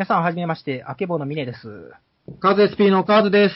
[0.00, 1.92] 皆さんはじめまして、あけぼのみねです。
[2.40, 3.54] カーズ SP のカーズです。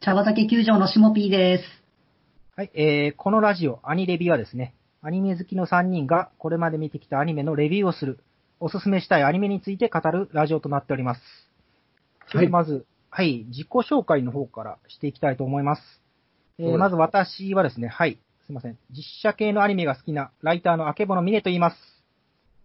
[0.00, 1.64] 茶畑球場のしもぴーです。
[2.56, 8.20] はい、えー、このラジオ、アニレビはですね、アニメ好きの3人がこれまで見てきたアニメのレビューをする、
[8.60, 11.20] おすすめしたいアニメについて語るラジオとなっております。
[12.28, 15.82] それでまず、はい、自己紹介の方からしていきたいと思います。
[16.58, 18.16] えー、まず私はですね、はい、
[18.46, 21.93] すいません、実写系のアニメが好きなライターのあけぼのみねと言います。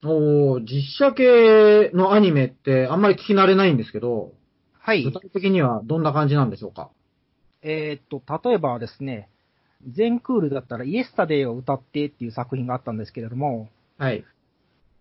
[0.03, 4.31] おー実写系のアニメってあんまり聞き慣れないんですけど、
[4.80, 6.90] はい具、体的にはどんな感じなんでしょうか？
[7.62, 9.27] えーっと、例えばですね、
[9.93, 14.23] 全クールだったらイエスタデイを歌ってっていう作品があったんですけれども、はい。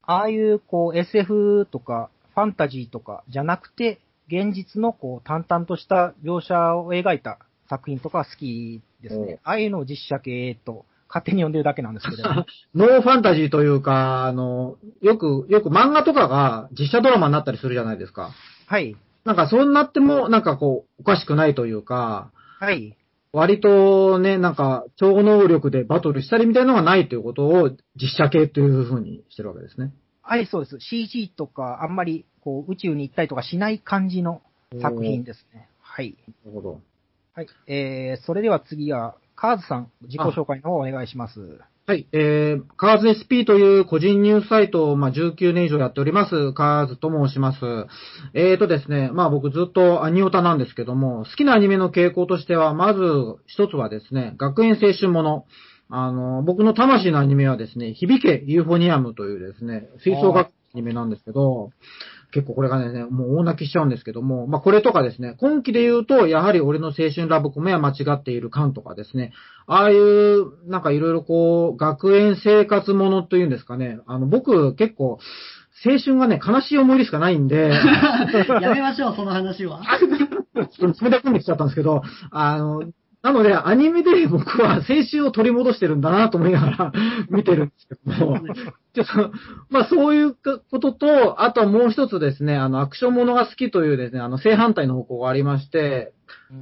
[0.02, 7.38] ああいうこう SF とかファンタジーとかじゃなくて、現実のこう淡々とした描写を描いた
[7.70, 9.38] 作品とか好きですね。
[9.44, 12.46] ああいうのを実写系と勝手に呼んでるだけなんですけれども。
[12.74, 18.30] ノーファンタジーというか、あの、よく、よく漫画とかが実写ドラマになったりするじゃないですか。
[18.66, 18.96] はい。
[19.24, 22.96] なんかそうなっても、なんかこう、おかしくないというか、はい。
[23.32, 29.92] 割とね、なんか、超能力でバトルしたりみたいなのがないということを実写系というふうにしてるわけですね。
[30.22, 30.78] はい、そうです。
[30.80, 34.42] CG とかあんまりこう宇宙に行ったりとかしない感じの
[34.80, 35.68] 作品ですね。
[35.80, 36.16] はい。
[36.44, 36.80] なるほど。
[37.34, 37.46] はい。
[37.66, 41.60] えー、それでは次は、カーズさん、自己紹介の方お願いします。
[41.86, 47.58] はい、えー、カーズ SP という個人ニュースサイトを、まあ、19年以上やっております、カーズと申します。
[48.34, 53.00] えーとですね、まあ僕ずっとアニオタなんですけども、好きなアニメの傾向としては、まず
[53.46, 55.44] 一つはですね、学園青春もの。
[55.88, 61.70] あの、僕の魂のアニメはですね、響けユーフォニアムというですね、吹奏楽アニメなんですけど、
[62.32, 69.32] 結構これがね、もう大泣きしちゃうんですけども、まあこれとかですね、今期で言うと、やはり俺の青春ラブコメは間違っている感とかですね、
[69.66, 75.18] ああいう、なんかいろいろこう、学園生活ものというんですかね、あの、僕結構、
[75.84, 77.70] 青春がね、悲しい思い出しかないんで、
[78.60, 79.80] やめましょう、その話は。
[80.70, 82.82] ちょっと冷たくんできちゃったんですけど、あの、
[83.20, 86.92] なので、アニメで僕は青春を取り戻してるんだなと思いながら
[87.30, 88.38] 見てるんですけども、
[88.94, 89.32] ちょっと、
[89.70, 96.12] まあそういうことと、あとはもう一つですね、あの、アクションものが好きというですね、あの、正反対の方向がありまして、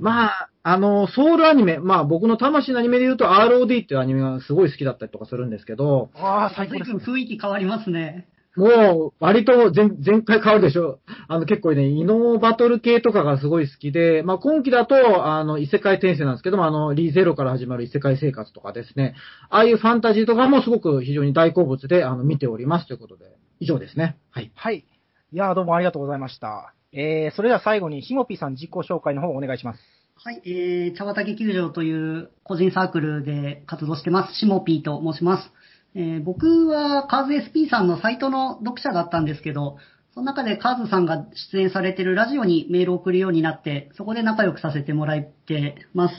[0.00, 7.14] まあ、あの、ソウルアニメ、まあ僕の魂のアニメで言うと ROD っていうアニメがすごい好きだったりとかするんですけど、ああ、最高です随分。
[7.14, 8.28] 雰囲気変わりますね。
[8.56, 11.00] もう、割と前前回変わるでしょ。
[11.28, 19.14] あの、結構ね、異能バトル系とかがすごい好きで、まあ、今期だと、あの、異世界転生なんですけども、あの、リゼロから始まる異世界生活とかですね。
[19.50, 23.26] ああいうファンタジーとかもすごく非常に大好物で、あの、見ておりますということで、
[23.60, 24.16] 以上ですね。
[24.30, 24.50] はい。
[24.54, 24.84] はい。
[25.32, 26.72] いやーどうもありがとうございました。
[26.92, 29.80] えー、それでは最後に、ひもぴーさん自己紹介の方お願いします。
[30.24, 35.52] はい、えー、茶畑球場という個人サークルで活動してます、しもぴーと申します。
[35.98, 39.78] えー、僕はカーズ SP さんのサイトの読者だったんですけど、
[40.12, 46.14] その中でカーズさんが出演されてるラジオにメールを送るようになって、そこで仲良くさせてもらってます。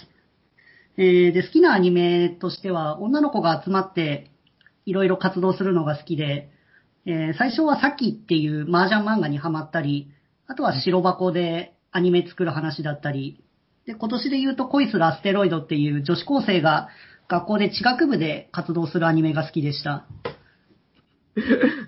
[0.98, 4.32] えー、で、好きなアニメとしては、女の子が集まって、
[4.88, 6.50] いろいろ活動するのが好きで、
[7.06, 10.10] えー最初はさっきっていう麻雀漫画にハマったり、
[10.48, 13.44] あとは白箱でアニメ作る話だったり、
[13.86, 16.90] で、今年で言うと恋するアステロイドっていう女子高生が
[17.30, 20.06] 学校で地学部で活動するアニメが好きでした。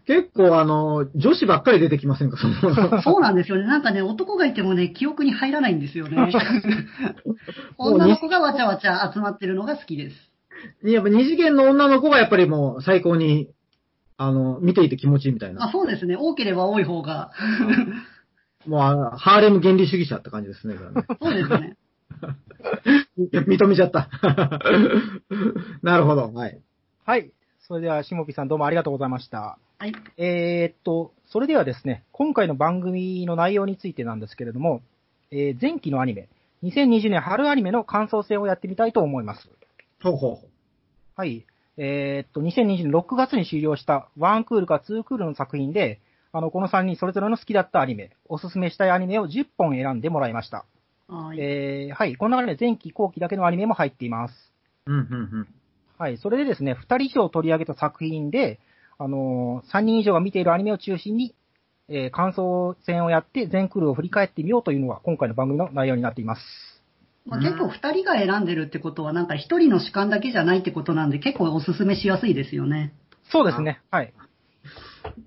[0.06, 3.02] 結構、あの、女子ばっかり出てきませんか、その。
[3.02, 3.64] そうなんですよね。
[3.64, 6.18] なんかね、男がいてもね、記憶に入らないんですよね。
[7.78, 10.16] 女の子がわちゃわちゃ集まってるのが好きです。
[10.84, 13.50] やっぱ二次元の女の子がやっぱりもう最高に、
[14.18, 15.72] あの、見ていて気持ちいいみたいあ、な。
[15.72, 16.16] そうですね。
[16.18, 17.32] 多ければ多い方が。
[18.68, 20.76] もうあの、ハーレム原理主義者って感じですね。
[20.76, 20.80] ね
[21.22, 21.78] そうですね。
[23.18, 24.10] 認めちゃった。
[25.82, 26.34] なるほど。
[26.34, 26.60] はい。
[27.06, 27.32] はい。
[27.62, 29.58] それでは、しもぴーさんどうもありがとうございました。
[29.78, 29.94] はい。
[30.18, 34.82] えーっと、それではですね、今回の番組の内容についてなんですけれども、
[35.32, 36.28] えー前期のアニメ、
[36.64, 39.50] 2020年春アニメの感想戦をやってみたいと思います。
[40.02, 40.50] ほうほうほう。
[41.16, 41.46] はい。
[41.78, 46.02] えーっと、2020年6月に終了した1クールか2クールの作品で、
[46.34, 50.66] あの、この3人それぞれの好きだったアニメ、おすすめしたいアニメを10本選んでもらいました。
[51.10, 51.40] はい。
[51.40, 52.16] えーはい。
[52.16, 54.34] この中で前期後期だけのアニメも入っています。
[54.86, 55.06] うん、うん、う
[55.42, 55.48] ん。
[55.98, 56.18] はい。
[56.18, 58.60] それでですね、2人以上取り上げた作品で、
[58.98, 61.36] あのー3人以上が見ているアニメを中心に、
[61.88, 66.42] えー感想戦をやって全クールを振り返ってみようというのが今回の番組の内容になっています。
[67.26, 72.94] まあ、結構二人が選んでるってことは、なんか一人の主観だけじゃないってことなんで、結構おすすめしやすいですよね。
[73.32, 73.82] そうですね。
[73.92, 74.14] はい。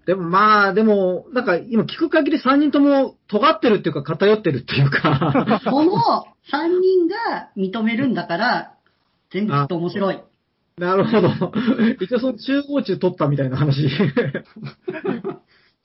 [0.06, 5.92] でもまあ、でも、なんか今聞く限り3人とも尖ってるっていうか偏ってるっていうか、この
[6.50, 8.74] 三人が認めるんだから、
[9.30, 10.20] 全部きっと面白い。
[10.78, 11.28] なるほど。
[12.00, 13.88] 一応その中央値取ったみたいな話。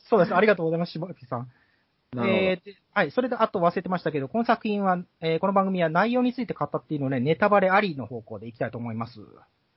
[0.10, 0.36] そうです。
[0.36, 1.48] ありがとうございます、しばきさん。
[2.14, 2.42] なるほど。
[2.42, 9.20] えーではい、それであと忘れてましたけど、この作品は、えーこの番組は内容について語っているので、ネタバレありの方向でいきたいと思います。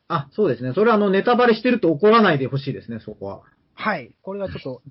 [0.09, 0.73] あ、そうですね。
[0.75, 3.43] それはあの、ネタバレしてると怒らないでほしいですね、そこは。
[3.75, 4.15] はい。
[4.23, 4.83] これはちょっと、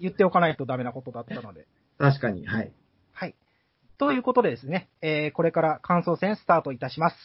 [0.00, 1.66] 言っておかないとダメなことだったので。
[1.98, 2.72] 確かに、はい。
[3.12, 3.34] はい。
[3.98, 7.16] ということでですね、えーこれから感想戦スタートいたします。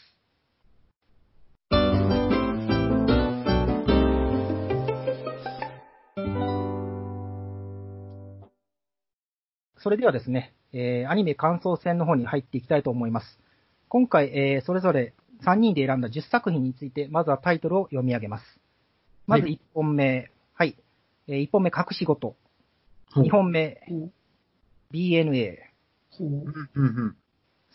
[9.77, 13.39] それではですね、えーアニメ感想戦の方に入っていきたいと思います。
[13.87, 15.13] 今回、えーそれぞれ
[15.45, 18.43] 3人で選んだ10作品について、まずはタイトルを読み上げます。
[19.25, 20.31] まずはい1本目、はい。
[21.29, 22.35] え1本目、隠し事。
[23.11, 23.79] ほう2本目、
[24.91, 25.57] BNA。
[26.11, 27.15] ほううん、うん、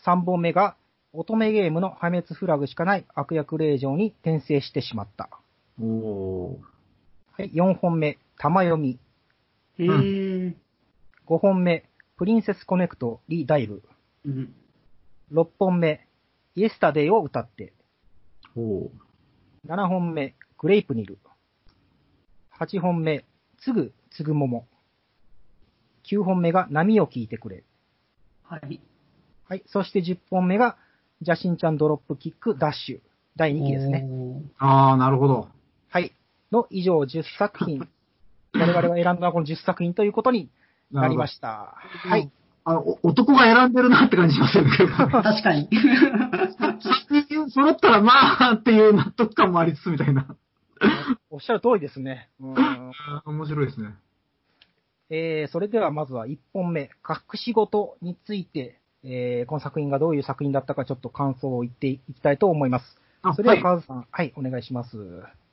[0.05, 0.75] 3本目が、
[1.13, 5.29] 乙女ゲームの破滅フラグしかない悪役令状に転生してしまった。
[7.37, 8.99] はい、4本目、玉読み。
[9.77, 10.55] へえ、
[11.25, 11.85] 5本目、
[12.17, 13.83] プリンセスコネクトリダイブ。
[14.25, 14.53] うん。
[15.31, 16.05] 6本目、
[16.55, 17.71] イエスタデイを歌って。
[18.53, 19.67] ほう。
[19.67, 21.17] 7本目、グレイプニル。
[22.59, 23.23] 8本目、
[23.65, 24.67] つぐつぐもも。
[26.11, 27.63] 9本目が波を聞いてくれ。
[28.43, 28.79] はい。
[29.49, 30.77] はい、そして10本目が、
[31.23, 33.09] ジャシンちゃんドロップキックダッシュ。
[33.35, 34.07] 第2期ですね。
[34.59, 35.49] あー、なるほど。
[35.89, 36.13] はい。
[36.51, 37.89] の以上10作品。
[38.53, 40.49] 我々が選んだのはこの10作品ということに
[40.91, 41.75] なりましした。
[42.03, 42.29] たはい。。
[42.65, 44.69] あの、お男が選んでるなって感じしますよね。
[44.77, 45.67] 確かに。
[46.81, 50.27] 作品揃ったらまあっていう納得感もありつつみたいな。
[51.35, 52.29] おっしゃる通りですね。
[52.39, 52.55] うん
[53.25, 53.93] 面白いですね。
[55.09, 62.85] えー、それではまずは1本目、隠し事について、えー、この作品がどういう作品だったかちょっと感想を言っていきたいと思います。
[63.21, 64.95] あそれでは、はいカズさん、はい、お願いします。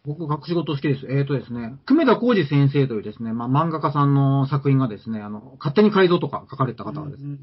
[0.04, 1.06] 僕、隠し事好きです。
[1.08, 7.38] えーとですね、久米田浩二先生というですね、まあ、漫画家さんの作品がですね、あの、勝手に改造とか書かれた方がですね、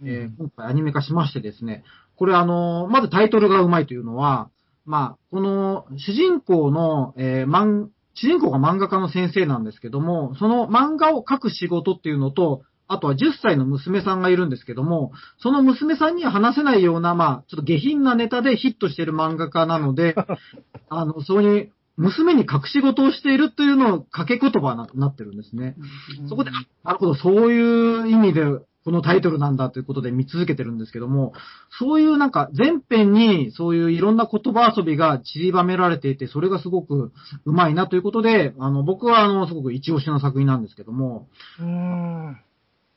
[0.00, 1.84] うんえー今回アニメ化しましてですね、
[2.16, 4.50] これあの、まずタイトルがうまいというのは、
[4.84, 20.14] まあ、この主人公の、えー漫主人公が漫画家の先生なんですけども、その漫画を描く仕事っていうのと、あとは10歳の娘さんがいるんですけども、その娘さんには話せないような、まあ、ちょっと下品なネタでヒットしている漫画家なので、
[20.88, 25.76] あの、そういう娘に隠し事をしているというのを掛け言葉になってるんですね。
[26.20, 26.50] うんそこで、
[26.84, 28.44] なるほど、そういう意味で、
[28.84, 31.32] このタイトルなんだということで見続けてるんですけども、
[31.78, 37.12] そういうなんか前編にそういういろんな言葉遊びが散りばめられていて、それがすごく
[37.46, 41.28] うまいなということで、あの、僕はあの、すごく一押しの作品なんですけども、
[41.58, 42.40] うーん。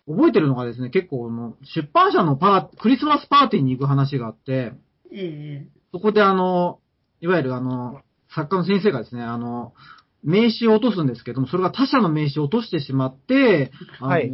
[0.07, 4.73] 覚えてるのがですね、結構あの、出版社のパー、クリスマスパーティーに行く話があって、
[5.11, 6.79] えそこであの、
[7.21, 8.01] いわゆるあの、
[8.33, 9.73] 作家の先生がですね、あの、
[10.23, 14.31] 名刺を落とすんですけども、それが他社の名刺を落としてしまって、あのはい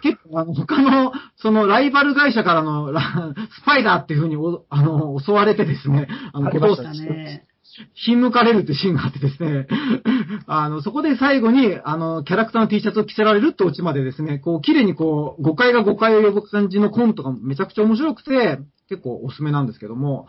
[0.00, 7.46] 結構あの、他の、そのライバル会社からのラ スパイダーっていうふうにお、あの、襲われてですね、あの、ありましたね。
[7.94, 9.66] ひんむかれるっていうシーンがあってですね、
[10.46, 20.26] あの、そこで最後に、あの、キャラクターの T シャツを着せられるってオチまでですね、こう、綺麗にこう、誤解が誤解を呼ぶ感じのコントがめちゃくちゃ面白くて、結構おすすめなんですけども、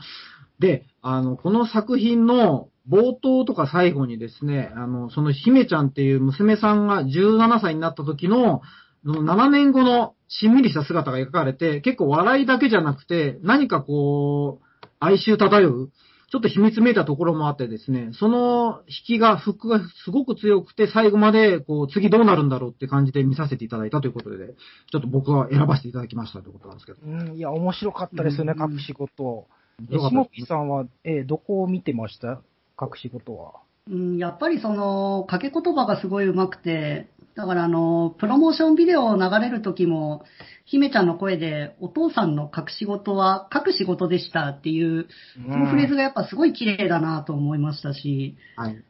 [0.59, 8.61] で、あの、この作品の冒頭とか最後にですね、あの、その姫ちゃんっていう娘さんが17歳になった時の、
[9.05, 15.91] その7年後のしんみりした姿が描かれて、結構笑いだけじゃなくて、何かこう、哀愁漂う、
[16.31, 24.55] ちょっと秘密めいたところもあってですね、その引きが、フックがすごく強くて、最後まで、こう、次どうなるんだろうって感じで見させていただいたということで、
[24.91, 26.97] ちょっと僕は選ばせていただきましたということなんですけど。
[27.05, 29.45] うん、いや、面白かったですよね、うん隠し事。
[29.91, 32.41] え、しもぴーさんは、えーどこを見てました？
[32.83, 33.53] 隠し事は。
[33.89, 40.23] うん、やっぱりその、掛け言葉がすごい上手くて、だからあの、プロモーションビデオを流れる時も、
[40.65, 48.83] 姫ちゃんの声で、お父さんの隠し事は書く仕事でしたっていう、そのフレーズがやっぱすごい綺麗だなと思いましたし、はい。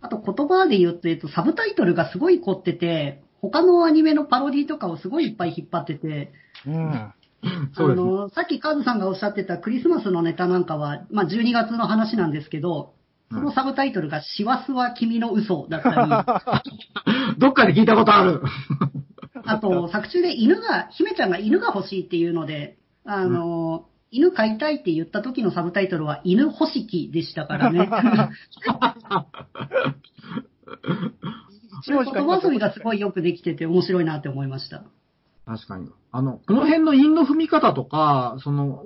[0.00, 6.32] あと言葉で言うと、えっと、サブタイトルがすごい凝ってて、他のアニメのパロディとかをすごいいっぱい引っ張ってて、
[6.66, 7.12] うん。
[7.74, 8.08] そうですね。
[8.08, 12.94] あの、さっきカーズさんがおっしゃってたクリスマスのネタなんかは、まあ12月の話なんですけど、
[13.30, 18.42] そのサブタイトルが、師走は君の嘘だったり、 どっかで聞いたことある。
[19.46, 27.78] あと、作中で犬が、姫ちゃんが犬が欲しいっていうので、あの、犬飼いたいって言った時のサブタイトルは、犬欲しきでしたからね。
[31.86, 34.82] 言葉遊びがすごいよくできてて面白いなって思いました。
[35.46, 35.88] 確かに。
[36.10, 38.84] あの、この辺の韻の踏み方とか、その、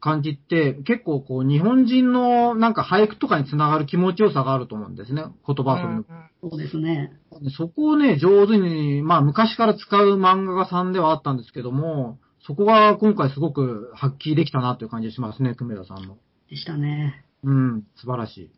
[0.00, 5.24] 感じって、結構こう、日本人のなんか俳句とかにつながる気持ちよさがあると思うんですね。
[5.46, 6.04] 言葉遊びの。
[6.42, 7.12] そうですね。
[7.56, 16.16] そこをね、上手に、まあ昔から使う漫画家さんではあったんですけども、そこが今回すごく発揮できたなという感じがしますね、久米田さんの。
[16.48, 17.24] でしたね。
[17.42, 18.50] うん、素晴らしい。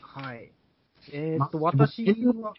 [0.00, 0.52] はい。
[1.12, 2.54] えーまっと、私エンディングは、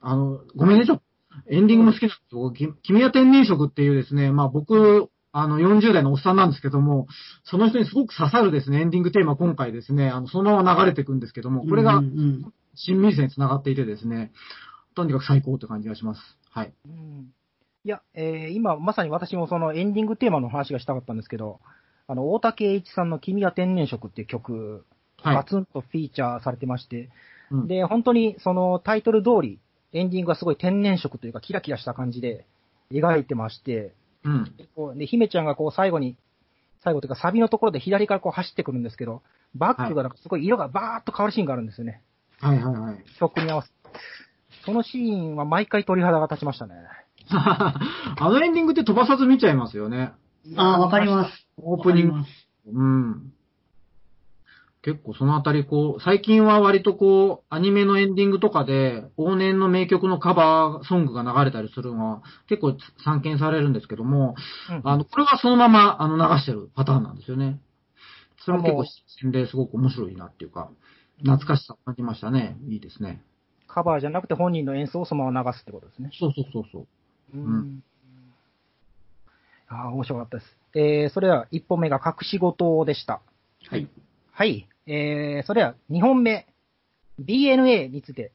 [0.00, 1.04] あの、ごめんね、ちょっと、
[1.48, 2.50] エンディングも好きなんですよ。
[2.52, 7.06] き君は天然色っていうですね、まあ僕、あの、40代のおっさんなんですけども、
[7.44, 14.32] その人にすごく刺さるですね、エンディングテーマ今回ですね、あの、そのまま流れていくんですけども、これがうんうん親密性につながっていてですね、
[14.94, 16.20] とにかく最高って感じがします。
[16.50, 16.72] はい。
[16.86, 17.32] うん。
[17.84, 21.60] いや、えー今、まさに私もそのエンディングテーマの話がしたかったんですけど、
[22.06, 24.84] あの、大竹栄一さんの君は天然色っていう曲、
[25.22, 25.36] はい。
[25.36, 27.10] ガツンとフィーチャーされてまして、
[27.50, 27.66] うん。
[27.68, 29.58] で、本当にそのタイトル通り、
[29.92, 32.46] エンディングがすごい天然色というかキラキラした感じで
[32.90, 33.92] 描いてまして、
[34.24, 34.52] うん。
[34.74, 36.16] こうで、姫ちゃんがこう最後に、
[36.82, 39.22] 最後というかサビのところで左からこう走ってくるんですけど、
[39.54, 42.02] バックがなんかすごい色がバーっと変わるシーンがあるんですよね。
[42.40, 43.04] はいはいはい。
[43.18, 43.74] 曲に合わせて。
[44.64, 46.74] そのシーンは毎回鳥肌が立ちましたね。
[47.30, 47.74] あ
[48.20, 50.12] のエンディングって飛ばさず見ちゃいますよね。
[50.56, 51.46] ああ、わかります。
[51.58, 52.14] オープニング
[52.72, 53.32] うん。
[54.82, 64.34] 結構そのあたりこう、最近は割とこう、アニメのエンディングとかで、往年の名曲のカバーソングが流れたりするのは結構散見されるんですけども、
[64.70, 67.60] うんあの、これはそのままあの流してるパターンなんですよね。
[68.44, 70.68] それも結構新鮮ですごく面白いなっていうか、
[71.18, 72.56] 懐かしさを感じましたね。
[72.68, 73.22] いいですね。
[73.68, 76.10] カバーじゃなくて本人の演奏をそのまま流すってことですね。
[76.18, 76.86] そうそうそうそう。
[77.34, 77.84] うん。
[79.68, 80.58] ああ、面白かったです。
[80.74, 83.22] えー、それでは1本目が隠し事でした。
[83.70, 83.88] はい。
[84.32, 84.68] はい。
[84.86, 86.46] えー、それでは2本目、
[87.20, 88.32] BNA について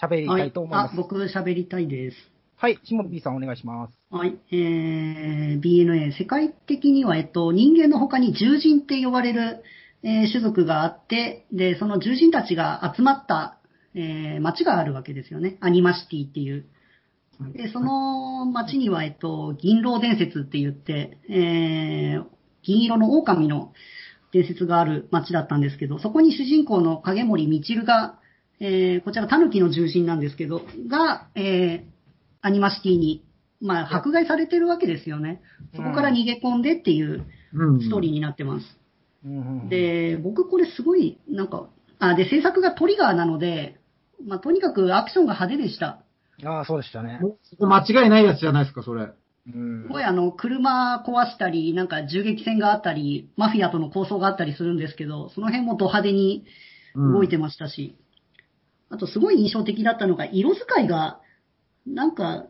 [0.00, 0.92] 喋りたはいいと思います。
[0.92, 2.16] あ、僕喋りたいです。
[2.56, 3.94] はい、下 B さんお願いします。
[4.10, 4.36] はい。
[4.50, 9.62] えー、BNA、世界的には、えっと、人間の他に獣人って呼ばれる、
[10.02, 13.58] えー種族があって、で、その獣人たちが集まった、
[13.94, 15.56] えー町があるわけですよね。
[15.60, 16.66] アニマシティっていう。
[17.52, 22.24] で、その町には、えっと、銀狼伝説って言って、えー、
[22.62, 23.72] 銀色の狼の
[24.32, 28.18] 伝説がある町だったんですけど、そこに主人公の影森みちるが、
[28.60, 31.90] えー、こちら狸の獣人なんですけど、が、えー、
[32.40, 33.24] アニマシティに、
[33.60, 35.40] まあ、迫害されてるわけですよね。
[35.74, 37.80] そこから逃げ込んでっていううん。
[37.80, 38.78] ストーリーになってます。
[39.24, 41.68] うん、で、僕これすごい、なんか、
[41.98, 43.80] あ、で、制作がトリガーなので、
[44.24, 46.02] まあ、とにかくアクションが派手でした。
[46.44, 47.20] ああ、そうでしたね。
[47.58, 49.08] 間違いないやつじゃないですか、それ。
[49.54, 56.44] うんすごいあの、車壊したり、なんか銃撃戦があったり、マフィアとの抗争があったりするんですけど、その辺もド派手に
[56.94, 57.96] うん動いてましたし、
[58.90, 61.20] あとすごい印象的だったのが、色使いが、
[61.86, 62.46] なんか、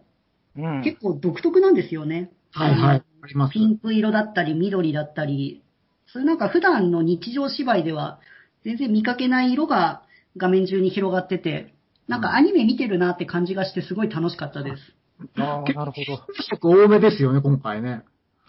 [0.56, 0.82] うん。
[0.82, 2.30] 結構独特なんですよね。
[2.52, 3.02] はいはい。
[3.22, 3.52] あります。
[3.52, 5.62] ピンク色だったり、緑だったり、
[6.06, 8.20] そういうなんか普段の日常芝居では
[8.64, 10.02] 全然見かけない色が
[10.36, 11.74] 画面中に広がってて、
[12.06, 14.97] なんかアニメ見てるなって感じがしてすごい楽しかったです。
[15.38, 16.22] ああ、なるほど。
[16.60, 18.02] 色多めですよね、今回ね。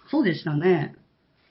[0.10, 0.96] そうでしたね。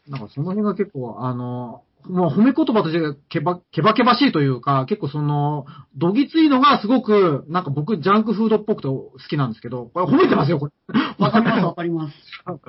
[0.09, 10.73] なんかその辺が結構、あの、もう褒め言葉としてけば、けばけばしいというか、結構その、どぎついのがすごく、なんか僕、ジャンクフードっぽくて好きなんですけど、これ褒めてますよ、これ。
[11.19, 12.15] わかりますわかります。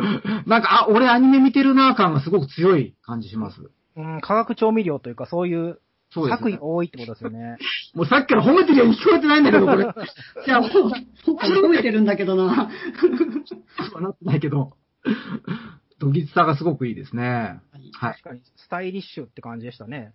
[0.48, 3.72] なんか、あ、俺アニメ見てるな感がすごく強い感じします。
[3.96, 5.80] うん、化学調味料というか、そういう
[6.12, 6.52] そうです、ね。
[6.54, 7.58] が多いってことですよね。
[7.94, 9.86] もうさっきから褒めてるように聞こえてないんだけど、これ。
[10.48, 12.70] いや、もう、褒めてるんだけどな。
[13.92, 14.74] そうなってないけど、
[16.00, 17.60] どぎつさがすごくいいですね。
[17.94, 18.14] はい。
[18.14, 20.14] 確かに、スタイリッシュって感じでしたね。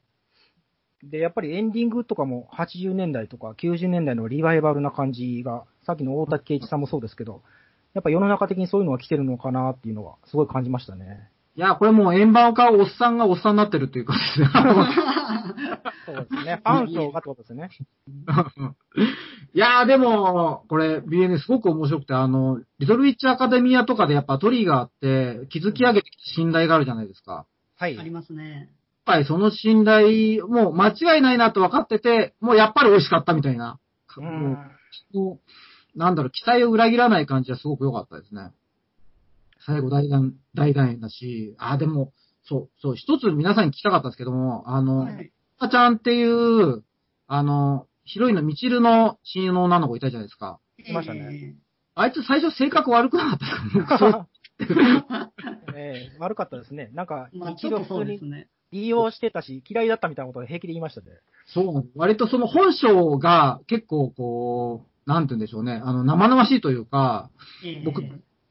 [1.02, 7.42] で、やっぱりエンディングとかも80年代とか90年代のリバイバルな感じが、さっきの大竹圭一さんもそうですけど、
[7.92, 11.28] やっぱ世の中的にそういうのが来てるのかなっていうのはすごい感じましたね。
[11.56, 14.48] いや、これもう円盤化おっさんがおっさんになってるっていうかですね。
[16.04, 16.61] そうですね。
[16.64, 17.70] ファン層がってことですね。
[19.54, 27.46] いやーでも、これ BN すごく面白くて、あの、リトルウィッチアカデミアとかでやっぱトリガーって築き上げてきた信頼があるじゃないですか。
[27.76, 28.02] はいあ。
[28.02, 28.50] りますね。
[28.50, 28.68] やっ
[29.04, 33.78] ぱりその信頼、もう間違いないなと分かってて、もうやっぱり美味しかったみたいな。
[34.16, 34.56] うん
[35.94, 38.50] なんだろう、期待を裏切らない感じはすごく良かったですね。
[39.64, 42.12] 最後大団、大団円だし、あ、でも、
[42.44, 45.30] そう、そう、一つ皆さんに聞きたかったんですけども、あの、はい
[45.64, 46.85] あちゃんっていう、
[47.26, 50.61] あの、ヒロインのみちるの親友の女の子いたじゃないですか。
[50.78, 51.56] いましたね
[51.94, 53.47] あいつ最初性格悪くなかった
[53.78, 54.28] ですか
[55.76, 56.90] ええ悪かったですね。
[56.92, 58.49] なんか、まあ、一度そう普通にですね。
[58.73, 61.06] 利用してたし、嫌いだったみたいなことを平気で言いましたね。
[61.47, 65.80] そう、割とその本性が結構こう、なんて言うんでしょうね。
[65.85, 67.30] あの、生々しいというか、
[67.64, 68.02] ええ僕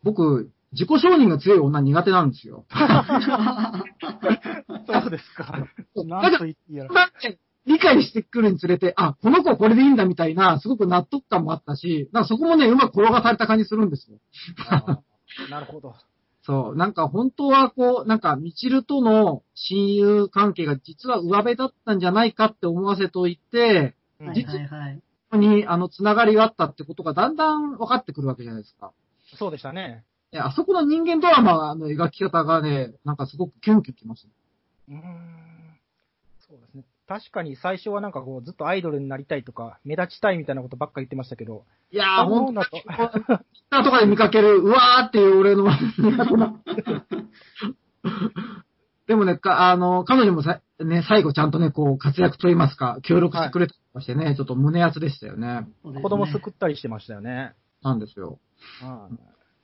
[0.03, 2.65] 僕、自己承認が強い女苦手なんですよ。
[4.85, 5.67] そうですか。
[5.95, 6.85] なんと言ってや
[7.65, 14.17] 理解してくるにつれて、あ、この子はこれでいいんだみたいな、すごく納得感もあったし、なんかそこもね、うまく転がされた感じするんですよ。
[15.49, 15.95] なるほど。
[16.45, 24.95] そう、なんか本当はこう、なんか、みちるとの親友関係が実は上辺だったんじゃないかって思わせといて、うんはいはいはい。
[24.97, 28.91] ここに、あの、つながりがあったってことがだんだん分かってくるわけじゃないですか。
[29.37, 30.03] そうでしたね。
[30.33, 34.27] いやあそこの人間ドラマの描き方がね、なんかすごくキュンキュンきます。
[34.89, 35.63] うーん。
[36.47, 36.83] そうですね。
[37.07, 42.61] 確かに最初はなんかこう、ずっとアイドルになりたいとか、目立ちたいみたいなことばっか言ってましたけど、いやー、ほんと。
[42.63, 42.83] ツイッ
[43.69, 45.67] ターとかで見かける、うわーっていう俺の、
[49.07, 55.67] でもね、かあの、彼女もさ、ね、最後ちゃんとね、こう、活躍と言いますか、協力してくれたりとかしてね、ちょっと胸熱でしたよね。
[55.83, 57.53] 子供救ったりしてましたよね。
[57.81, 58.39] なんですよ。
[58.81, 59.19] うん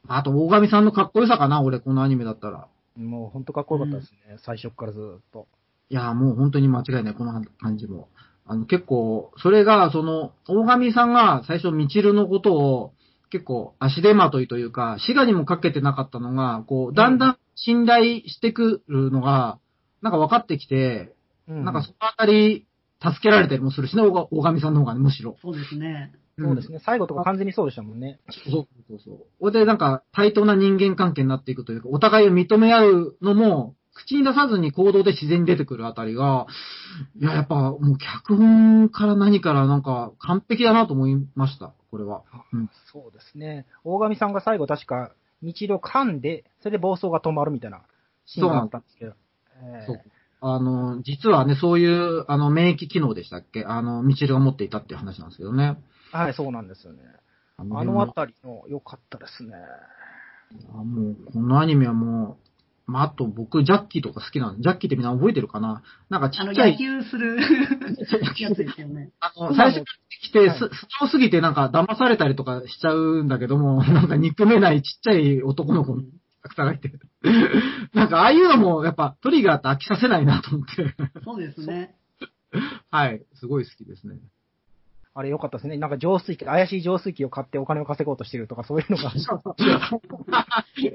[0.08, 2.68] あと、大神さんのかっこよさかな、俺、このアニメだったら。
[3.04, 4.38] もう本当かっこよかったですね。
[4.46, 5.48] 最初からずっと。
[5.90, 8.10] いやー、もう本当に間違いない、この感じも。
[8.46, 12.94] あの、結構、それが、その、大神さんが最初、みちるのことを、
[13.32, 19.60] 結構、足手まといというか、滋賀にもかけてなかったのが、こう、だんだん信頼してくるのが、
[20.02, 21.14] なんか分かってきて、
[21.48, 22.68] うんなんかそのあたり、
[23.02, 25.38] 助けられたりもするしね、大大神さんの方がね、むしろ。
[25.42, 26.14] そうですね。
[26.42, 26.80] そうですね。
[26.86, 28.20] 最後とか完全にそうでしたもんね。
[28.30, 29.18] そうそうそう。
[29.40, 36.48] それでなんか対等な人間関係になっていくというか、お互いを認め合うのも、口に出さずに行動で自然に出てくるあたりが、
[37.20, 42.24] いや、やっぱもう脚本から何からなんか完璧だなと思いました、これは。
[42.54, 42.70] うん。
[42.94, 43.66] そうですね。
[43.84, 47.82] 大神さんが最後確か、日露噛んで、それで暴走が止まるみたいな
[48.26, 49.14] シーンがあったんですけど。
[49.64, 50.02] えーそう。
[50.42, 53.66] あの、実はね、そういう、あの、免疫機能でしたっけ？
[53.66, 55.78] あの、ミチルが持っていたっていう話なんですけどね。
[56.12, 57.02] はい、そうなんですよね。
[57.58, 59.52] ああのあたりの良かったですね。
[60.74, 62.38] あもう、このアニメはも
[62.88, 67.38] う、まあ、あと僕、ジャッキーとか好きなんで、ジャッキーってみんな覚えてるかななんかちあの、っちゃい野、球する
[68.40, 69.12] やつですよね。
[69.20, 69.84] あの、最初
[70.22, 70.70] 来て、はいす、素
[71.02, 76.12] 直すぎてなんか騙されたりとかしちゃうんだけども、なんか憎めないちっちゃい男の子のキャ
[76.44, 76.92] ラクターがいて。
[77.94, 80.96] なんかああいうのもやっぱトリガーって飽きさせないなと思って。
[81.24, 81.96] そうですね。
[82.90, 83.24] はい。
[83.36, 84.18] すごい好きですね。
[85.20, 85.76] あれ良かったですね。
[85.78, 89.10] なんか浄水器、怪しい浄水器を買ってお金を稼ごうとしてるとか、そういうのが、
[90.74, 90.90] ひ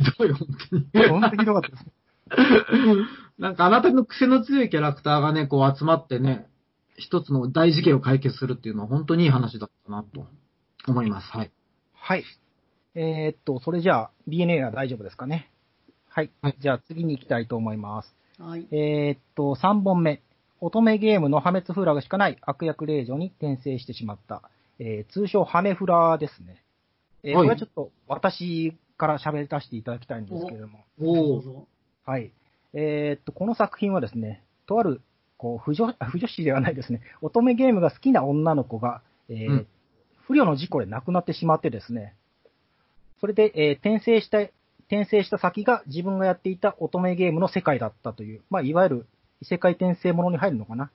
[0.00, 1.08] どい、本当に。
[1.08, 1.84] 本当にひどかったです。
[3.38, 6.46] なんかあなたの癖の強いキャラクターがね、こう集まってね、
[6.96, 10.28] 一つの大事件を解決するっていうのは本当にいい話だったなと
[10.86, 11.30] 思います。
[11.32, 11.50] はい。
[11.94, 12.24] はい。
[12.94, 15.50] えーっと、それじゃあ、DNA は大丈夫ですかね？
[16.08, 16.30] はい。
[16.42, 18.14] はいじゃあ次に行きたいと思います。
[18.38, 18.68] はい。
[18.70, 20.22] えーっと、3本目。
[20.60, 24.42] 乙女ゲームの破滅フラグしかない悪役令状に転生してしまった。
[24.78, 26.62] えー通称ハメフラですね。
[27.22, 30.84] えーはいこれはちょっと私から喋らせていただきたいんですけれども。
[31.00, 31.66] お。
[32.10, 32.32] はい。
[32.72, 35.00] えーっと、この作品はですね、とある、
[35.36, 39.66] こう、不女、あ 不女子ではないですね、乙女ゲームが好きな女の子が、えーうん
[40.26, 42.14] 不慮の事故で亡くなってしまってですね、
[43.20, 44.38] それで、えー転生した、
[44.86, 49.06] 転生した先が自分がやっていた乙女ゲームの世界だったという、まあ、いわゆる
[49.40, 50.86] 異世界転生ものに入るのかな？
[50.86, 50.90] っ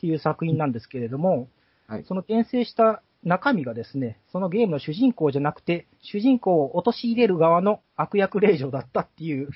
[0.00, 1.48] ていう作品なんですけれども、
[1.86, 9.48] はいその転生した中身がですね、そのゲームの主人公じゃなくて、主人公を陥れる側の悪役令状だったっていう、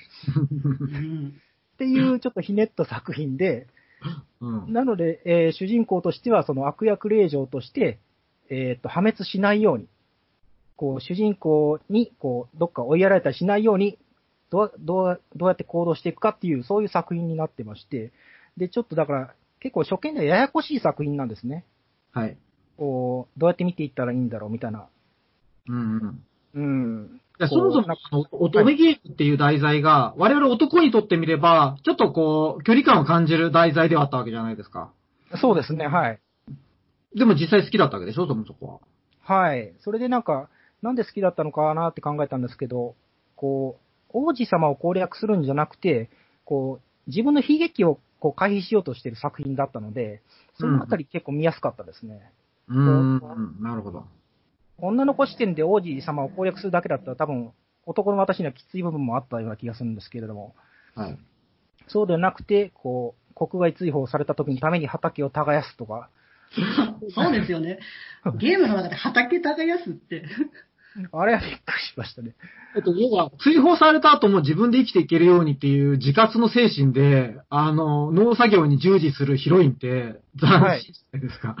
[0.79, 1.33] うん。
[1.73, 3.67] っていう ちょっとひねった作品で、
[4.39, 4.73] うん。
[4.73, 7.99] なので、えー主人公としてはその悪役令状として、
[8.49, 9.87] えっ、と、破滅しないように、
[10.77, 13.97] こう、主人公に、こう、どっか追いやられたりしないように、
[14.49, 18.11] どう、どう、どうやって行動していくかっていう、そういう作品になってまして、
[18.57, 21.65] で、ちょっとだから、結構初見ではややこしい作品なんですね。
[22.13, 22.37] はい。
[22.77, 24.87] こう、どうやって見ていったらいいんだろうみたいな。
[25.67, 26.23] うんうん。
[26.53, 27.21] うん。
[27.39, 34.91] いやそもそもなんか、あの乙女ゲームっていう題材が、我々男にとってみれば、ちょっとこう、距離感を感じる題材ではあったわけじゃないですか。
[35.41, 36.19] そうですね、はい。
[37.15, 38.81] でも実際好きだったわけでしょ、そもそこ
[39.27, 39.43] は。
[39.45, 39.73] はい。
[39.81, 40.49] それでなんか、
[40.81, 42.95] なんで好きだったのかなって考えたんですけど、
[43.35, 43.86] こう、
[44.17, 46.09] 王子様を攻略するんじゃなくて、
[46.43, 50.21] こう、自分の悲劇をこう回避しようとしている作品だったので、
[50.59, 52.31] そのあたり結構見やすかったですね。
[52.67, 54.05] うーん、なるほど。
[54.79, 57.51] 女の子視点で王子様を攻略するだけだったら多分、
[57.85, 60.55] 男の私にはきつい部分もあったような気がするんですけれども、
[60.95, 61.17] はい。
[61.87, 66.09] そうではなくて、こう、国外追放された時のために畑を耕すとか、
[67.13, 67.79] そうですよね。
[68.39, 70.23] ゲームの中で畑耕すって。
[71.11, 71.57] あれはびっくり
[71.91, 72.35] しましたね。
[72.75, 80.49] えっと、要は、追放された後も自分で生きていけるようにっていう自活の精神で、あの、農作業に従事するヒロインって、斬
[80.81, 81.55] 新じゃないですか。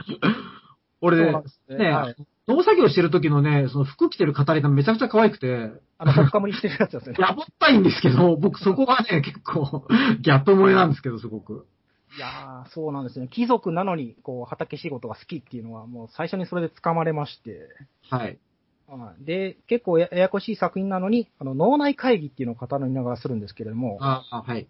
[1.01, 2.15] 俺、そうなんですねね、はい
[2.47, 7.15] 農作業してる時のね、その服着てる語りがめちゃくちゃ可愛くて、あの、ほっかむりしてるやつですね。
[7.19, 9.85] やぼったいんですけど、僕そこがね、結構、
[10.21, 11.67] ギャップ萌えなんですけど、すごく。
[12.15, 13.27] いやー、そうなんですね。
[13.27, 17.67] 貴族なのに、こう、畑仕事が好きっていうのは、もう最初にそれで掴まれまして。
[18.09, 18.39] はい。
[18.87, 24.67] はいで、結構やややこしい作品なのに、あの、脳内会議っていうのを語りながらするんですけれども、ああ、はい。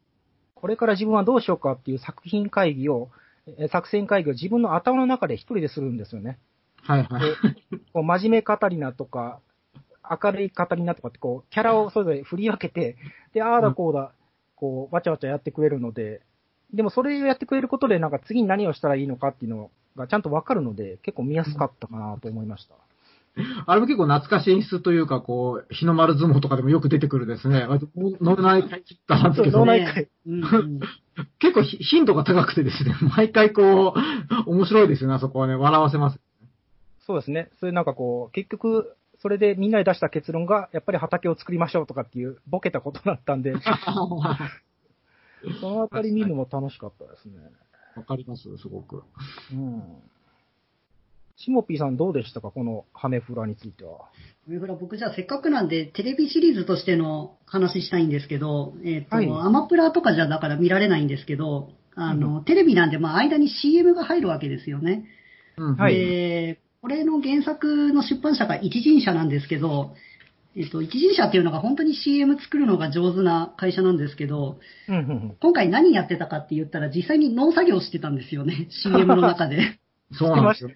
[0.55, 3.09] これから自分はどうしようかっていう作品会議を、
[3.59, 6.39] え作戦会議を自分の頭の中で一人でするんですよね。
[6.81, 7.31] はい、はい。
[7.93, 9.39] こう真面目語りなとか、
[10.09, 12.97] 明るい語りなとかって、こう、キャラをそれぞれ振り分けて、
[13.33, 14.13] で、ああだこうだ、
[14.55, 16.21] こう、わちゃわちゃやってくれるので、
[16.73, 22.75] でもそれをやってくれることで、なんか次に何をしたらいいのかっていうのがちゃんとわかるので、結構見やすかったかなと思いました。
[23.65, 27.67] あれも結構懐かしい演出というか、こう、日の丸相撲とかでもよく出てくるですね。
[27.95, 30.09] 脳内会議なんですけど脳、内会
[31.39, 33.93] 結構ひ頻度が高くてですね、 毎回こ
[34.45, 36.19] う、面白いですよね、あそこはね、笑わせます。
[37.05, 37.49] そうですね。
[37.59, 43.53] それなんかこう、結局、それでみんなで出した結論が、やっぱり畑を作りましょうとかっていう、ボケたことだったんで、
[45.61, 47.37] そのあたり見るのも楽しかったですね。
[47.95, 49.03] わかります、すごく。
[49.51, 49.83] うん。
[51.37, 54.09] シモピーさんどうでしたかこのハメフラについては？
[54.45, 65.05] それから僕じゃあせっかくなんでテレビシリーズとしての話したいんですけど、えっ、と、はいアマプラとかじゃだから見られないんですけど、あの、テレビなんでまあ間に CM が入るわけですよね。
[65.57, 69.93] うんはいで、これの原作の出版社が一人社なんですけど、
[70.55, 75.37] えっと、一人社っていうのが本当に CM 作るのが上手な会社なんですけど、うん、うん、うん。
[75.39, 79.79] 今回何やってたかって言ったら実際に農作業してたんですよね、CM の中で。
[80.13, 80.69] そうなんですよ。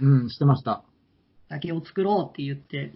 [0.00, 0.82] うん、してました。
[1.48, 2.94] 竹を作ろうって言って。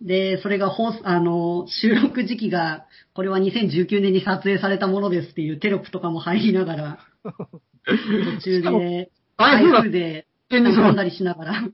[0.00, 6.98] で、それが放送、あの、収録時期が、これは2019年に撮影されたものですっていうテロップとかも入りながら、
[7.84, 11.62] 途中で、台台風で、飛んだりしながら、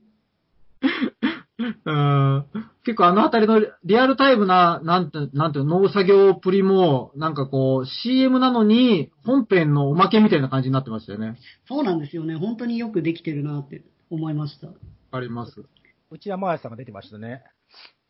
[1.85, 2.45] うん
[2.83, 11.35] 結構あのあたりのリアルタイムな、なんて、なんて農作業プリも、なんかこう、CM なのに、本編のおまけみたいな感じになってましたよね。
[11.67, 12.35] そうなんですよね。
[12.35, 14.69] 本当によくできてるなって思いました。
[15.11, 15.65] あります。
[16.11, 17.43] 内山彩さんが出てましたね。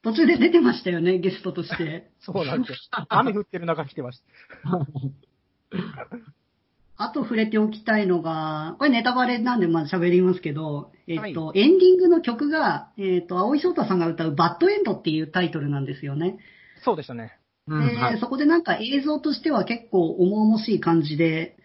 [0.03, 2.11] 途中で出てましたよね、ゲストとして。
[2.21, 2.77] そうなんですよ。
[3.09, 4.25] 雨降ってる中来てました。
[6.97, 16.37] あと触れておきたいのが、これネタバレなんでまあ喋りますけど、えっと、はエンディングの曲が、えっと、青井翔太さんが歌うバッドエンドっていうタイトルなんですよね。
[16.83, 17.37] そうでしたね。
[17.67, 18.19] うん、で、はい。
[18.19, 21.57] そこでなんか映像としては結構重々しい感じで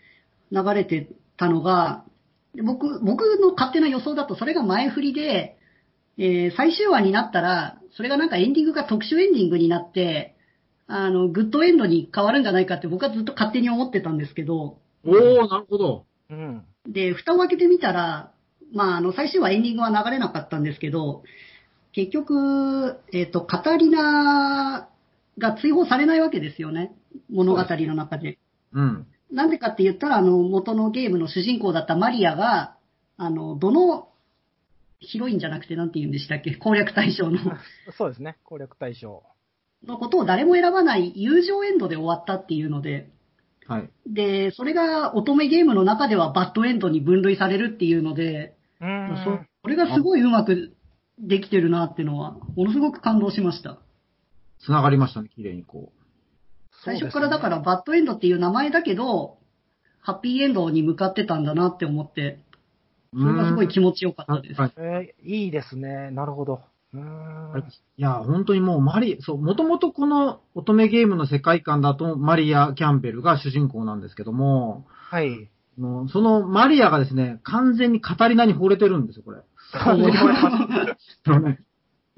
[0.50, 2.09] 流れてたのが、で
[2.62, 5.56] 僕、僕の勝手な予想だとそれが前振りで、
[6.18, 10.36] えー最終話になったら、それがなんかエンディングが特殊エンディングになって、
[10.86, 16.04] あの、グッドエンドに変わるんじゃないかって僕はずっと勝手に思ってたんですけど、おー、なるほど。
[16.30, 16.64] うん。
[16.86, 18.32] で、蓋を開けてみたら、
[18.72, 21.22] まあ、あの、最終話エンディングは流れなかったんですけど、
[21.92, 24.88] 結局、えっ、と、カタリナ
[25.38, 26.92] が追放されないわけですよね。
[27.30, 28.38] 物語の中で。
[28.72, 29.06] うん。
[29.32, 32.76] なんでかって言ったら、あの、元のゲームの主人公だったマリアが、
[33.16, 34.08] あの、どの、
[34.98, 36.54] ヒロインじゃなくてなんて言うんでしたっけ？
[36.56, 37.38] 攻略対象の、
[37.96, 38.36] そうですね。
[38.44, 39.22] 攻略対象。
[39.86, 43.08] のことを誰も選ばない友情エンドで終わったっていうので、
[43.66, 43.88] はい。
[44.06, 49.24] で、それが乙女ゲームの中ではバッドエンドに分類されるっていうので、うーん。
[49.24, 50.76] そこれがすごいうまく
[51.18, 53.78] できてるなっていうのは、ものすごく感動しました。
[54.58, 55.92] 繋がりましたね、綺麗にこ
[56.84, 59.38] 最初からだからバッドエンドっていう名前だけど、
[60.00, 62.40] ハッピーエンドに向かってたんだなって思って、
[63.12, 63.20] う。
[63.20, 64.60] それがすごい気持持ちよかったです。
[64.60, 64.72] はい。
[64.76, 66.10] えーいいですね。
[66.10, 66.60] なるほど。
[66.92, 75.50] いや、本当にもうマリ、そう、もともとこの乙女ゲームの世界観だとマリア・キャンベルが主人公なんですけども、はい。
[75.78, 79.42] もうそのマリアがですね、完全にカタリナに惚れてるんですよ、これ。
[79.72, 81.56] 完全に惚れま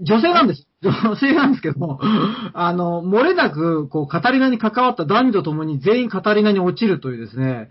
[0.01, 0.67] 女性なんです。
[0.83, 2.01] 女性なんですけども、
[2.55, 7.71] あの、漏れなく、こう、カタリナに関わった男女ともに全員カタリナに落ちるというですね、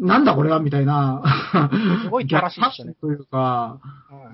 [0.00, 1.22] なんだこれはみたいな。
[2.04, 3.78] すごいたらしいでしたねというか、は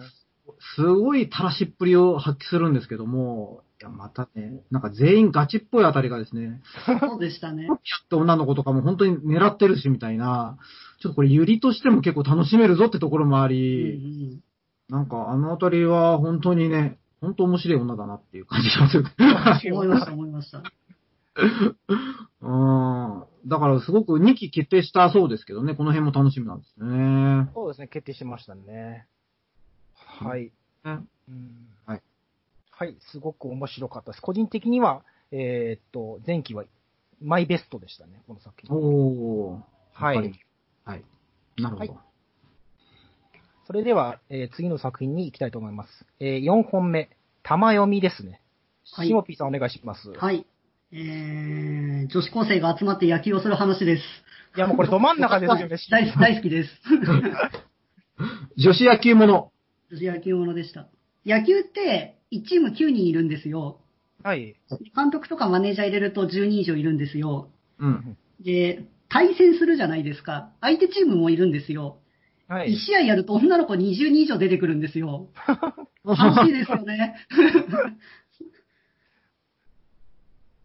[0.01, 0.27] い
[0.75, 7.65] すごいたらしっぷりを発揮するんですけども、いや、またね、なんか全員ガチっぽいあたりがですね、そうでしたね。
[7.67, 10.57] ピャって女の子とかも本当に狙ってるしみたいな、
[11.03, 14.41] ちょっとこれユリとしても結構楽しめるぞってところもあうんうり、ん
[14.89, 19.05] なんかあのあたりは本当にね、本当面白い女だなっていう感じがする。
[19.73, 20.63] 思いました、思いました。
[22.41, 23.25] うん。
[23.47, 27.51] だからすごく2期決定したそうですけどね、この辺も楽しみなんですね。
[27.55, 27.89] そうですね。
[27.89, 29.07] 決定しましたね。
[29.95, 30.53] はい。
[30.85, 32.03] うんうんはい。
[32.71, 32.97] はい。
[33.11, 34.21] すごく面白かったです。
[34.21, 36.65] 個人的には、えーっと、前期は
[37.21, 38.23] マイベストでしたね。
[38.27, 38.77] この作品。
[38.77, 39.63] おー。
[39.93, 40.17] はい。
[40.85, 41.05] はい。
[41.57, 41.93] なるほど。
[41.95, 42.06] はい
[43.67, 46.07] それでは、えー次の作品に行きたいと思います。
[46.21, 47.11] えー4本目、
[47.43, 48.41] 玉読みですね。
[48.93, 50.11] はいシモピーさんお願いします。
[50.13, 50.47] はい。
[50.93, 54.03] えー、女子高生が集まって野球をする話です。
[54.57, 55.69] いや、もうこれど真ん中ですよね。
[55.91, 56.71] 大好大好きです。
[58.57, 59.53] 女子野球もの。
[59.91, 60.89] 女子野球ものでした。
[61.27, 63.81] 野球って1チーム9人いるんですよ。
[64.23, 64.55] はい。
[64.95, 67.49] 監督とかマネージャー入れると10人以上いるんですよ。
[67.81, 68.17] うん。
[68.41, 70.53] で、対戦するじゃないですか。
[70.61, 71.99] 相手チームもいるんですよ。
[72.49, 72.77] 1はい。
[72.77, 75.29] 試合やると女の子20人以上出てくるんですよ。
[76.05, 77.17] 楽しいですよね。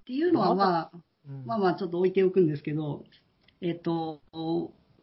[0.02, 0.92] っていうのはまあ、
[1.28, 3.04] うんまあまあちょっと置いておくんですけど、
[3.62, 4.22] えっと、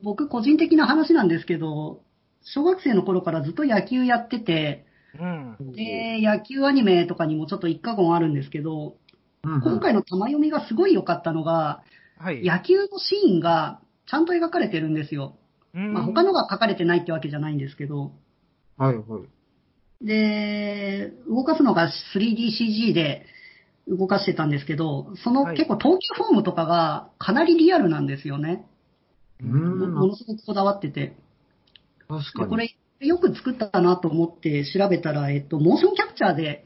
[0.03, 2.03] 僕個人的な話なんですけど、
[2.43, 4.87] 小学生の頃からずっと野球やってて、
[5.19, 5.73] うん。
[5.73, 8.97] で、野球アニメとかにもちょっと一過言あるんですけど、
[9.45, 11.83] うん今回の玉読みがすごい良かったのが、
[12.19, 12.45] はい。
[12.45, 15.37] 野球のシーンがちゃんと描かれてるんですよ。
[15.79, 18.13] うんまあ他のが書かれてないってわけじゃないんですけど、
[18.77, 19.03] はいは
[20.03, 20.07] い。
[20.07, 23.27] で、動かすのが 3DCG で
[23.87, 28.67] 動かしてたんですけど、そのはい結構投球フォームとかがかなりリアルなんですよね。
[29.41, 29.95] うもん。
[29.95, 31.17] ものすごくこだわってて。
[32.09, 32.45] 確かに。
[32.45, 36.65] でこれ、よく作ったなと思って調べたら、えっと、モーションキャプチャーで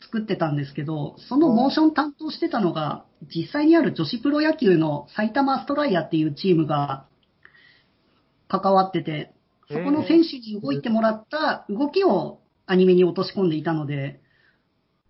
[0.00, 3.04] 作ってたんですけど、そのモーション担当してたのが、
[3.34, 7.07] 実際にある女子プロ野球の埼玉ストライヤーっていうチームが
[8.48, 9.32] 関わってて、
[9.70, 14.20] そこの選手に動いてもらった動きをアニメに落とし込んでいたので、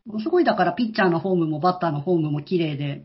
[0.05, 3.05] ものすごいだからピッチャーのフォームもバッターのフォームも綺麗で、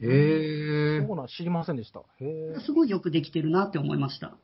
[0.00, 1.16] へえそう。
[1.16, 2.00] なん知りませんでした。
[2.00, 2.60] へえ。
[2.64, 4.36] すごいよくできてるなって思いました。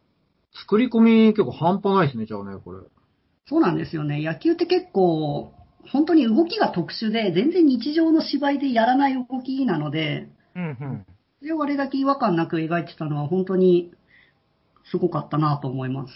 [0.53, 2.81] 作り込み結構半端ないですね、じゃあね、これ。
[3.47, 4.23] そうなんですよね。
[4.23, 5.53] 野球って結構、
[5.93, 11.07] 本当に動きが特殊で、全然日常の芝居でやらない動きなので、うんうん。
[11.41, 13.93] それをあれだけ違和感なく描いてたのは本当に
[14.91, 16.13] すごかったなと思います。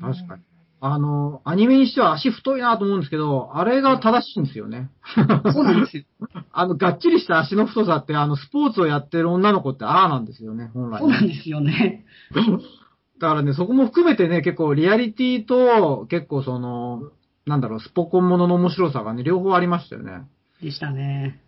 [0.00, 0.42] 確かに。
[0.86, 4.90] あの、アニメにしては足太いなと思うんですけど、あれが正しいんですよね。
[5.14, 6.04] そうなんですよ。
[6.52, 11.00] あの、がっちりした足の太さって、あの、スポーツをやってる女の子ってああなんですよね、本来。
[11.00, 12.04] そうなんですよね。
[13.18, 17.12] だからね、そこも含めてね、結構リアリティと、結構その、
[17.46, 20.26] なんだろう、スポコンものの面白さがね、両方ありましたよね。
[20.60, 21.40] でしたね。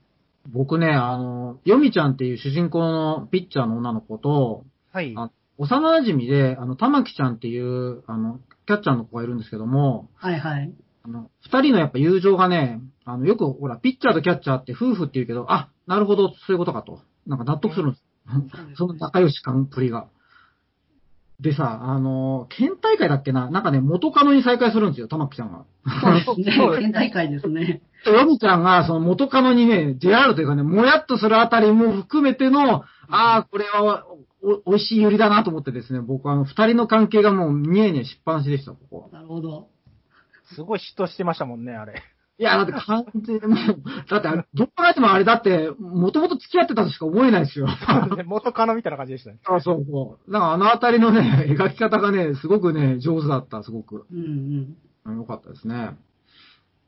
[0.51, 5.12] 僕ね、あの、ヨミちゃんっていう主人公のピッチャーの女の子と、はい。
[5.16, 10.73] あ幼馴染で、あの、玉木ちゃんっていう、あの、キャッチャーの子がいるんですけども、はいはい。
[11.05, 17.01] あの、二人のやっぱ友情がね、あの、よく、ほら、ピッチャーとキャッチャーって夫婦って言うけど、あ、なるほど、そういうことかと。
[17.27, 18.05] なんか納得するんです。
[18.77, 20.09] その 仲良し感っぷりが。
[21.40, 25.64] でさ、あの、県大会だっけななんかね、元カノに再会するんですよ、玉木ちゃんが。
[26.25, 26.69] そうですね。
[26.81, 27.83] 県大会ですね。
[28.07, 34.05] ヨミちゃんが、その元カノにね、JR というかね、もやっとするあたりも含めての、ああ、これは
[34.42, 39.11] お、お美味しいゆりだなと思ってですね、僕はあの、二人の関係がもう、ニヤニヤしっぱなしでした、ここ。
[39.12, 39.68] なるほど。
[40.55, 42.03] すごい嫉妬してましたもんね、あれ。
[42.38, 47.66] いや、だって完全にもう、だってあれ、どう考えてもあれだって、もともと付き合ってたとしか思えないですよ。
[48.27, 49.38] 元カノみたいな感じでしたね。
[49.44, 50.33] あそうそう。
[50.33, 54.07] だからあのあたりのね、描き方がね、すごくね、上手だった、すごく。
[54.12, 54.77] うんうん。
[55.07, 55.96] うんよかったですね。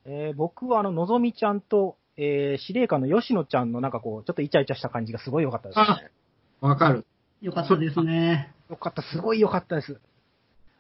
[0.04, 6.11] えー僕はあの、のぞみちゃんと、えー司令官の吉野ちゃんのなんかこう、ちょっとイチャイチャした感じがすごい良かったですね。
[6.61, 7.06] わかる。
[7.40, 8.53] よかったですね。
[8.70, 10.01] よかった、すごい良かったです。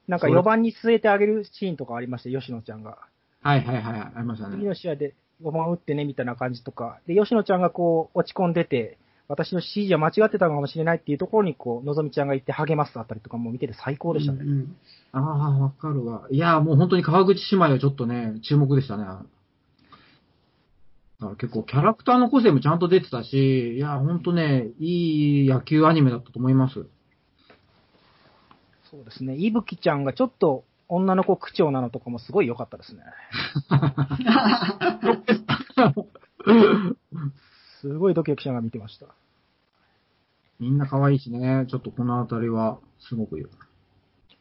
[0.08, 2.98] なんかそれ4番に据えてあげるシーンとかありました、吉野ちゃんが。
[3.42, 4.68] はいはいはい、ありました次ね。
[4.68, 6.98] の試合で5番打ってね、みたいな感じとか。
[7.06, 14.38] で、吉野ちゃんがこう、落ち込んでて、私の指示は間違ってたのかもしれないっていうところに、こう、のぞみちゃんが行って励ますあたりとかも見てて最高でしたね。
[14.42, 14.76] うんうん
[15.10, 16.26] ああ、わかるわ。
[16.30, 19.04] いや、もう本当に川口姉妹はちょっとね、注目でしたね。
[21.20, 26.86] だから結構キャラクターの個性もちゃんと出てたし、いや、本当ね、いい野球アニメだったと思います。
[28.90, 29.36] そうですね。
[29.36, 33.02] いぶきちゃんがちょっと女の子口調なのとかもすごい良かったですね。
[37.80, 39.06] すごいドキドキしながら見てました。
[40.58, 43.46] みんな可愛いしね、ちょっとこのあたりは、すごくよ。
[43.46, 43.50] い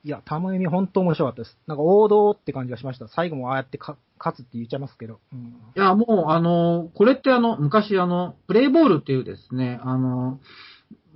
[0.04, 1.58] や、玉読み本当面白かったです。
[1.68, 3.08] なんか王道って感じがしました。
[3.08, 5.20] 最後もああやってか勝つって言っちゃいますけど。
[5.34, 10.40] うん、いや、もう、あの、これってあの、昔あの、プレイボールっていうですね、あの、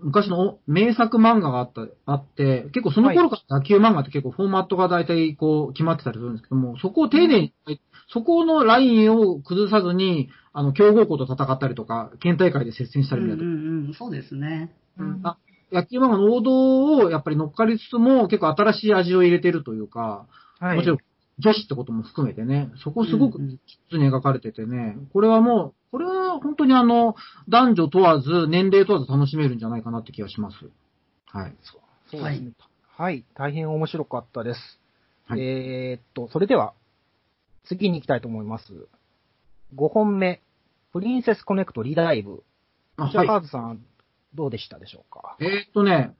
[0.04, 7.54] 昔の名作漫画があった、あって、結構その頃から野球漫画って結構フォーマットが大体こう決まってたりするんですけども、そこを丁寧に、
[8.12, 13.44] そこのラインを崩さずに、あの、強豪校と戦ったりとか、県大会で接戦したりみたいな。
[13.44, 14.74] うんうんうん、そうですね。
[14.98, 15.38] うんあ
[15.72, 20.28] 野球漫画の王道をやっぱり乗っかりつつも、結構新しい味を入れてるというか、
[20.60, 20.78] はい。
[20.78, 20.98] もちろん
[21.40, 23.58] 女子ってことも含めてね、そこすごくうんうん普
[23.92, 27.16] 通に描かれててね、これはもう、これは本当にあの、
[27.50, 30.56] 男女問わず、年齢問わず楽しめるんじゃないかなって気がします。
[31.26, 31.56] はい。
[31.64, 31.80] そ
[32.20, 32.52] うですね。
[32.96, 33.26] はい。
[33.34, 34.60] 大変面白かったです。
[35.26, 36.74] はいえーっと、それでは、
[37.64, 38.66] 次に行きたいと思います。
[39.76, 40.42] 5本目、
[40.92, 42.44] プリンセスコネクトリダイブ。
[42.98, 43.28] じゃあ、あはい。
[43.28, 43.86] カーズさん、
[44.34, 45.36] どうでしたでしょうか？
[45.40, 46.16] えーっとね、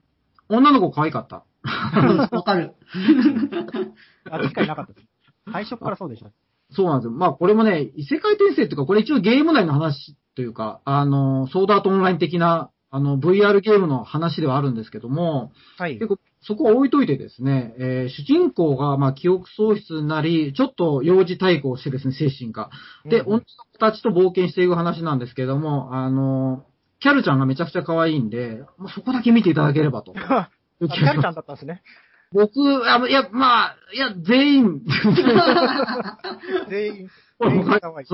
[0.48, 1.44] 女の子可愛かった。
[2.30, 2.72] わかる。
[4.30, 5.06] あ、機会なかったです。
[5.52, 6.30] 最初からそうでした。
[6.70, 7.12] そうなんですよ。
[7.12, 15.94] まあこれもね、異世界転生っていうか、これ一応ゲーム内の話というか、あの、ソードアートオンライン的な、あの、VR ゲームの話ではあるんですけども、はい。
[15.94, 22.70] 結構そこは置いといてですね、えー主人公が、まあ、記憶喪失になり、ちょっと幼児対抗してですね、精神が。
[23.04, 26.64] で、うん女の子たちと冒険していく話なんですけども、あの、
[27.02, 30.14] キャルちゃんがめちゃくちゃ可愛いんで、もうそこだけ見ていただければと。
[30.16, 31.82] あ キャルちゃんだったんですね。
[32.32, 34.82] 僕、あのいや、まあ、いや、全員、
[36.70, 37.08] 全員。
[37.40, 38.06] 全員可愛い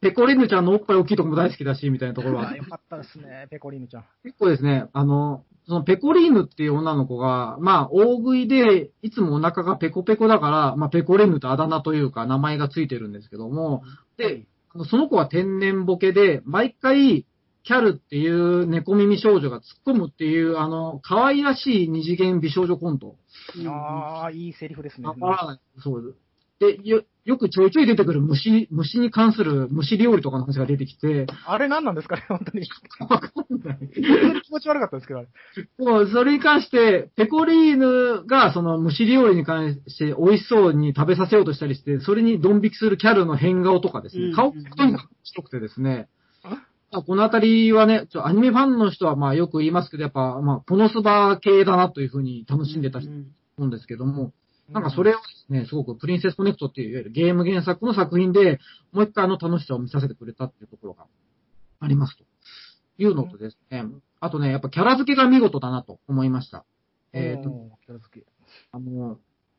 [0.00, 2.56] ペコリヌちゃんのおっぱい大きいとこも大好きだし、みたいなところはあ。
[2.56, 4.04] よかったですね、ペコリーヌちゃん。
[4.24, 13.84] 結構ですね、あの、そのペコリーヌっていう女の子が、まあ、大食いで、いつもお腹がペコペコだから、まあ、ペコリーヌとあだ名というか、名前がついてるんですけども、
[14.18, 14.46] で、
[14.90, 17.24] その子は天然ボケで、毎回、
[17.66, 23.16] キャルっていう猫耳少女が突っ込むっていう、あの、可愛らしい二次元美少女コント。
[23.66, 25.08] ああ、いいセリフですね。
[25.08, 25.60] わからない。
[25.82, 26.16] そう
[26.58, 32.66] で、よ、よくちょいちょい出てくる虫、虫に関する虫料理とかの話が出てきて、あれ何なんですかね、本当に。
[33.00, 33.78] わかんない。
[33.78, 35.28] 本当に気持ち悪かったですけど、あれ。
[35.78, 46.15] もう、それに関して、ペコリーヌが、その、虫料理に関して美味しそうに食べさせようとしたりして、それにドン引きするキャルの変顔とかですね、うん顔がとにかく白くてですね、あ
[47.02, 53.26] このあたりはね、ちょアニメファンの人はまあよく言いますけど、やっぱ、まあ、ポノスバ系だなというふうに楽しんでた人うん
[53.58, 53.70] 思うん。
[53.70, 54.32] ですけども、
[54.70, 58.58] なんかそれをですね、すごくプリンセスコネクトっていういわゆるゲーム原作の作品で、
[58.92, 61.06] もう一回あの楽しさを見させてくれたっていうところが
[61.80, 62.24] ありますと
[62.98, 63.84] いうのとですね、
[64.20, 66.64] あとね、やっぱキャラ付けが見事だなと思いました。
[67.12, 67.42] えっ、ー
[67.84, 68.26] キャラ付け。
[68.72, 69.18] あの、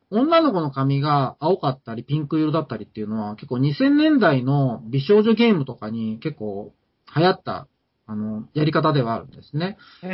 [0.09, 6.73] 女の子の髪が青かったりピンク色だったりっていうのは結構2000年代の美少女ゲームとかに結構
[7.15, 7.67] 流行った、
[8.05, 9.77] あの、やり方ではあるんですね。
[10.03, 10.07] へ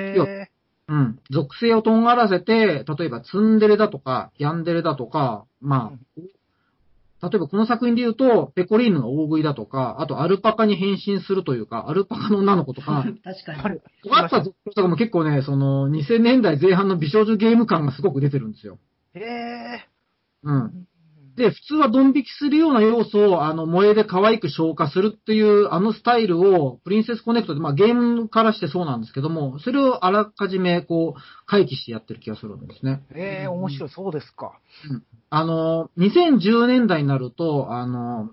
[0.88, 1.20] うん。
[1.30, 6.22] 属性をとんがらせて、例えばツンデレだとか、ヤンデレだとか、まあ、
[7.24, 13.80] 例えばこの作品で言うと、ペコリーヌの大食いだとか、あとアルパカに変身するというか、アルパカの女の子とか、 確かに。
[14.04, 18.78] 尖った属性とかも結構ね、その2000年代前半の美少女ゲーム感がすごく出てるんですよ。
[19.14, 19.88] へえ。
[20.44, 20.88] うん。
[21.36, 33.04] で、普通はドン引きするような要素を、あの、萌えで可愛く消化するっていう、あのスタイルを、プリンセスコネクトで、まあゲームからしてそうなんですけども、それをあらかじめ、こう、回帰してやってる気がするんですね。
[33.16, 34.60] へえ、面白い、そうですか。
[35.30, 38.30] あの、2010年代になると、あの、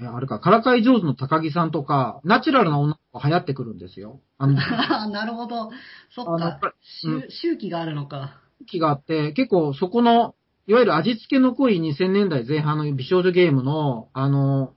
[0.00, 4.20] えあれか、からかい上手の高木さんとか、ナチュラルな女の子が流行ってくるんですよ。
[4.38, 4.54] あの、
[5.10, 5.70] なるほど。
[6.10, 6.60] そっか。
[6.62, 8.40] うん周周期があるのか。
[8.66, 10.34] 気があって、結構そこの、
[10.66, 14.74] いわゆる味付けの濃い2000年代前半の美少女ゲームの、あの、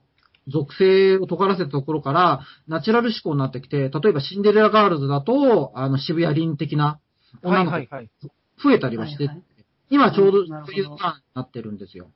[0.47, 6.99] 属性を尖らせたところから、ナチュラル思考になってきて、例えばシンデレラガールズだと、あの、渋谷凛的なは
[7.43, 7.87] い女の子。
[8.61, 9.43] 増えたりはして、はいはい
[9.89, 10.97] 今ちょうどそういうターンに
[11.33, 12.11] なってるんですよ。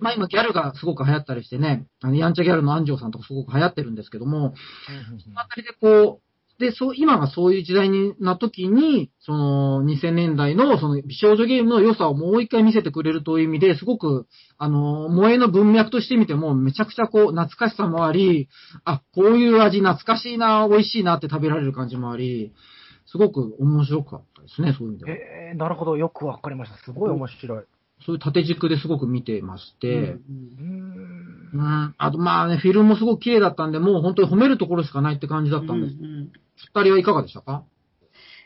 [0.00, 4.54] まあ今ギャルがすごく流行ったりしてね、あの、やんちゃギャルの安城さんとかすごく流行ってるんですけども、
[5.22, 6.29] そのあたりでこう、
[6.60, 14.26] で、そう、今がそういう時代にな時に、その、2000年代の、その、美少女ゲームの良さをもう一回見せてくれるという意味で、すごく、
[14.58, 18.48] あの、萌えの文脈として見ても、めちゃくちゃこう、懐かしさもあり、
[18.84, 22.52] あ、こういう味懐かしいな、美味しいなって食べられる感じもあり、
[23.06, 25.16] すごく面白かったですね、そういう意味では。
[25.16, 26.78] へえ、なるほど、よくわかりました。
[26.84, 27.64] すごい面白い。
[28.04, 31.60] そういう縦軸ですごく見てまして、うんうーん。
[31.60, 31.94] うん。
[31.98, 35.96] あと、まあね、フィルムもすごく綺麗だったんで、もう本当に褒めるところしかないって感じだったんです。
[35.96, 36.32] うんうん
[36.74, 37.64] 二人はいかがでしたか？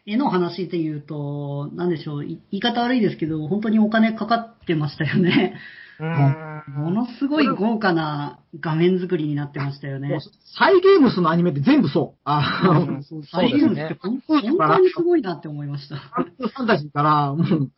[0.06, 5.56] 絵の話で言うと、なんでしょう、い言い方悪いですけど、本当にお金かかってましたよね。
[5.98, 10.18] ものすごい豪華な画面作りになってましたよね。
[10.58, 12.20] サイゲームスのアニメって全部そう。
[12.24, 15.96] あの、うんそうそうですねって本当本当にすごいなって思いました。
[15.96, 17.70] ファンタジーから、もう、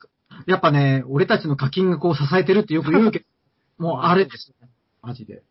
[0.47, 3.25] やっぱね、俺たちの課金がこう支えてるってよく言うけど、
[3.79, 4.69] もうあれですね。
[5.03, 5.43] マジで。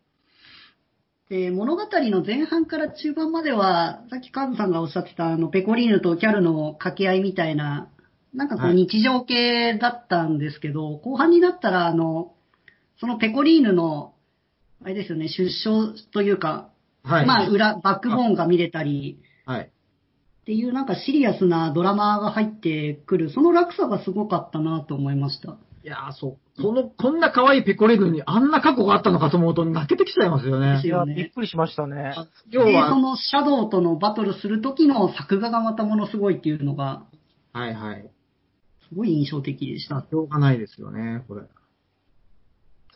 [1.28, 7.90] で、物語の前半から中盤までは、さっきカーブさんがおっしゃってた、あの、ペコリーヌとキャルの掛け合いみたいな、
[8.32, 12.34] なんかこうはい日常系だったんですけど、後半になったら、あの、
[13.00, 14.14] そのペコリーヌの、
[14.84, 16.70] あれですよね、出生というか、
[17.02, 17.26] はい。
[17.26, 19.62] まあ、裏、バックボーンが見れたり、はい。
[19.62, 25.56] っていうなんかシリアスなドラマが入ってくる、その落差がすごかったなと思いました。
[25.82, 26.45] いやー、そう。
[26.62, 30.80] この、こんな可愛いペコレヌにあんな過去があったのかと思うと泣けてきちゃいますよね。
[30.82, 32.14] いや、びっくりしましたね。
[32.50, 37.04] で、そ要は、のシャドウとのバトルする時の作画がまたものすごいっていうのが、
[37.52, 38.10] はいはい。
[38.88, 40.00] すごい印象的でした。
[40.00, 41.42] しょうがないですよね、これ。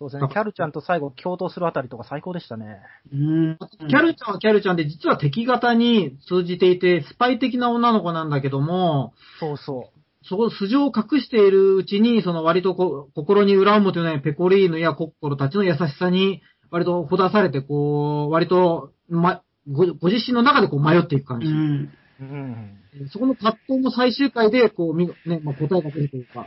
[0.00, 0.28] そうですね。
[0.32, 2.78] キャルちゃんと最後共闘するあたりとか最高でしたね。
[3.12, 3.58] うん。
[3.86, 9.90] キャルちゃんはキャルちゃんで、実は敵型に通じていて、スパイ的な女の子なんだけども、そうそ
[10.22, 21.46] そこ、素性を隠しているうちに、その割とこう心に裏表のないペコリーヌやコッコロたちの優しさに、割とほだされて、こう、割と、ま、ごご自身の中でこう迷っていく感じ。
[21.46, 21.90] うん。
[22.20, 22.22] う。
[22.22, 23.08] うん。
[23.10, 26.46] そこの葛藤も最終回で、こう、みね、まあ、答えが出るというか。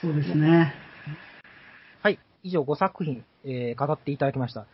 [0.00, 0.74] そうですね。
[2.02, 2.18] はい。
[2.42, 4.66] 以上5作品、えー語っていただきました。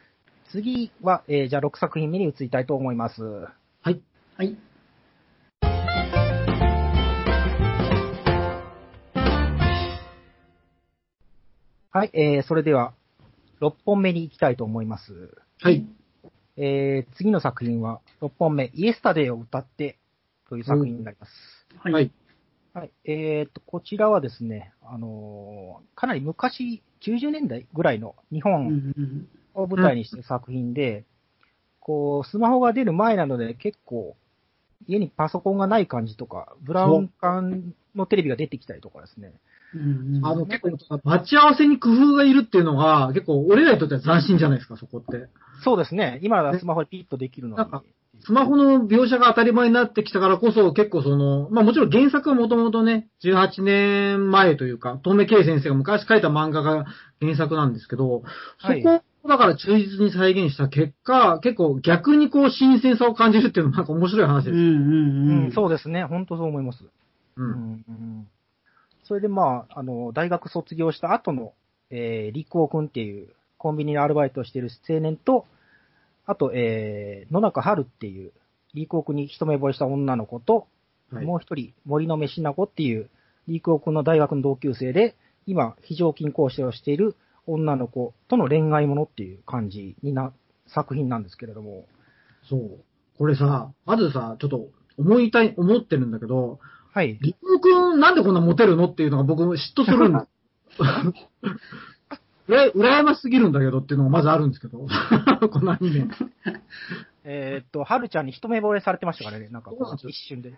[0.51, 3.23] 次は、えーじゃあ6作品目に移りたいと思います。
[3.23, 4.01] はい。
[4.37, 4.57] はい。
[11.93, 12.11] はい。
[12.15, 12.95] えーそれでは、
[13.61, 15.13] 6本目に行きたいと思います。
[15.61, 15.85] はい。
[16.57, 19.99] えー次の作品は、6本目、イエスタデーを歌って
[20.49, 21.33] という作品になります。
[21.79, 21.93] はい。
[21.93, 22.11] はい。
[22.75, 22.91] はい。
[23.05, 31.05] えーと、こちらはですね、あのーかなり昔、90年代ぐらいの日うんう本んを舞台にしてる作品で、
[31.81, 34.17] こう、スマホが出る前なので結構、
[34.87, 39.35] 家にパソコンがない感じとか、ブラウン管のテレビが出てきたりとかですね。
[39.75, 45.29] うんうんあの、結構、待ち合わせに工夫がいるっていうのが、結構、俺らにとっては斬新じゃないですか、そこって。
[45.65, 46.21] そうですね。
[46.23, 47.71] 今はスマホでピッとできるのになん。
[47.71, 47.83] か
[48.25, 56.85] スマホの描写が当たり前になってきたからこそ、結構その、まあもちろん原作はもともとね、18年前というか、遠目圭先生が昔書いた漫画が
[57.21, 58.23] 原作なんですけど、
[58.59, 64.55] はいそこをだから忠実に再現した結果、結構逆にこう新鮮さを感じるっていうのもなんか面白い話です。
[64.55, 64.77] うんうんうう
[65.45, 66.05] んん、そうですね。
[66.05, 66.83] 本当そう思います。
[66.83, 66.91] う。
[67.37, 68.27] うんんうん
[69.05, 71.53] それでまあ、あの、大学卒業した後の、
[71.91, 73.29] えー、陸尾くんっていう
[73.59, 75.47] コンビニでアルバイトしている青年と、
[76.27, 78.33] あと、えー、野中春っていう、
[78.75, 80.67] 陸尾くんに一目惚れした女の子と、
[81.13, 83.11] はいもう一人、森の飯な子っていう、
[83.47, 85.15] 陸尾くんの大学の同級生で、
[85.47, 90.33] 今、非常勤講師をしている女の子との恋愛ものっていう感じにな、
[90.69, 91.85] 作品なんですけれども、
[92.49, 92.81] そう。
[93.19, 96.61] これさ、まずさ、ちょっと思いたい、思ってるんだけど、
[96.93, 97.19] はい。
[97.21, 100.27] リクくんなんでこんなモテるのっていうのが僕嫉妬するんだ。
[102.49, 104.87] うら羨ましすぎるんだけどっていうのがまずあるんですけど。
[105.49, 106.09] このアニメ。
[107.25, 109.71] えーっと、春ちゃんに一目惚れされてましたからね、なんか
[110.07, 110.53] 一瞬で。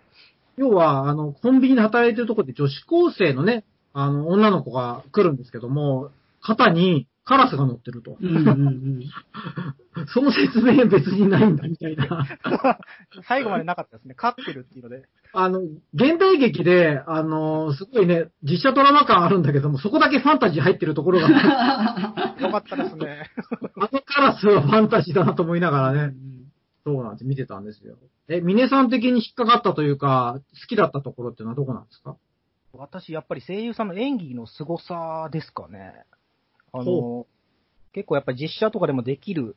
[0.57, 3.63] 要は、あの、コンビニで働いてるところで女子高生のね、
[3.93, 6.09] あの、女の子が来るんですけども、
[6.41, 8.17] 肩にカラスが乗ってると。
[8.21, 9.03] うんうんうん
[10.13, 12.25] その説明別にないんだ、みたいな。
[13.27, 14.13] 最後までなかったですね。
[14.17, 15.03] 勝ってるっていうので。
[15.33, 15.59] あの、
[15.93, 23.29] 現代劇で、あの、すごいね、実写ドラマ感あるんだけども、そこだけファンタジー入ってるところが、あ よかったですね。
[23.77, 26.35] のカラスはファンタジーだなと思いながらね、うん
[26.83, 27.95] そうなんです、見てたんですよ。
[28.27, 32.17] え、峰さん的に引っかかったというか、好きだったところっていうのはどこなんですか？
[32.73, 35.93] 私、やっぱり声優さんの演技の凄さですかね。
[36.75, 37.27] あのほ、
[37.93, 39.55] 結構やっぱり実写とかでもできる、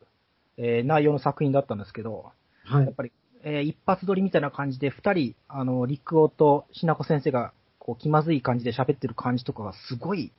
[0.57, 2.33] えー内容の作品だったんですけど、
[2.65, 2.85] はい。
[2.87, 3.13] やっぱり、
[3.43, 10.33] えー一発撮りみたいな感じで、二人、あの、陸尾としなこ先生が、こう、気まずい感じで喋ってる感じとかがすごい、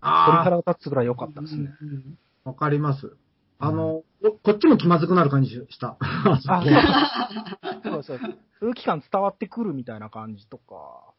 [0.00, 1.74] 鳥あ肌が立つぐらい良かったですね。
[1.80, 3.14] うんうんかります。
[3.58, 5.96] あの、ここっちも気まずくなる感じした。
[6.00, 6.38] あ、
[7.82, 8.20] そうそう。
[8.60, 11.12] 空気感伝わってくるみたいな感じとか。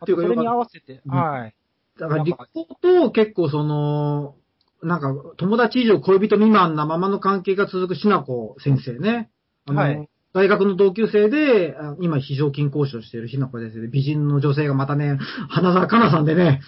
[0.00, 1.54] あと、それに合わせて、うんはい。
[1.98, 4.36] だから、立候と結構その、
[4.82, 9.30] なんか、友達以上恋人未満なままの関係が続くしなこ先生ね。
[9.66, 15.18] あの、はい大学の同級生で、あ今非常勤講師をしているひなこ先生で、美人の女性がまたね、
[15.50, 16.62] 花澤香菜さんでね、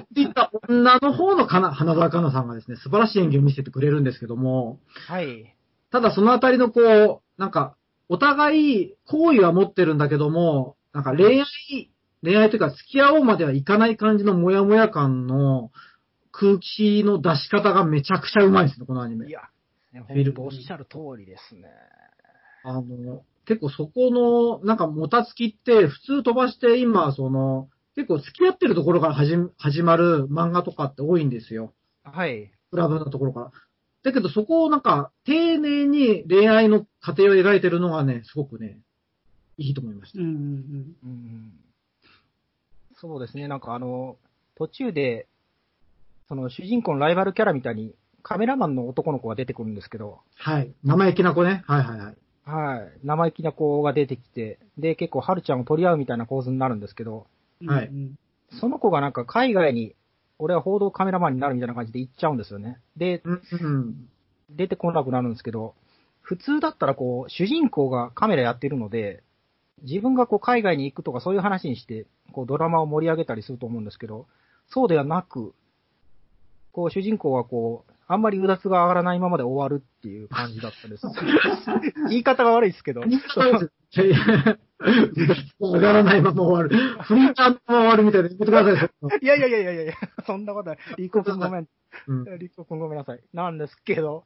[0.00, 5.54] っ ていった女の方のかな花澤香菜さんがですね、素晴らしい演技を見せてくれるんですけども、はい。
[5.92, 7.76] ただそのあたりのこう、なんか、
[8.08, 11.46] お互い好意は持ってるんだけども、なんか恋愛、
[12.22, 15.70] 恋愛というか付き合おうまではいかない感じのモヤモヤ感の
[16.32, 19.30] 空気の出し方がめちゃくちゃうまいですね、このアニメい。
[19.30, 19.40] や、
[19.92, 21.68] ね、フィルおっしゃる通りですね。
[22.64, 31.72] あの、結構そこの、なんかもたつきって普通飛ばして今、その、結構付き合ってるところから始始まる漫画とかって多いんですよ。
[32.04, 32.50] はい。
[32.70, 33.50] クラブのところから。
[34.02, 38.78] だけどそこをなんか、丁寧に恋愛の過程を描いてるのがね、すごくね、
[39.58, 40.20] いいと思いました。
[40.20, 41.49] うんうんうん
[43.00, 44.16] そうですね、なんかあの、
[44.56, 45.26] 途中で、
[46.28, 50.72] その主人公のライバルキャラみたいにカメラマンの男の子が出てくるんですけど、はい。
[50.84, 51.64] 生意気な子ね。
[51.66, 52.16] はいはいはい。
[52.44, 52.92] はい。
[53.02, 57.26] 生意気な子が出てきて、で、結構、春ちゃんを取り合うみたいな構図になるんですけど、
[57.62, 57.68] うん。
[57.68, 58.14] はいうん
[58.58, 59.94] その子がなんか海外に、
[60.40, 62.80] 俺は報道カメラマンになるみたいな感じで行っちゃうんですよね。
[62.96, 64.08] で、うん、うん。
[64.50, 65.76] 出てこなくなるんですけど、
[66.20, 69.22] 普通だったらこう、主人公がカメラやってるので、
[69.82, 74.26] 自分がこう海外に行くとかそういう話にして、こうドラマを盛り上げたりすると思うんですけど、
[74.68, 75.54] そうではなく、
[76.72, 81.06] こう、主人公はこう、あんまりうだつが上がらないままで終わるっていう感じだったです。
[82.10, 83.02] 言い方が悪いですけど。
[85.60, 86.76] 上がらないまま終わる。
[87.02, 88.90] フリーターのまま終わるみたいな言ってください。
[89.22, 89.94] いやいやいやいやいや
[90.26, 90.78] そんなことない。
[90.98, 91.68] リコ君ごめん。
[92.08, 93.20] うんリコ君ごめんなさい。
[93.32, 94.24] なんですけど、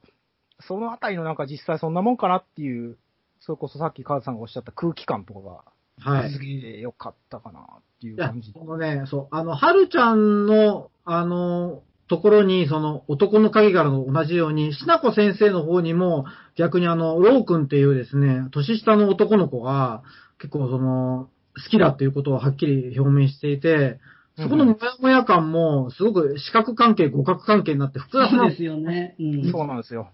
[0.61, 2.97] そのあたりのなんか実際そんなもんかなっていう、
[3.45, 5.63] それこそさっきカズさんがおっしゃった空気感とかが、
[5.99, 6.31] はい。
[6.31, 7.63] すげえ良かったかなっ
[8.01, 8.51] ていういや感じ、。
[8.51, 16.25] このね、そう、あの、はるちゃんの、あの、ところに、その、男の影柄の同じように、しなこ先生の方にも、
[16.55, 20.01] 逆にあの、ロー君っていうですね、年下の男の子が、
[20.39, 23.99] 結構その、好きだっていうことをはっきり表明していて、
[24.37, 29.15] そこのもやもや感も、すごく四角関係、五角関係になって複雑なそうですよね。
[29.19, 29.51] うん。
[29.51, 30.09] そうなんですよ。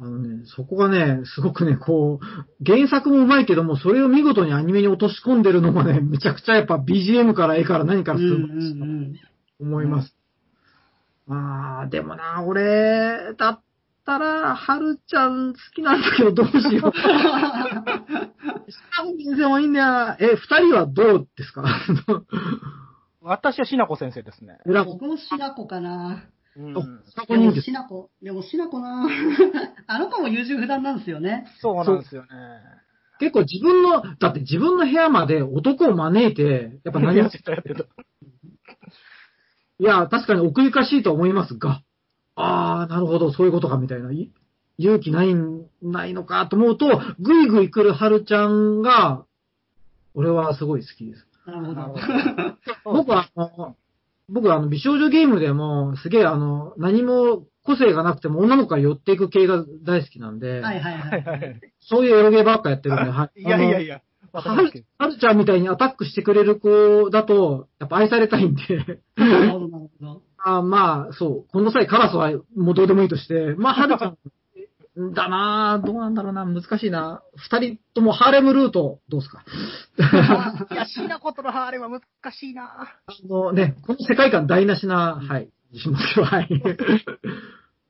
[0.00, 2.24] あのね、そこがね、すごくね、こう、
[2.64, 9.14] 原作もうまいけども、それを見事にアニメに落とし込んでるのがね、めちゃくちゃやっぱ BGM から絵から何からすうんうごいん
[9.60, 10.16] 思います。
[11.28, 13.60] あー、でもな、俺、だっ
[14.04, 16.92] たら、はるちゃん好きなんだけど、どうしよう。
[16.92, 17.08] 下
[19.04, 20.16] の先生もいいんだよな。
[20.18, 21.62] え、二人はどうですか？
[23.22, 24.58] 私はしなこ先生ですね。
[24.84, 26.24] 僕もしなこかな。
[26.56, 26.80] うんぶ。
[27.10, 27.64] 下でも子人です。
[27.64, 29.06] しなこ、でもしなこな。
[29.86, 31.46] あの子も優柔不断なんですよね。
[31.60, 32.28] そうなんですよね。
[33.18, 37.84] 結構自分の、だって自分の部屋まで男を招いて、やっぱ何も やってたやってた。
[39.78, 41.82] いや、確かに奥ゆかしいと思いますが、
[42.34, 44.12] あー、なるほど、そういうことか、みたいな。
[44.12, 44.30] い
[44.78, 49.24] 勇気ないん、ないのかと思うと、ぐいぐい来るはるちゃんが、
[50.14, 51.26] 俺はすごい好きです。
[51.46, 51.94] なるほど。
[52.84, 53.76] 僕は、あの、
[54.32, 61.60] 僕はあの、美少女ゲームでも、すげえあの、何も個性がなくても女の子が寄っていく系が大好きなんで、はいはいははい。
[61.80, 63.40] そういうエロゲーばっかやってるんで、はい。
[63.40, 63.96] いやいやいや。
[63.96, 64.00] や。
[64.40, 70.22] はるはるちゃんみたいにアタックしてくれる子だと、やっぱ愛されたいんで、なるほど、なるほど。
[70.44, 71.52] あまあ、そう。
[71.52, 74.18] この際カラスはもうどうでもいいとして、まあ、はるちゃん、
[75.14, 77.22] だなぁ、どうなんだろうな、難しいな。
[77.36, 79.44] 二人ともハーレムルート、どうすか？
[80.70, 82.86] いや、しなことのハーレムは難しいなあ
[83.28, 86.48] のね、この世界観台無しな、はい、しますけど、はい。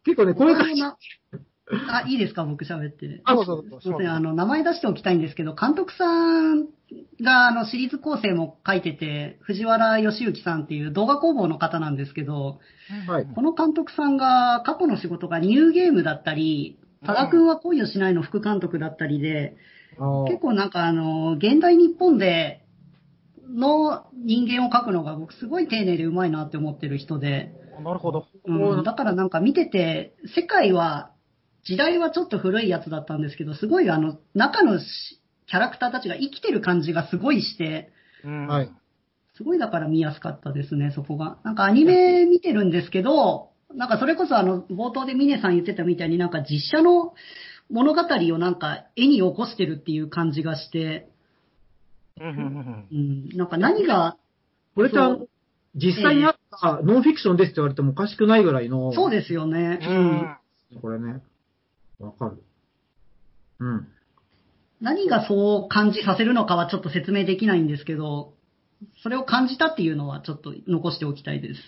[0.04, 0.80] 結構ね、こういう感じ。
[0.80, 0.96] な
[1.88, 2.44] あ、いいですか？
[2.44, 3.22] 僕喋って。
[3.24, 6.64] あ、そうそうそうすいません、あの、名前出しておきたいんですけど、監督さん
[7.22, 12.58] が、あの、シリーズ構成も書いてて、藤原義行さんっていう動画工房の方なんですけど、
[13.08, 19.56] はいこの監督さんが過去の仕事がニューゲームだったり、多田くんは恋をしないの副監督だったりで、
[20.28, 22.64] 結構なんかあの、現代日本で
[23.48, 28.26] の人間を描くのが僕すごい丁寧でうまいなって思ってる人で、なるほど。
[28.46, 31.10] うん、だからなんか見てて、世界は、
[31.64, 37.92] 時代はちょっと古いやつだったんですけど、すごいあの、中のしキャラクターたちが生きてる感じがすごいして、
[38.24, 38.70] うんはい。
[39.36, 41.38] すごいだから見やすかったですね、そこが。
[41.44, 47.14] なんかアニメ見てるんですけど、なんかそれこそあの、冒頭でミネさん言ってたみたいになんか実写の
[47.70, 51.08] 物語をなんか絵に起こしてるっていう感じがして、
[52.20, 54.16] うんうんうんうん、なんか何が、
[54.74, 54.98] これって
[55.74, 59.78] 実際にあったノンフィクションですって言われてもおかしくないぐらいの、そうですよね。
[59.82, 60.36] うんうん
[60.80, 61.20] これね。
[61.98, 62.42] わかる。
[63.60, 63.88] うん。
[64.80, 68.32] 何がそう感じさせるのかはちょっと説明できないんですけど、
[69.02, 71.60] それを感じたっていうのはちょっと残しておきたいです。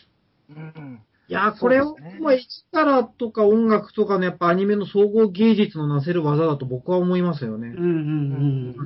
[0.51, 7.85] うんうんいやー、これを、ねもう、力とか音楽とかのやっぱアニメの総合芸術のなせる技だと僕は思いますよねうん。
[7.85, 8.77] うん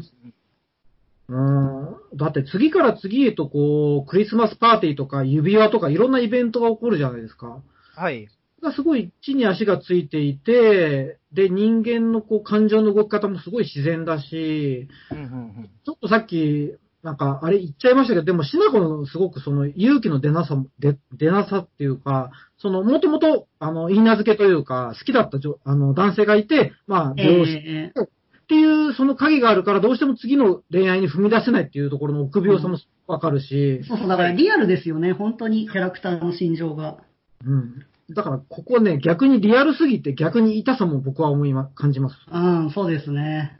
[1.28, 1.94] うん。
[2.10, 2.16] うん。
[2.16, 7.60] だって次から次へとこう、クリスマスパーティーとか指輪とかいろんなイベントが起こるじゃないですか。
[7.96, 8.28] はい。
[8.62, 15.26] がすごい地に足がついていて、で、人間のこう感情の動き方もすごい自然だし、うんうんう
[15.60, 36.98] んちょっとさっき、なんか、あれ言っちゃいましたけど、でも、しなこのすごくその勇気の出なさも、出、出なさっていうか、その、もともと、あの、言い名付けというか、好きだったあの、男性がいて、まあ、え病死えっていう、その影があるから、どうしても次の恋愛に踏み出せないっていうところの臆病さもわかるし、そうそう、だからリアルですよね、本当にキャラクターの心情が。
[37.44, 37.84] うん。
[38.14, 42.16] だから、ここね、逆にリアルすぎて、逆に痛さも僕は思いま、感じます。
[42.32, 43.58] うん、そうですね。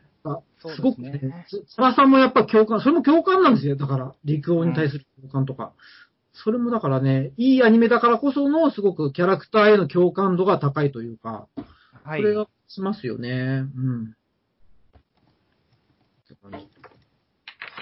[0.61, 3.77] すごくね、つ原さんもやっぱ共感、それも共感なんですよ。
[3.77, 5.73] だから、陸王に対する共感とか。
[6.33, 11.49] それもだからね、いいアニメだからこその、すごくキャラクターへの共感度が高いというか、
[12.05, 12.21] はい。
[12.21, 13.31] それがしますよね。
[13.31, 13.33] う
[13.93, 14.15] ん。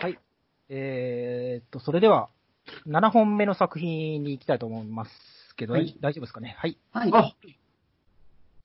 [0.01, 0.19] はい。
[0.69, 2.29] えーっと、それでは、
[2.87, 5.11] 7本目の作品に行きたいと思います
[5.57, 6.57] けど、はい大丈夫ですかね？
[6.59, 6.79] はい。
[6.93, 7.11] はい。
[7.13, 7.35] あ、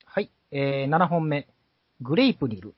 [0.05, 0.31] はい。
[0.51, 1.47] えー、7本目、
[2.01, 2.73] グレイプニル。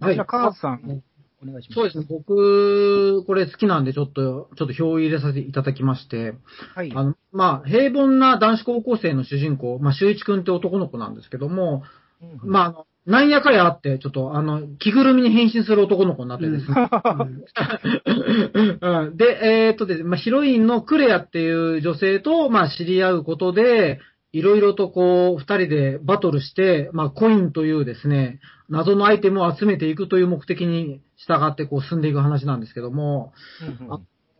[0.00, 1.02] こはいちら、カーズさん、
[1.42, 1.74] お願いします。
[1.74, 2.06] そうですね。
[2.08, 6.34] 僕、これ好きなんで、ちょっと、ちょっと表を入れさせていただきまして、
[6.74, 6.92] はい。
[6.94, 11.84] あの、まあ、平凡な男子高校生の主人公、まあ、修一くんって男の子なんですけども、
[12.22, 16.76] うんまああの、なんやかやあって、ちょっとあの、着ぐるみに変身する男の子になってですね。
[18.82, 24.00] うんで、えーっとですね、まあ、ヒロインのクレアっていう女性と、まあ、知り合うことで、
[24.32, 33.32] いろいろとこう、二人でバトルして、まあ、コインというですね、謎のアイテムを集めていくという目的に従ってこう進んでいく話なんですけども、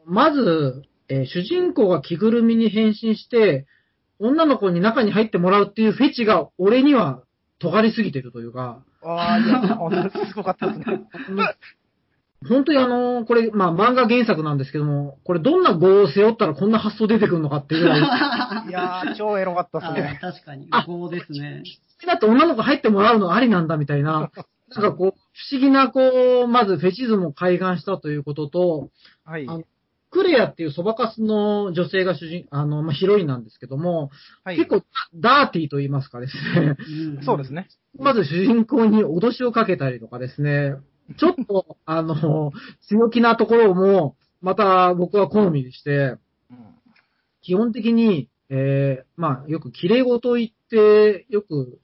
[0.06, 3.66] まず、えー主人公が着ぐるみに変身して、
[4.20, 7.22] 女の子に中に入ってもらうっていうフェチが俺には
[7.58, 10.84] 尖りすぎてるというか、ああ、いや、 すごかったですね。
[12.48, 18.00] 本当にあの、これ、まあ漫画原作なんですけども、これどんな語を背負ったらこんな発想出てくるのかっていうぐらい、
[18.68, 20.18] いやー、超エロかったですあね。
[20.20, 20.68] 確かに。
[20.70, 21.62] あ5ですね。
[22.06, 25.14] だって女の子入ってもらうのありなんだみたいな、なんかこう、不
[25.52, 26.00] 思議なこ
[26.44, 28.90] う、まずフェチズムを開眼したということと、
[29.24, 29.46] はい。
[29.46, 29.64] あの
[30.10, 34.10] クレアっていうそばかすの女性が主人、あの、まあ、ヒロインなんですけども、
[34.44, 34.82] はい、結構
[35.14, 37.20] ダーティーと言いますかですね。
[37.20, 37.52] んそうです。
[37.52, 37.68] ね。
[37.96, 40.74] まず主人公に脅しをかけたりとかですね、
[41.18, 42.52] ちょっと、 あの、
[42.88, 46.16] 強気なところも、また僕は好みにして、
[46.50, 46.66] うん
[47.42, 51.80] 基本的に、えー、まあ、よく綺麗事を言って、よく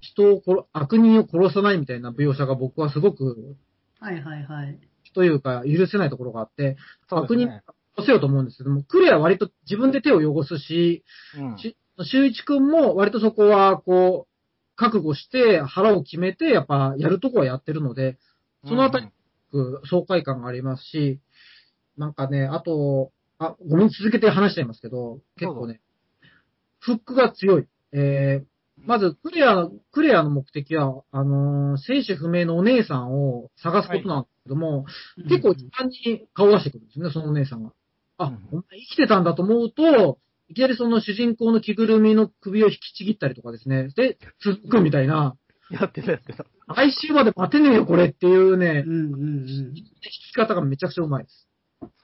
[0.00, 3.54] 人を殺、悪人を殺さないみたいな描写が僕はすごく、
[4.00, 4.78] はいはいはい。
[5.12, 6.78] というか、許せないところがあって、
[7.10, 7.48] 悪人。
[7.48, 7.50] を
[7.96, 11.04] 殺せようと思うんですけども、クレアは割と自分で手を汚すし、
[11.38, 18.18] うんし修一くんも割とそこは、こう、覚悟して腹を決めて、やっぱやるとこはやってるので、
[18.66, 19.08] そのあたり、
[19.88, 21.20] 爽快感がありますし、
[21.96, 25.80] なんかね、あと、あ、ごめん、続けて話しちゃいますけど、結構ね、
[26.80, 27.66] フックが強い。
[27.92, 28.46] えー、
[28.86, 34.86] まず、クレア、クレアの目的は、あのー生死不明のお姉さんを探すことなんですけども、
[35.28, 37.72] 結構時間に顔出してくるんですよね、そのお姉さんが。
[38.18, 43.88] あ、うんお前生きてたんだと思うと、いきなりその主人公の着ぐるみの首を引きちぎったりとかですね。
[43.96, 45.36] で、続くみたいな、
[45.70, 46.44] やってたやってた。
[46.68, 49.48] 来週まで待てねえよ、これっていうねう、んうんうん。
[49.48, 49.84] 引
[50.30, 51.48] き方がめちゃくちゃうまいです。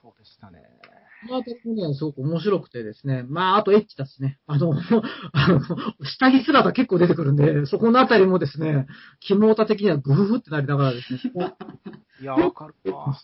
[0.01, 0.59] そうでしたね。
[1.27, 3.23] このあたりもね、すごく面白くてですね。
[3.27, 4.39] まあ、あとエッチだしね。
[4.47, 4.73] あの、
[5.33, 5.59] あの、
[6.03, 8.87] 下着姿結構出てくるんで、そこのあたりもですね、
[9.19, 11.21] 肝タ的にはグフフってなりながらですね、
[12.21, 13.15] いや、わかるわ。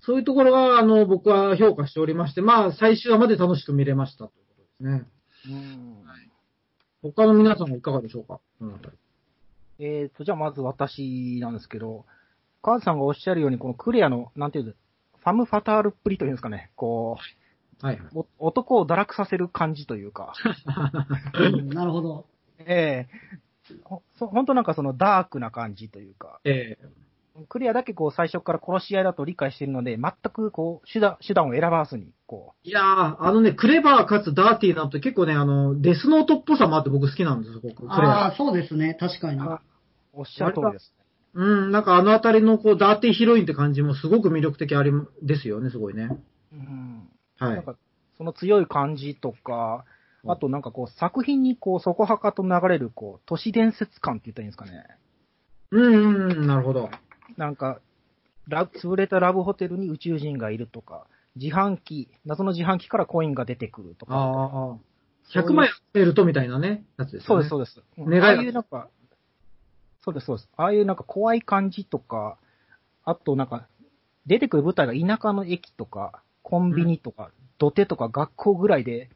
[0.00, 5.06] そういうところが、あの、僕は評価しておりまして、まあ、最終話まで楽しく見れましたということですね。
[5.48, 5.96] うん。
[7.02, 8.40] 他の皆さんはいかがでしょうか？
[8.58, 8.96] このあたり
[9.78, 12.04] えーと、じゃあまず私なんですけど、
[12.62, 17.18] カーズさんがおっしゃるように、このクレアの、なんていうの、ファムファタールっぷりというんですかね、こ
[17.80, 17.98] はい。
[17.98, 18.24] はい。
[18.38, 20.32] 男を堕落させる感じというか、
[21.34, 22.26] う んなるほど。
[22.58, 23.08] ええ。
[23.84, 26.78] ほそ本当なんかそのダークな感じというか、え
[27.48, 37.88] クレアだけこう最初から殺し合いだと理解しているので、全くこう手段、手段を選ばずに、こーいやー、あのね、クレバーかつダーティーなのって結構ね、あの、デスノートっぽさもあって僕好きなんですよ、僕。
[37.88, 38.10] クレア。
[38.10, 38.96] ああ、そうですね。
[38.98, 39.40] 確かに。
[39.40, 39.58] う、
[40.12, 40.94] おっしゃる通りです。
[41.34, 44.90] うん、なんかあのあたりのこう、ダーティーヒロインって感じもすごく魅力的あり、
[45.22, 46.10] ですよね、すごいね。
[46.52, 47.08] うん。
[47.38, 47.62] はいなん。
[47.62, 47.76] か、
[48.16, 49.84] その強い感じとか、
[50.26, 54.86] あとなんかこう作品にこう、そこはかと流れるこう、都市伝説感って言ったらいいんですかね。
[55.70, 56.90] うん、うん、なるほど。
[57.36, 57.80] なんか、
[58.48, 64.14] ラブ潰れたラブホテルに宇宙人がいるとか、自販機、謎の自販機からコインが出てくるとか。
[64.14, 64.18] あ
[64.74, 64.78] あ、
[65.24, 67.50] そういう100枚集めるとみたいなね、やつですそうです。
[67.50, 67.82] そうです。
[67.98, 68.88] うん願いがああいうなんか、
[70.02, 70.48] そうです、そうです。
[70.56, 72.38] ああいうなんか怖い感じとか、
[73.04, 73.66] あとなんか、
[74.26, 79.10] 出てくる舞台が田舎の駅とか、コンビニとか、土手とか学校ぐらいで、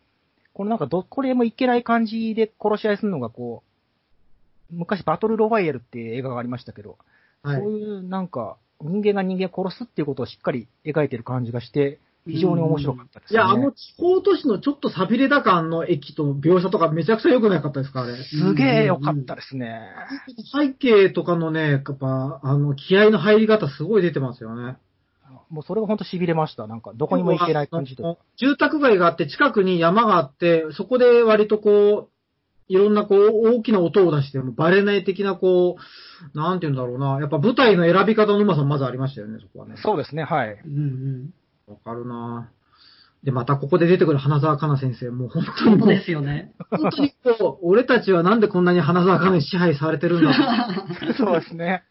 [0.52, 3.62] このなんかどこれもいけない感じで殺し合いするのがこ
[4.70, 6.98] う、昔バトルロワイヤルっていう映画がありましたけど、
[7.43, 7.70] はいそう。
[7.72, 13.36] いうなんか、人間が人間を殺すっていうことをしっかり描いてる感じがして、非常に面白かったですね。
[13.36, 18.16] いや、あの地方都市のちょっと寂れた感の駅と描写とかめちゃくちゃ良くなかったですか、あれ。
[18.16, 19.80] すげえ良かったですね。
[20.53, 24.76] 背景とかのね、やっぱ、あの、気合の入り方すごい出てますよね。
[25.49, 26.66] もうそれが本当痺れました。
[26.66, 28.16] なんか、どこにも行けない感じとか。
[28.36, 32.20] 住宅街があって、近くに山があって、そこで割とこう、
[32.71, 35.77] いろんなこう、大きな音を出してもバレない的なこ
[36.35, 37.18] う、なんて言うんだろうな。
[37.21, 39.75] やっぱ舞台の選び方のうまさもまずありましたよね、そこはね。
[39.83, 40.57] そうですね、はい。
[40.64, 41.35] うんうん。
[41.66, 42.49] わかるな
[43.25, 46.53] で、またここで出てくる花澤香菜先生、もう本当にですよね。
[46.71, 50.33] 本当にこう、俺たちはなんでこんなに花澤香菜に支配されてるんだ
[51.18, 51.83] そうですね。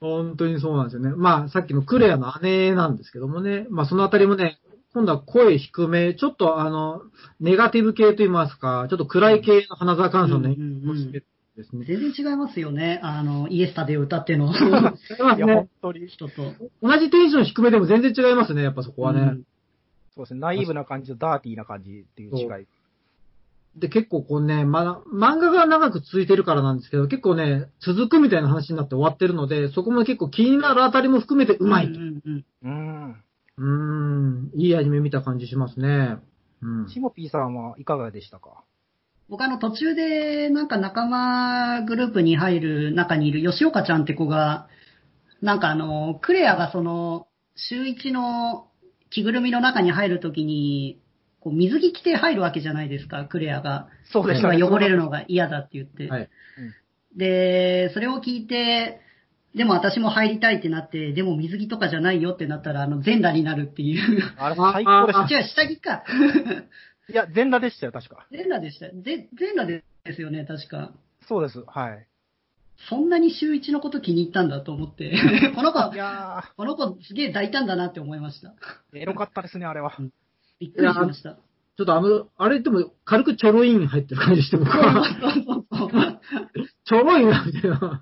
[0.00, 1.12] 本当にそうなんですよね。
[1.16, 3.66] まあ、さっきのクレアの姉なんですけどもね。
[3.70, 4.60] まあ、そのあたりもね、
[4.94, 7.02] 今度は声低め、ちょっとあの、
[7.40, 11.84] ネガティブ系と言いますか、ちょっと暗い系の花澤香菜さんの演うんうんうん技ですね。
[11.86, 13.00] 全然違いますよね。
[13.02, 15.68] あの、イエスタで歌っての違いますね本。
[15.82, 16.06] 当に。
[16.06, 16.54] 人と。
[16.82, 19.20] 同じテンション低めでも全然違いますね、やっぱそこはね。
[19.20, 19.44] うん
[20.14, 20.40] そうですね。
[20.40, 22.66] ナイーブな感じとダーティーな感じっていう違い。
[23.76, 32.00] で結構こうね、ま、漫画が長く続いてるからなんですけど、結構ね、続くみたいな話になって終わってるので、そこも結構気になるあたりも含めてうまいと。
[32.00, 33.16] うんうんうん。
[33.58, 36.18] うーん、いいアニメ見た感じしますね。
[36.62, 36.88] うん。
[36.88, 38.64] シモピーさんはいかがでしたか？
[39.28, 44.68] 僕あの途中でなんか仲間グループに入る中にいる吉岡ちゃんって子が、
[45.42, 48.68] なんかあの、クレアがその、週一の
[49.10, 51.00] 着ぐるみの中に入るときに、
[51.40, 53.88] こう水着着て入るわけじゃないですか、クレアが。
[54.10, 54.62] そうでしたね。
[54.62, 56.08] 汚れるのが嫌だって言って。
[56.08, 56.28] はい。
[57.16, 59.00] で、それを聞いて、
[59.54, 64.22] でも私も入りたいってなって、でも水着とかじゃないよってなったら、あの、全裸になるっていう。
[64.38, 65.34] あれ最高でしあ、た。
[65.38, 66.04] 違う、下着か。
[67.10, 68.26] いや、全裸でしたよ、確か。
[68.30, 68.88] 全裸でした。
[68.88, 69.82] ぜ全裸で
[70.14, 70.92] すよね、確か。
[71.26, 71.64] そうです。
[71.66, 72.06] はい。
[72.88, 75.16] そんなに週一のこと気に入ったんだと思って、
[75.56, 78.54] この子い、やこの子すげえ大胆だなって思いました。
[78.92, 79.92] ー、エロかったですね、あれは。
[80.60, 81.34] びっくりしました。
[81.78, 85.04] ちょっとあの、あれでも軽くちょろいん入ってる感じして、僕は。
[85.20, 86.17] そうそうそう。
[86.84, 88.00] ちょろいな、みたいな。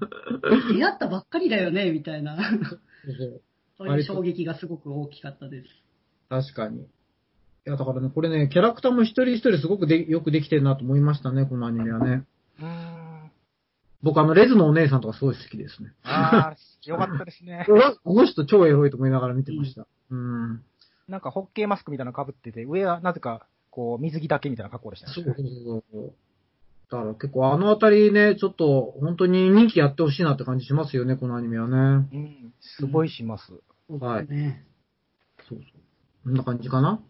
[0.73, 2.39] 出会ったばっかりだよね、みたいな。
[3.79, 5.69] そういう衝撃がすごく大きかったです。
[6.29, 6.83] 確かに。
[6.83, 6.87] い
[7.65, 12.25] や、だからね、これね、キャラクターも一人一人すごくでよくできてるなと思いましたね、このアニメはね。
[12.61, 13.31] うーん。
[14.03, 15.93] 僕あの、レズのお姉さんとかすごい好きですね。
[16.05, 17.67] あー、よかったですね。
[18.05, 19.87] この人超エロいと思いながら見てました。
[20.11, 20.63] うん。
[21.09, 25.13] なんか、ホッケーマスクみたいなの被ってて、上はなぜか、こう、水着だけみたいな格好でしたね。
[25.13, 26.15] そうそうそうそう。
[26.91, 31.77] だから結構あのあたりね、ちょっと本当に人気やってほしいなって感じしますよね、このアニメはね。
[31.77, 32.55] うん。
[32.61, 33.53] すごいします。
[33.89, 34.29] はい。
[34.29, 34.65] ね。
[35.49, 35.81] そうそう。
[36.25, 37.01] こんな感じかな？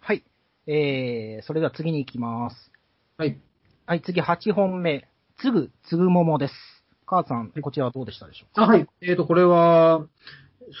[0.00, 0.24] はい。
[0.66, 2.72] えー、それでは次に行きます。
[3.16, 3.40] はい。
[3.86, 5.08] はい、次8本目。
[5.40, 6.54] つぐ、つぐももです。
[7.06, 8.54] 母さん、こちらはどうでしたでしょう？
[8.54, 8.86] かあ、はい。
[9.02, 10.06] えっ、と、これは、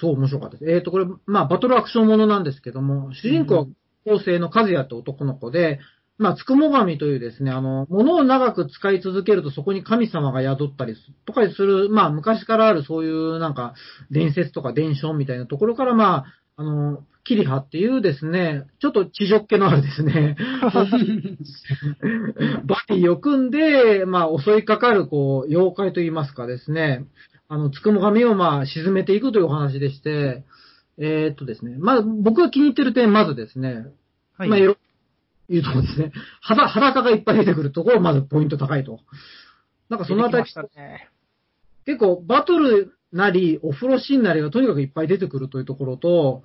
[0.00, 0.70] そう、面白かったです。
[0.70, 3.66] えっ、と、これ、まあ、バトルアクションものなんですけども、主人公は
[4.04, 5.80] 高生の和也って男の子で、
[6.16, 13.74] まあ、つくも神というですね、あの、物を長く使い続けるとそこに神様が宿ったりすとかする、まあ、昔からあるそういうなんか、
[14.10, 16.24] 伝説とか伝承みたいなところから、まあ、
[16.56, 20.36] あの、キリハっていうですね、ちょっと地上っ気のあるですね、
[22.64, 27.06] バディを組んで、まあ、襲いかかる、こう、妖怪といいますかですね、
[27.48, 30.44] あの、つくも神をまあ、沈めていくというお話でして、
[30.96, 33.86] えーっとですね、まあ、僕が気に入ってる点、まずですね、
[34.36, 34.48] はい。
[34.48, 34.58] まあ、
[35.48, 36.12] いうところですね。
[36.40, 39.00] 裸、裸がいっぱい出てくるところ、まずポイント高いと。
[39.88, 40.44] なんかそのあたり。
[41.86, 46.42] 結構バトルなり、お風呂シーンなりがとにかくいっぱい出てくるというところと、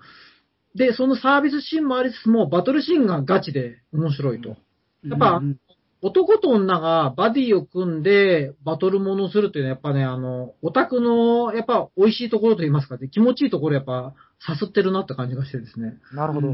[0.75, 4.57] で、そのサービスシーンもありつつも、バトルシーンがガチで面白いと。
[5.03, 5.59] やっぱうん
[6.01, 14.13] 男と女がバディを組んでバトルものをするっていうのはやっぱね、あの、オタクのやっぱ美味しいところといいますかね、気持ちいいところやっぱ
[14.47, 15.97] 誘ってるなって感じがしてですね。
[16.13, 16.53] なるほど。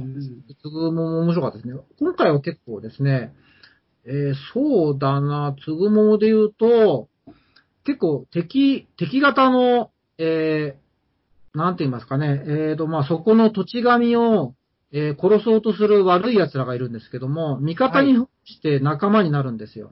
[0.62, 1.76] つぐもも面白かったですね。
[2.00, 3.34] 今回は結構ですね、
[4.06, 7.10] えーそうだな、つぐももで言うと、
[7.86, 10.86] 結構敵、敵型の、えー
[11.58, 14.56] なんて言いますかね、えーと、まあ、そこの土地神を、
[14.92, 18.16] えー殺そうとする悪い奴らがいるんですけども、味方に
[18.46, 19.92] して仲間になるんですよ。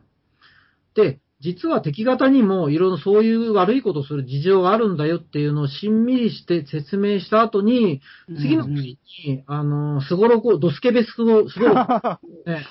[0.96, 8.02] で、実は敵方にもいろいろそういう悪いことをする事情があるんだよっていうのをしんみりして説明した後に、
[8.40, 11.90] 次の時に、あの、すごろくを、ドスケベスご、すごろく、
[12.48, 12.66] ね、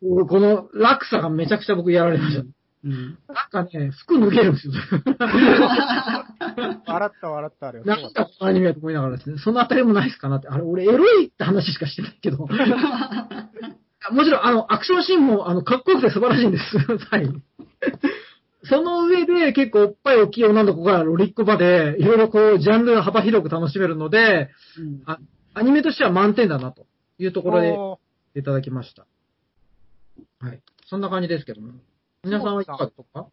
[0.00, 2.40] ここの落差がめちゃくちゃ僕やられました。
[2.40, 3.18] うん
[3.52, 4.72] なんかね、服脱げるんですよ。
[6.86, 7.84] 笑った笑った、あれは。
[7.84, 10.48] なんだこのアニメだと思いながらですね、そのあたりもないですかなって。
[10.48, 12.46] あれ、俺エロいって話しかしてないけど。
[14.12, 16.78] もちろん、あの、アクションシーンも、あの、かっこよくて素晴らしいんです。
[17.10, 17.28] はい。
[18.68, 25.18] その上で、結構おっぱい大きい女の子がロリック場で、いろいろこう、ジャンルが幅広く楽しめるので、うんあ
[25.54, 26.84] アニメとしては満点だな、と
[27.18, 27.98] いうところ
[28.34, 29.06] でいただきました。
[30.38, 30.60] はい。
[30.84, 31.72] そんな感じですけども。
[32.24, 33.26] 皆さんはいかがですか？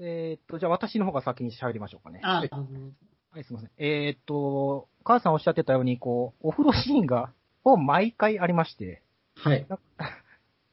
[0.00, 2.20] えーっと、じゃあ私の方が先に喋りましょうかね。
[2.24, 3.70] あ、はい、すみません。
[3.76, 7.32] えーっと、母さんおっしゃってたように、こう、お風呂シーンが、
[7.64, 9.02] ほぼ毎回ありまして、
[9.36, 9.66] はい。
[9.68, 9.78] な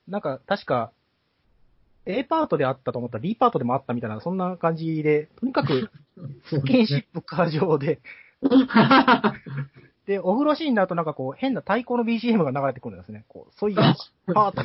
[0.07, 0.91] なんか、確か、
[2.05, 5.91] A パートであったと思ったら B パートでもあったみたいな、そんな感じで、とにかく、
[6.49, 7.99] スキンシップ過剰で、
[10.05, 13.25] で、お風呂シーンだとなんかこう、変な太鼓の BGM が流れてくるんですね。
[13.27, 13.77] こう、そういう
[14.33, 14.63] パート。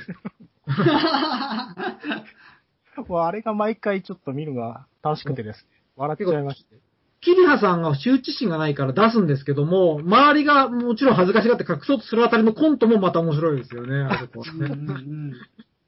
[3.08, 5.82] もうあれが毎回ちょっと見るのが楽しくてですね。
[5.96, 6.76] 笑っちゃいまして。
[7.22, 14.68] キリハさんが羞恥心がないから出すんですけども、周りがもちろん恥ずかしがって隠そうとするあたりのコントもまた面白いですよね、あそこね。
[14.68, 15.32] んうん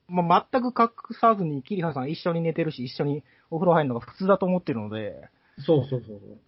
[0.08, 5.28] まあ、全く隠さずに、キリハさん一緒に寝てるし、一緒にお風呂入るのが普通だと思ってるので、
[5.58, 6.38] そうそうそうそう。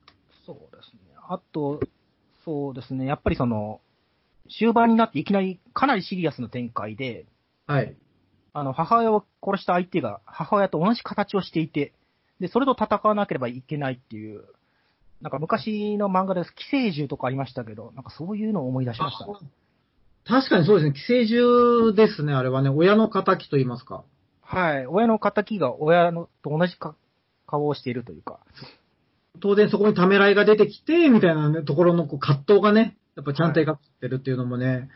[0.47, 1.01] そうですね。
[1.29, 1.81] あと、
[2.45, 3.07] そうですね。
[3.07, 3.81] やっぱりその、
[4.49, 7.27] 終盤になっていきなりかなりシリアスな展開で、
[7.67, 7.97] はい。
[8.53, 11.93] あの、母親を殺した相手が母親と同じ形をしていて、
[12.41, 14.45] で、それと戦わなければいけないっていう、
[15.21, 19.33] なんか昔の漫画です、寄生獣とかありましたけど、なんかそういうのを思い出しましたね。
[20.27, 20.93] 確かにそうですね。
[20.95, 22.69] 寄生獣ですね、あれはね。
[22.69, 24.05] 親の仇と言いますか。
[24.43, 24.87] はい。
[24.87, 26.97] 親の仇が親のと同じか
[27.47, 28.41] 顔をしているというか。
[29.41, 34.89] 当然そこにためらいが出てきて、みたいな、ね、ところのこう葛藤がね、やっぱちゃんと描かれてるっていうのもね、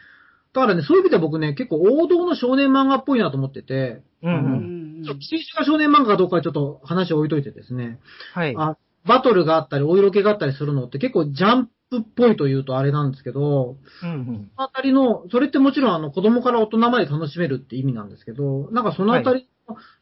[0.52, 4.36] だからね、そういう意味で僕ね、結構王道の少年漫画っぽいなと思ってて、うんう。
[4.36, 8.00] うん寄生獣が少年漫画かどうかはちょっと話を置いといてですね、
[8.34, 8.54] はい。
[8.56, 14.50] あバトルがあったり、お色気があったりするのって結構ジャンプっぽいというとあれなんですけど、うんうん。
[14.56, 19.48] そのあたりの、それってもちろんあの子供から大人まで楽しめるって意味なんですけど、なんかそのあたり、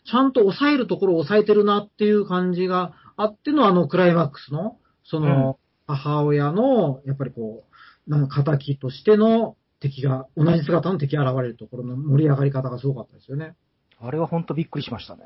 [0.05, 7.65] ちゃんと抑えるところを抑えてるなっていう感じがあってのあのクライマックスの、その、母親の、やっぱりこ
[8.07, 13.55] う、なんか仇としての敵が、同じ姿の敵が現れるところの盛り上がり方がすごかったですよね。
[14.01, 15.23] あれは本当びっくりしましたね。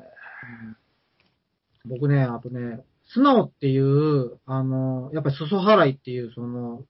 [1.85, 2.83] 僕ね、あとね、
[3.13, 6.83] 素直っていう、あの、やっぱり裾払いっていう、その、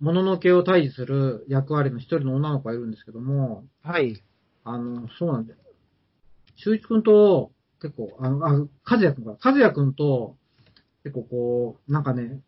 [0.00, 4.22] もののけを退治する役割の一人の女の子がいるんですけども、はい。
[4.64, 5.58] あの、そうなんだよ。
[6.56, 9.36] 修一くんと、結構、あの、あ、和也くんか。
[9.42, 10.36] 和也くんと、
[11.04, 12.40] 結構こう、なんかね、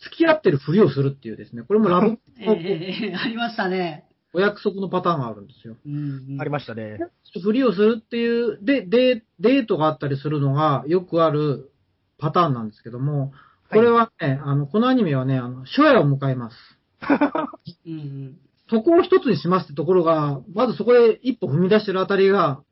[0.00, 4.04] 付き合ってるふりをするっていうですね、これもラブ ええええありましたね。
[4.34, 5.76] お約束のパターンがあるんですよ。
[5.86, 6.98] うんうんありましたね。
[7.40, 11.70] ふりをするっていう、で、で、デートがあったりするのがよくある
[12.18, 13.32] パターンなんですけども、
[13.70, 16.56] これはね、あの、このアニメはね、あの、初夜を迎えます。
[17.86, 18.38] うんうん
[18.70, 22.62] そこを一つにしますってところが、まずそこで一歩踏み出してるあたりが、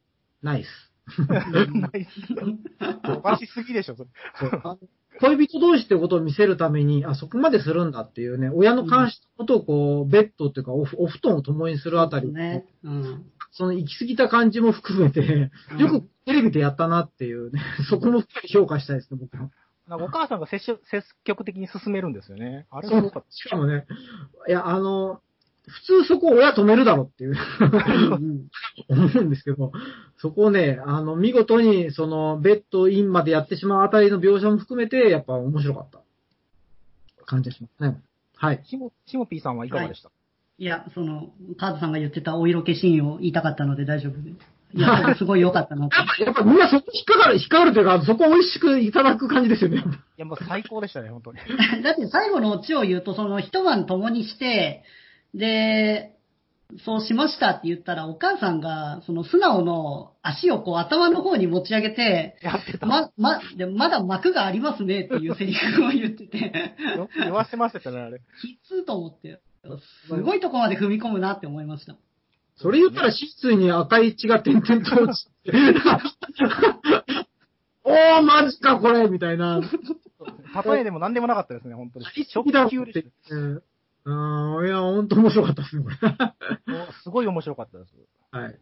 [0.43, 0.68] ナイス。
[1.74, 4.11] ないっすよおかしすぎでしょ、それ。
[4.40, 4.78] そうあの
[5.20, 12.64] 恋人同士ってことを見せるために、あ、そこまでするんだっていうね、親の監視のことをこう、ベッドっていうかお、お布団を共にするあたり、ね。
[12.82, 13.24] うん。
[13.53, 19.50] その行き過ぎた感じも含めて、よくテレビでやったなっていうね、 そこも評価したいですね、僕は。
[19.88, 22.66] なんかお母さんが積極積極的に進めるんですよね。
[22.70, 23.86] あれそうすごかっしかもね、
[24.48, 25.20] いや、あの、
[25.66, 28.48] 普通そこ親止めるだろっていううん
[28.88, 29.72] 思うんですけど、
[30.16, 36.00] そこをね、あの、見事に、その、ベッドインまでやってしまうあたりの描写も含めて、やっぱ面白かった
[37.26, 38.03] 感じがしますね。
[38.36, 38.64] はいた。。
[38.64, 40.12] シモ、シモピーさんはいかがでした、い
[40.59, 44.36] や、その、カーズさんが言ってたお色気シーンを言いたかったので大丈夫です。
[44.74, 45.96] いや、それすごい良かったなと。
[45.96, 49.78] やっぱ、やっぱみんなそこ引っかかる、引っかかるというか、そこを美味しくいただく感じですよね。
[49.78, 49.80] い
[50.16, 51.38] や、もう最高でしたね、本当に。
[51.82, 54.82] だって最後のオチを言うと、その一晩共にして、
[55.34, 56.16] で、
[56.84, 62.86] そうしましたって言ったら、お母さんが、その素直の足をこう頭の方に持ち上げて、やってた。
[62.86, 66.38] ま、ま、でまだ幕がありますねっていうセリフを言ってて、
[66.96, 68.20] よく言わせましたね、あれ。
[68.40, 69.40] きつーと思って、
[70.08, 71.96] すごいとこまで踏み込むなって思いました。
[72.56, 75.52] それ言ったら、シーツに赤い血が点々と落ちて、
[77.84, 79.60] おー、マジか、これみたいな。
[80.64, 82.04] 例えでも何でもなかったですね、本当に。
[82.04, 83.62] ショ好きだック級でしうん。
[84.04, 85.96] うん、いや、ほんと面白かったですね、これ。
[85.96, 86.36] た。
[86.66, 87.90] もうすごい面白かったです。
[88.30, 88.58] はい。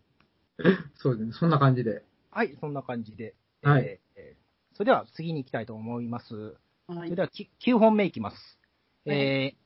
[0.96, 2.05] そうですね、そんな感じで。
[2.30, 3.34] はい、そんな感じで。
[3.62, 4.40] はいえーえー
[4.72, 6.34] それでは次に行きたいと思います。
[6.86, 8.36] はそいれではき9本目いきます。
[9.05, 9.57] はいえーはい。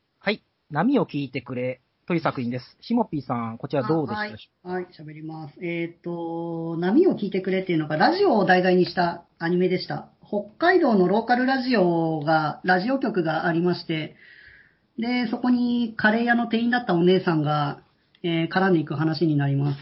[0.71, 2.77] 波を聞いてくれという作品です。
[2.81, 4.31] シモピーさん、こちらどうでした？
[4.33, 5.65] でしょはい、喋ります。
[5.65, 10.09] えっ、と、波を聞いてくれっていうのがラジオを題材にしたアニメでした。
[10.27, 14.17] 北海道のローカルラジオが、ラジオ局がありまして、
[14.99, 17.81] で、そこにカレー屋の店員だったお姉さんが、
[18.23, 19.79] えー絡んでいく話になります。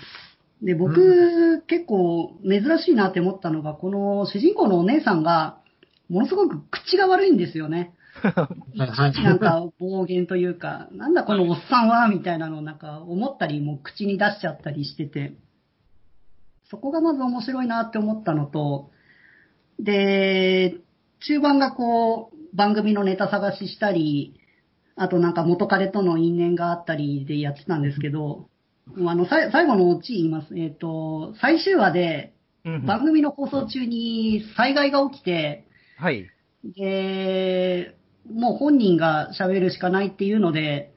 [0.65, 5.59] で、僕、結構珍しいなって思ったのが、この主人公のお姉さんが、
[6.09, 7.95] ものすごく口が悪いんですよね。
[8.75, 15.35] なんか暴言というか、なんだこのおっさんは、みたいなのをなんか思ったりも口に出しちゃったりしてて、
[16.71, 18.91] そこがまず面白いなって思ったのと、
[19.79, 20.77] で、
[21.21, 24.39] 中盤がこう、番組のネタ探ししたり、
[24.95, 28.49] あとなんか元彼との因縁があったりでやってたんですけど、
[28.97, 30.59] あの、最後のオチ言います。
[30.59, 32.35] えっ、と、最終話で
[32.87, 35.67] 番組の放送中に災害が起きて、
[35.99, 36.27] はい。
[36.65, 37.97] で、
[38.31, 40.93] もう本人が喋るしかないっていうので、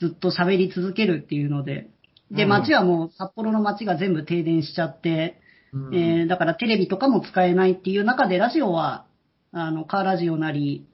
[0.00, 1.88] ずっと喋り続けるっていうので、
[2.30, 2.48] で、うん。
[2.48, 5.40] 街はもう札幌の街が全部停電しちゃって、
[5.72, 5.94] うん。
[5.94, 9.06] えーだからテレビとかも使えないっていう中で、ラジオは、
[9.52, 10.86] あの、カーラジオなり、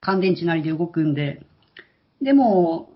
[0.00, 1.42] 乾電池なりで動くんで、
[2.20, 2.90] でも、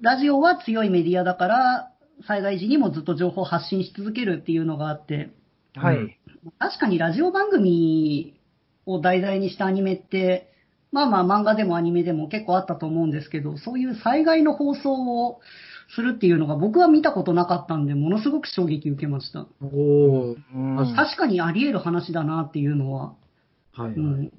[0.00, 1.92] ラジオは強いメディアだから、
[2.26, 5.30] 災害時にもずっと情報を発信し続けるっていうのがあって、
[5.74, 5.96] はい。
[5.96, 6.16] うん。
[6.58, 8.34] 確かにラジオ番組
[8.86, 10.51] を題材にしたアニメって、
[10.92, 15.40] まあまあ漫画でもアニメでも結構あったと思うんですけど、そういう災害の放送を
[15.94, 19.46] するっていうのが僕は見たことなかったんで、ものすごく衝撃受けました。
[19.62, 20.36] おー。
[20.54, 23.14] うん確かにあり得る話だなっていうのは、
[23.72, 23.94] はい、はい。
[23.94, 24.26] うん。
[24.26, 24.30] っ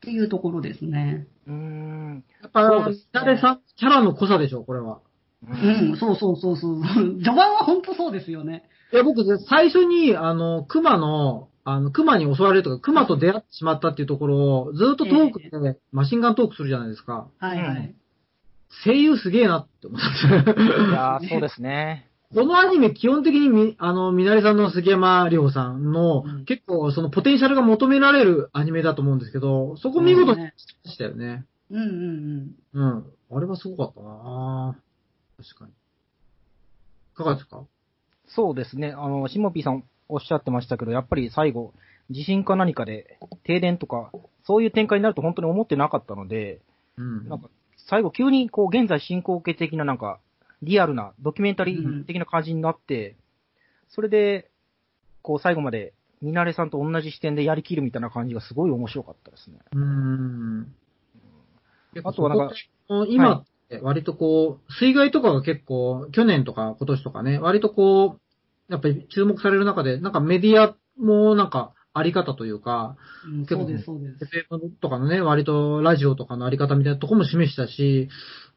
[0.00, 1.26] ていうところですね。
[1.46, 2.24] うん。
[2.42, 5.00] やっぱ、そうですね誰さん、キャラの濃さでしょ、これは。
[5.46, 6.82] ううん、そうそうそうそう。
[6.82, 8.64] 序盤は本当そうですよね。
[8.92, 17.28] いや、僕、最初に、あの、熊の、あの、熊に襲われるとか、熊と出会ってしまったっていうところを、ずっとトークで、マシンガントークするじゃないですか。
[17.38, 17.76] はいはい。
[17.76, 17.94] うん
[18.84, 20.06] 声優すげえなって思って。
[20.26, 22.10] いやーそうですね。
[22.34, 31.46] このアニメ、基本的にみ、あの、みなりさんの杉山里穂さんの、うん結構、そのポテンシャルが求められるアニメだと思うんですけど、そこ見事にねしましたよね。
[31.70, 33.06] うんうんうん。
[33.34, 34.76] あれはすごかったな
[35.38, 35.70] 確かに。
[35.70, 35.74] い
[37.16, 37.62] かがですか？
[38.26, 38.92] そうですね。
[38.94, 41.72] あの、シモピーさんおっしゃってましたけど、やっぱり最後、
[42.10, 44.10] 地震か何かで、停電とか、
[44.44, 46.60] そういう展開になると本当に思ってなかったので、
[46.96, 47.28] うん。
[47.28, 50.20] なんか、最後急にこう、現在進行形的ななんか、
[50.62, 53.16] リアルな、ドキュメンタリー的な感じになって、
[53.88, 54.50] それで、
[55.22, 59.58] こう、最後まで、ミナレさんと同じ視点でやりきるみたいな感じがすごい面白かったですね。
[59.72, 60.74] うーん。
[62.02, 62.54] あとはなんか
[63.08, 68.20] 今って割とこう、水害とかが結構、去年とか今年とかね、割とこう、
[68.68, 72.96] やっぱり注目される中で、なんかメディアもなんかあり方というか、
[73.26, 73.32] うん。
[73.32, 74.24] うん、結構そうです、そうです。
[74.52, 78.08] FM とかのね、割とラジオとかのあり方みたいなとこも示したし、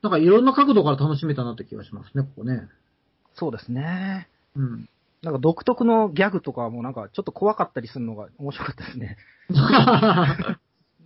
[0.01, 2.68] なんかいろんな角度から楽しめたなって気がしますね、ここね。
[3.36, 4.28] そうですね。
[4.55, 4.89] うん。
[5.22, 9.18] なんか独特のギャグとかもなんかちょっと怖かったりするのが面白かったですね。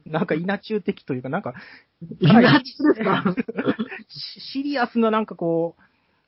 [0.05, 1.55] なんか稲中的というか、なんか、
[2.19, 3.23] いなですか？
[4.07, 5.81] シ シリアスななんかこう、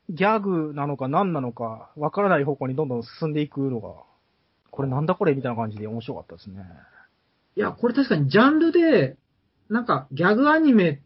[0.08, 3.90] ギャグなのか何なのか、わからない方向にどんどん進んでいくのが、
[4.70, 6.62] これなんだこれみたいな感じで面白かったですね。
[7.56, 9.16] いや、これ確かにジャンルで、
[9.68, 11.02] なんかギャグアニメ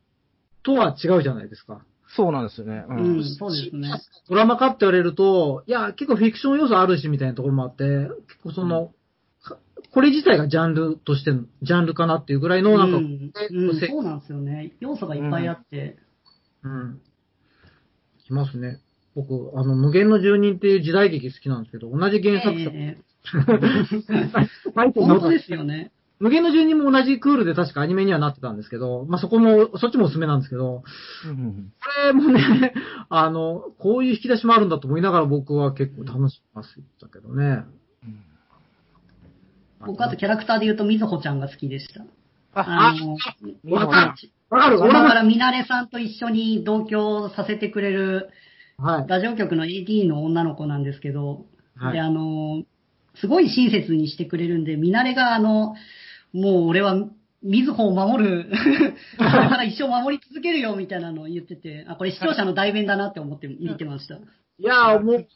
[0.62, 1.84] とは違うじゃないですか。
[2.14, 2.84] そうなんですよね。
[2.88, 2.92] う。
[2.92, 3.90] うんん、そうですね。
[4.28, 7.84] ドラマかって言われると、いや、結構フィクション要素あるしみたいなところもあって、
[8.28, 8.92] 結構その、
[9.42, 9.58] か
[9.92, 14.74] これ自体がジャンルとしての、ジャンルかなっていうぐらいの、なんか、うん、うんそうなんですよね。
[14.80, 15.96] 要素がいっぱいあって。
[16.62, 17.00] うん。
[18.24, 18.78] きますね。
[19.14, 23.12] 僕、あの、無限の住人っていう時代劇好きなんですけど、同じ原作者、ええ。
[24.74, 25.92] タイトル本当ですよね。
[26.18, 30.84] 無限の住人も同じクールで確かアニメにはなってたんですけど、まあ、そこも、そっちもおすすめなんですけど、
[31.26, 32.72] うんこれもね、
[33.10, 36.68] あの、こういう引き出しもあるんだと思いながら僕は結構楽しみまし
[37.00, 37.64] たけどね。
[38.04, 38.20] うん。
[39.84, 42.02] 僕あとキャラクターで言うと、みずほちゃんが好きでした。
[42.54, 43.16] あ、あの、
[43.74, 44.14] わか
[44.48, 44.78] わかる。
[44.78, 48.30] その俺も、からみなれさんと一緒に同居させてくれる
[48.82, 49.08] はい。
[49.08, 52.64] ラジオ局の AD の女の子なんですけど、はいで、あの、
[53.14, 55.74] すごい親切にしてくれるんで、みなれがあの、
[56.32, 56.96] もう俺は、
[57.42, 58.44] みずほを守る、
[59.18, 64.14] これから一生守り続けるよみたいなのを言ってて、あ、これ視聴者の代弁だなって思って見てました。
[64.16, 64.18] い
[64.58, 65.26] やーもう、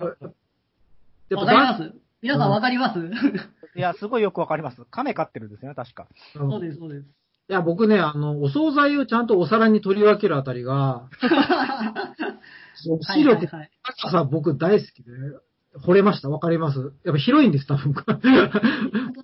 [1.34, 1.92] わかります？
[2.22, 2.98] 皆さんわかります、
[3.76, 4.84] いや、すごいよくわかります。
[4.90, 6.06] 亀飼ってるんですよね、確か。
[6.32, 7.06] そうです、そうです。
[7.48, 11.08] いや、僕ね、あの、お惣菜をちゃんとお皿に取り分けるあたりが、
[12.76, 13.70] そう視力、はいはいはい
[14.02, 15.10] 高さ僕大好きで、
[15.84, 16.28] 惚れました。
[16.28, 16.78] わかります？
[17.04, 17.94] やっぱ広いんです、多分。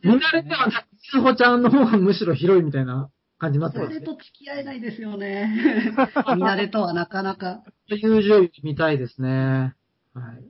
[0.03, 3.95] みんなではなく、みずほちゃんの方がむしろ広いみたいな感じになってますね。
[3.97, 5.95] それと付き合えないですよね。
[6.37, 7.63] みなれとはなかなか。
[7.89, 9.75] 友情見たいですね。
[10.15, 10.45] はい。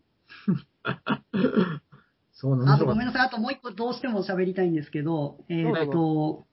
[2.32, 3.26] そうなんですあとごめんなさい。
[3.26, 6.44] あともう一個どうしても喋りたいんですけど、えーっと、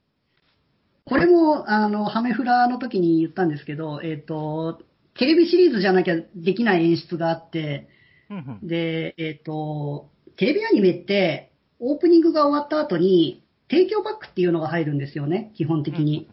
[1.06, 4.84] これも、あの、ハメフラの時に言ったんですけど、えーっと、
[5.20, 7.90] テレビシリーズじゃなきゃできない演出があって、
[8.30, 8.68] うんうん。
[8.68, 16.30] で、えーっと、テレビアニメって、オープニングが終わった後に、提供バックっていうのが入るんですよね、基本的に。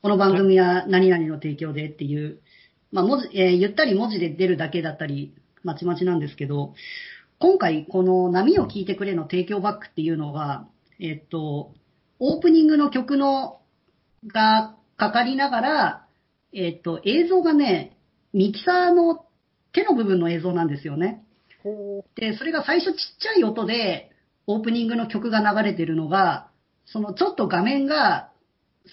[0.00, 2.40] この番組は何々の提供でっていう、
[2.92, 6.72] まあ、文字、えーゆったり文字で出るだけだったり、まちまちなんですけど、
[7.38, 10.66] 今回、この波を聞いてくれの提供バックっていうのが、
[10.98, 11.74] えっと、
[12.20, 13.60] オープニングの曲の、
[14.26, 16.06] がかかりながら、
[16.54, 17.93] えっと、映像がね、
[18.34, 19.24] ミキサーの
[19.72, 21.24] 手の部分の映像なんですよね。
[21.62, 24.10] ほで、それが最初ちっちゃい音で、
[24.46, 26.50] オープニングの曲が流れてるのが、
[26.84, 28.30] そのちょっと画面が、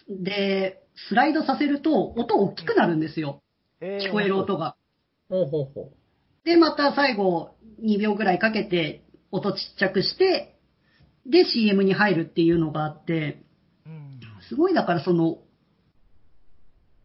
[0.07, 3.41] で、スライドさせると、音大きくなるんですよ。
[3.81, 4.75] 聞こえる音が。
[5.27, 5.91] ほうほうほ
[6.45, 10.55] で、また最後、2秒ぐらいかけて、音ちっちゃくして、
[11.25, 13.43] で、CM に入るっていうのがあって、
[13.85, 15.39] うんすごいだからその、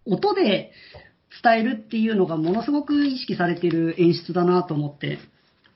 [0.05, 0.73] 音で
[1.43, 5.07] 伝えるっていうのがものすごく意識されてる演出だなと思って。
[5.07, 5.19] なる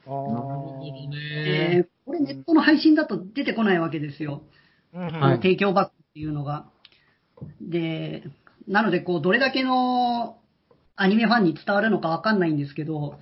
[0.07, 1.87] ほどね。
[1.87, 4.43] ーこれネットの配信だと出てこないわけですよ。
[4.93, 5.11] うん
[5.43, 6.67] 提供バックっていうのが。
[7.61, 8.25] で、
[8.67, 10.39] なので、こう、どれだけの
[10.97, 13.19] アニメファンに伝わるのかわかんないんですけど、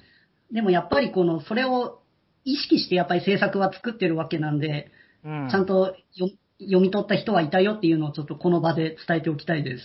[0.51, 2.01] でもやっぱりこの、それを
[2.45, 4.91] 意識してやっぱり制作は作ってるわけなんで、
[5.24, 6.30] うんちゃんとよ
[6.61, 9.84] 読み取った人はいたよっていうのをちょっとこの場で伝えておきたいです。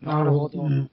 [0.00, 0.60] なるほど。
[0.62, 0.90] うんうん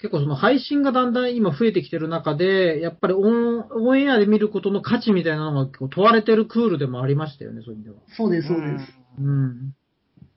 [0.00, 7.96] 結構その配信がだんだん今増えてきてる中で、やっぱりオンオンエアで見ることの価値みたいなのが結構問われてるクールでもありましたよね、そういう意味では。
[8.16, 8.98] そうです、そうです。
[9.18, 9.74] うん。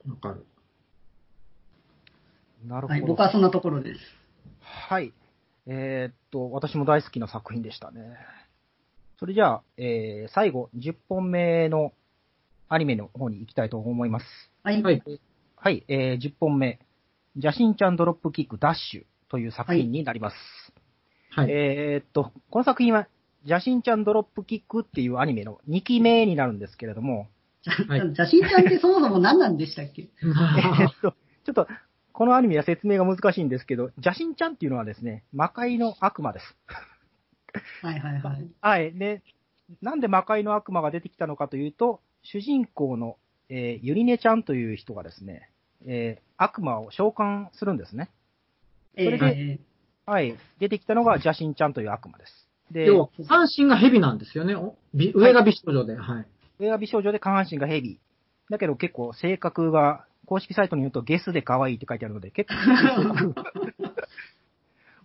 [0.08, 0.44] わかる。
[2.66, 2.92] なるほど。
[2.92, 4.00] はい、僕はそんなところです。
[4.60, 5.12] はい。
[5.66, 8.18] えーっと、私も大好きな作品でしたね。
[9.18, 11.92] それじゃあ、えー、最後、10本目の
[12.68, 14.26] アニメの方に行きたいと思います。
[14.62, 14.82] はい。
[14.82, 15.02] はい。
[15.56, 16.78] はい、えー、10本目。
[17.36, 20.36] 邪神ちゃんドロップキックダッシュという作品になります。
[21.30, 21.50] はい。
[21.50, 23.08] えーっと、この作品は、
[23.46, 27.28] 邪神ちゃんドロップキックっていうアニメの2期目になるんですけれども、
[27.62, 30.02] じはいゃ、じゃしんちゃんってそもそも何なんでしたっけ？
[30.22, 31.14] えーっと、
[31.44, 31.66] ちょっと、
[32.12, 36.56] このアニメは説明が難しいんですけど、邪神ちゃんっていうのはですね、魔界の悪魔です。
[37.82, 38.48] はいはいはい。
[38.60, 38.92] はい。
[38.94, 39.22] で、
[39.82, 43.16] なんで魔界の悪魔が出てきたのかというと、主人公の、
[43.48, 45.50] えーゆりねちゃんという人がですね、
[45.86, 48.10] えー悪魔を召喚するんですね。
[48.96, 49.58] えそれでー
[50.06, 50.36] はい。
[50.58, 52.48] 出てきたのが邪神ちゃんという悪魔です。
[52.72, 54.54] で、要は、半身が蛇なんですよね。
[54.94, 55.96] 上が美少女で。
[55.96, 56.26] はい。
[56.58, 58.50] 上は美少女で下半身がヘビー。
[58.50, 63.34] だけど結構性格が、公式サイトに言うとゲスで可愛いって書いてあるので、結構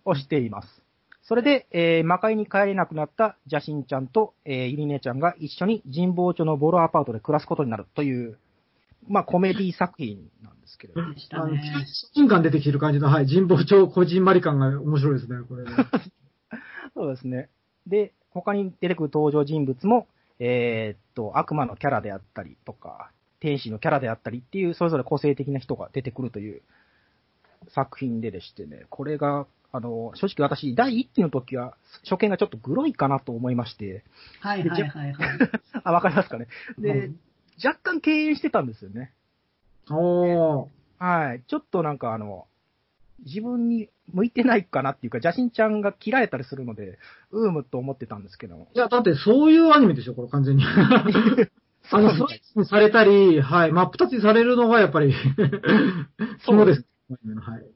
[0.04, 0.82] をしています。
[1.22, 8.38] それで、えー魔界に帰れなくなった邪神ちゃんと、えーゆりねちゃんが一緒に神保町のボロアパートで暮らすことになるという、
[9.08, 11.12] まあコメディ作品なんですけれど。
[11.12, 11.60] でしたあの、ね。
[11.62, 13.26] 親近感出てきてる感じの、はい。
[13.26, 15.70] 神保町こじんまり感が面白いですね、これね。
[16.94, 17.48] そうですね。
[17.86, 20.06] で、他に出てくる登場人物も、
[20.38, 26.62] えーっと、悪魔のキャラであったりとか、天使のキャラであったりっていう、それぞれ個性的な人が出てくるという
[27.68, 34.04] 作品ででしてね、これが、あの、正直私、第1期の時は、初見がちょっとグロいかなと思いまして、
[34.40, 35.38] はいはいはいはい。
[35.84, 36.48] あ、わかりますかね。
[36.78, 37.20] で、うん
[37.64, 39.12] 若干敬遠してたんですよね。
[39.90, 40.66] おー。
[40.98, 41.42] はい。
[41.46, 42.46] ちょっとなんかあの、
[43.24, 46.98] 自分に向いてないかなっていうか、邪神ちゃんが切られたりするので、
[47.30, 48.68] うーむと思ってたんですけど。
[48.74, 50.64] いや、だってそういうアニメでしょ、これ完全に。
[51.92, 55.12] あの、スライスにされたり、はい、真っ二つにされるのがやっぱり、
[56.44, 56.86] 肝です。
[57.40, 57.66] はい。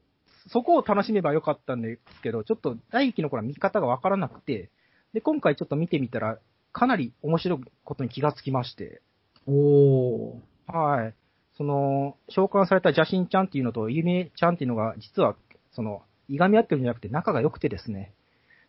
[0.48, 4.70] そこを楽しめばよかったんですけど、ちょっと第一期の頃は見方がわからなくて、
[5.12, 6.38] で、今回ちょっと見てみたら、
[6.72, 9.00] かなり面白いことに気がつきまして、
[9.46, 10.72] おー。
[10.72, 11.14] はい。
[11.56, 15.36] その、召喚された邪神ちゃんっていうのと、ゆめちゃんっていうのが、実は、
[15.72, 18.12] その、いがみ合ってるんじゃなくて仲が良くてですね、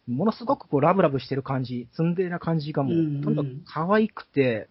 [0.08, 3.50] ものすごくこうラブラブしてる感じ、ツンデレな感じがもうんうんう、とにかく
[3.88, 4.70] 可愛くて、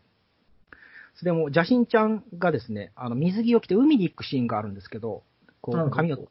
[1.16, 5.22] それでもう邪神ちゃんがですね、あの、水着を着て海に行くシーンがあるんですけど、
[5.60, 6.28] こう、髪を、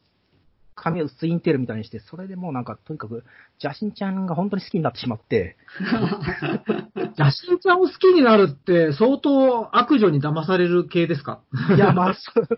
[0.74, 3.24] 髪をツインテールみたいにして、それでもうなんか、とにかく、
[3.62, 5.56] 邪神ちゃんが本当に好きになってしまって、
[7.16, 11.40] 邪神ちゃんを好きになるって、相当悪女に騙される系ですか？
[11.76, 12.48] いや、まあ、そう、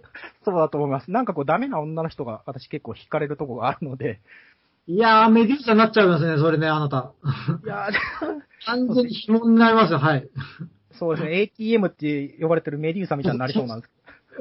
[0.44, 1.10] そうだと思います。
[1.10, 4.20] なんかこう、ダメな女の人が私結構惹かれるとこがあるので、
[4.88, 7.12] いやー、メデューサになっちゃいますね、それね、あなた。
[7.64, 7.88] いや、
[8.66, 10.28] 完全に紐になりますよ、はい。
[10.92, 13.92] そうですね、ATM って呼ばれてるメデューサみたいになりそうなんです。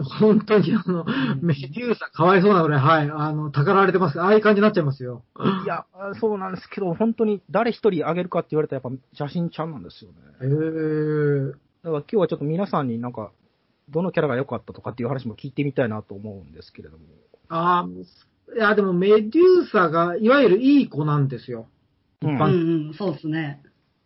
[0.04, 1.06] 本当に、あの、
[1.42, 4.20] メデューサかわいそうなぐらい、はい、あの、たかられてます。
[4.20, 5.24] ああいう感じになっちゃいますよ。
[5.64, 5.86] いや、
[6.20, 10.18] そうなんですけど、本当に誰一人あげるかって言われたらやっぱ写真ちゃんなんですよね。
[10.42, 11.52] へー。
[11.52, 13.32] だから今日はちょっと皆さんになんか、
[13.90, 17.04] どのキャラが良かったとかっていう話も聞いてみたいなと思うんですけれども。
[17.50, 21.68] ああ、いや、でもメデューサが、いわゆるいい子なんですよ。
[22.22, 22.42] うんうん
[22.88, 23.62] うん、そうですね。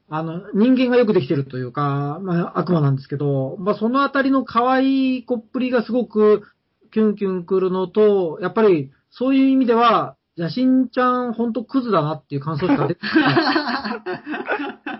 [0.10, 6.44] あの、人間がよくできてるというか、まあ、悪魔なんですけど、まあ、そのあたりの可愛い子っぷりがすごく、
[6.92, 14.14] キュンキュンくるのと、やっぱり、そういう意味では、野心ちゃん、ほんとクズだなっていう感想しか出てない。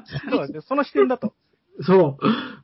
[0.32, 1.34] そうですね、その視点だと。
[1.82, 2.18] そ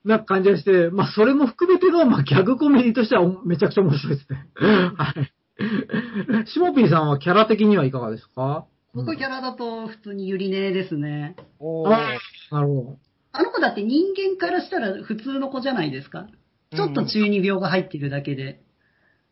[0.03, 0.07] う。
[0.07, 4.45] な感じがして、まあ、それも含めての、まあ、ギャグコメディとしてはおめちゃくちゃ面白いですね。
[4.97, 5.13] は
[6.43, 6.47] い。
[6.47, 8.65] シモピーさんはキャラ的にはいかがですか？
[8.95, 11.35] 僕キャラだと普通にユリネですね。
[11.59, 12.17] おあ
[12.51, 12.97] なるほ
[13.33, 16.27] あの子だって人間からしたら普通の子じゃないですか。
[16.73, 18.61] ちょっと中二病が入ってるだけで。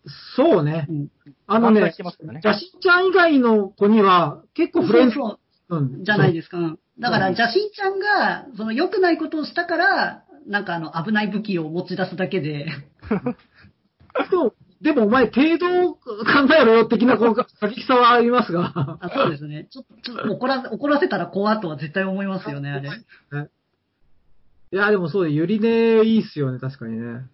[0.05, 0.11] ど。
[0.35, 0.91] そうねう。
[0.91, 1.07] ん。
[1.47, 6.57] あのねね、ジャシンちゃん以外の子には、結構フレンドそうそううんじゃないですか。
[6.57, 12.67] うんだから、うん邪神ちゃんが、その良くないことをしたから、なんかあの、危ない武器を持ち出すだけで、
[14.29, 15.99] そうでもお前程度を考
[16.59, 18.99] えろよ的なこう過激さはありますが。
[18.99, 19.67] あそうですね。
[19.71, 22.89] ちょっと、ちょっと怒ら、怒らせたら怖とは絶対思いますよね、あれ。
[24.71, 27.25] いや、でもそうで、ゆりねいいっすよね、確かにね。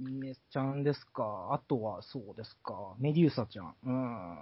[0.00, 1.50] ニメちゃんですか？
[1.52, 2.74] あとは、そうですか。
[2.98, 3.74] メデューサちゃん。
[3.84, 4.36] うん。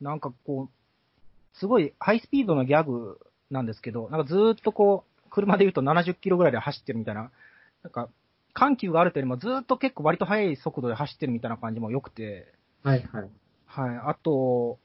[0.00, 3.18] なんかこう、すごいハイスピードのギャグ
[3.50, 7.30] なんですけど、なんかずーっとこう、車で言うと70キロぐらいで走ってるみたいな、
[7.82, 8.08] なんか、
[8.56, 13.30] 緩急があるというよりもずーっと結構割と速い速度で走ってるみたいな感じも良くて、はいはい。
[13.66, 13.96] はい。
[13.96, 14.78] あと、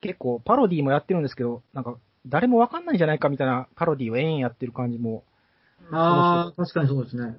[0.00, 5.24] 結構パロディもやってるんですけど、なんか、誰もわかんないんじゃないかみたいなパロディを延々やってる感じも、
[5.92, 7.36] ああ、確かにそうですね。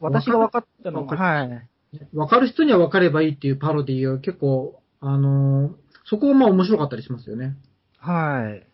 [0.00, 1.68] 私が分かったのが、わかはい。
[2.14, 5.72] わかる人にはわかればいいっていうパロディが結構、あのー
[6.08, 7.56] そこはまあ面白かったりしますよね。
[7.98, 8.66] はい。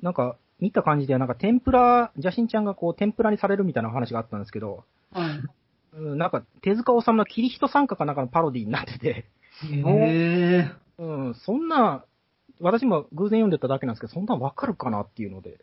[0.00, 5.30] なんか、見た感じでは、なんか天ぷら、邪神ちゃんがこう天ぷらにされるみたいな話があったんですけど、はい。
[5.94, 9.26] うんなんか手塚治虫のキリヒト参加かなんかのパロディになってて、へ
[9.68, 10.70] え。
[10.98, 12.04] うん、そんな、
[12.60, 15.58] 私も偶然読んでただけなんですけど、そんなんわかるかなっていうので、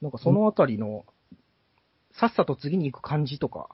[0.00, 1.04] なんかそのあたりの、
[2.12, 3.68] さっさと次に行く感じとか、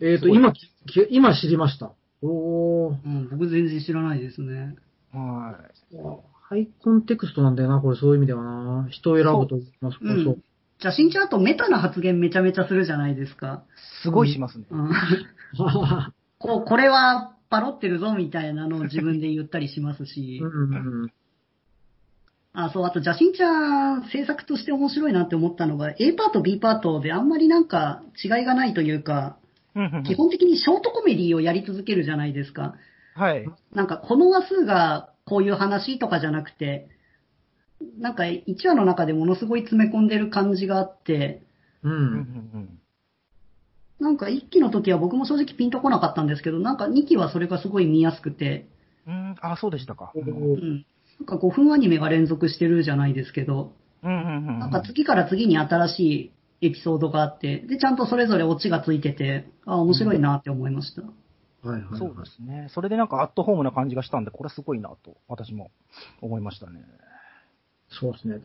[0.00, 0.68] えっ、と、今、き
[1.10, 1.92] 今知りました。
[2.22, 2.96] おー。
[3.04, 4.76] うん、僕全然知らないですね。
[5.12, 5.58] は
[5.92, 5.94] い。
[6.54, 8.88] ハイコンテクストなんだよな、これそういう意味ではな。
[8.90, 10.38] 人を選ぶとますか、うんそう。
[10.80, 13.64] じゃあ、しんちゃんあとメタな発言めちゃめちゃするじゃないですか。
[14.04, 14.66] すごいしますね。
[14.70, 14.90] うん。
[16.38, 20.46] こう、これはパロってるぞみたいなのを自分で言ったりしますし う。
[20.46, 21.12] んうん
[22.56, 29.38] あ、そう、あと、邪神ちゃん制作として面白いなって思ったのが、A パート、B パートであんまりなんか違いがないというか、
[29.74, 32.76] うんうんうん基本的にショートコメディをやり続けるじゃないですか。
[33.16, 33.44] はい。
[33.72, 36.88] なんか、この話数がこういう話とかじゃなくて、
[37.98, 41.42] なんか1話の中でものすごい詰め込んでる感じがあって、
[41.82, 41.92] うん。
[41.92, 42.50] ううんうんん。
[42.54, 42.80] うん
[44.00, 48.66] なんか1期の時は僕も正直ピンとこなかったんですけど、なんか2期はそれがすごい見やすくて、
[49.06, 50.12] うん、あ、そうでしたか。
[50.14, 50.84] うん。
[51.20, 53.72] なんか5分アニメが連続してるじゃないですけど、
[54.02, 54.58] うんうんうん。
[54.58, 56.32] なんか次から次に新しい
[56.66, 61.02] エピソードがあって、で、ちゃんとそれぞれオチがついてて、あ、面白いなって思いました。
[61.68, 61.98] はいはいはい。
[61.98, 62.68] そうですね。
[62.74, 65.70] それでなんかアットホームな感じがしたんで、これすごいなと、私も
[66.20, 66.80] 思いましたね。
[67.88, 68.40] そうですね。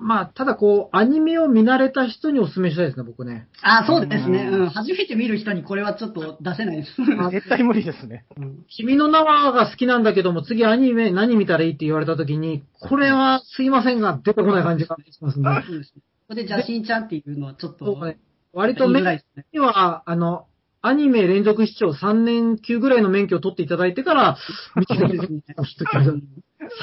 [0.00, 3.48] まあ、ただこう、アニメを見慣れた人にお勧めしたいですね、僕ね。
[3.60, 4.48] あ、そうですね。
[4.48, 4.68] うんうん。
[4.68, 6.90] 初めて見る人にこれはちょっと出せないです。
[7.32, 8.24] 絶対無理ですね。
[8.38, 15.62] うん君の名はが好きなんだけども、次アニメ何見たらいいって言われた時に、これはすいませんが、出てこない感じがしますね。
[15.66, 16.02] そうですね。
[16.28, 18.18] これで、じゃあ、しんちゃんっていうのはちょっと、ね
[18.52, 19.46] 割言と免いづらいですね。
[19.52, 20.46] 許は、あの、
[20.86, 24.36] アニメ連続視聴3年級ぐらいの免許を取っていただいてから、
[24.76, 25.40] 見てそうですね。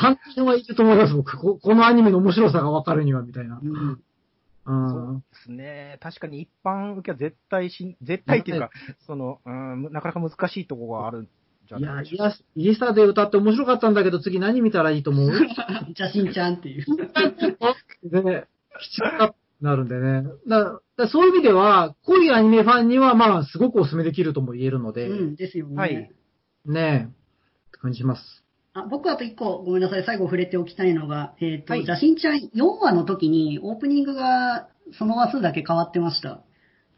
[0.02, 1.38] 3年はいると思います、僕。
[1.38, 3.60] ここのアニメの面白さがわかるには、みたいな。
[3.62, 4.02] うん。
[4.66, 5.20] うん。
[5.20, 6.00] ですね。
[6.02, 8.72] 確かに一般受けは絶対し、絶対っていうか、
[9.06, 11.30] その、うん、なかなか難しいところがあるん
[11.68, 15.32] じゃいや、ないでしょうイエスイエスタで歌って面白かったんだけど、次何見たらいいと思う？
[15.94, 16.86] じゃあ、しんちゃんっていう。
[18.10, 18.48] で、
[18.82, 20.24] きちっとなるんでね。
[20.48, 25.76] だだそういう意味では、濃いアニメファンには、まあ、すごくお勧めできるとも言えるので、うん、ですよね。
[25.76, 26.12] はい
[26.64, 28.22] ねえ、って感じします。
[28.74, 36.42] あ僕あと一個、ごめんなさい、最後触れておきたいのが、えっ、と、はい邪神ちゃん4話の時にオープニングがその話数だけ変わってました。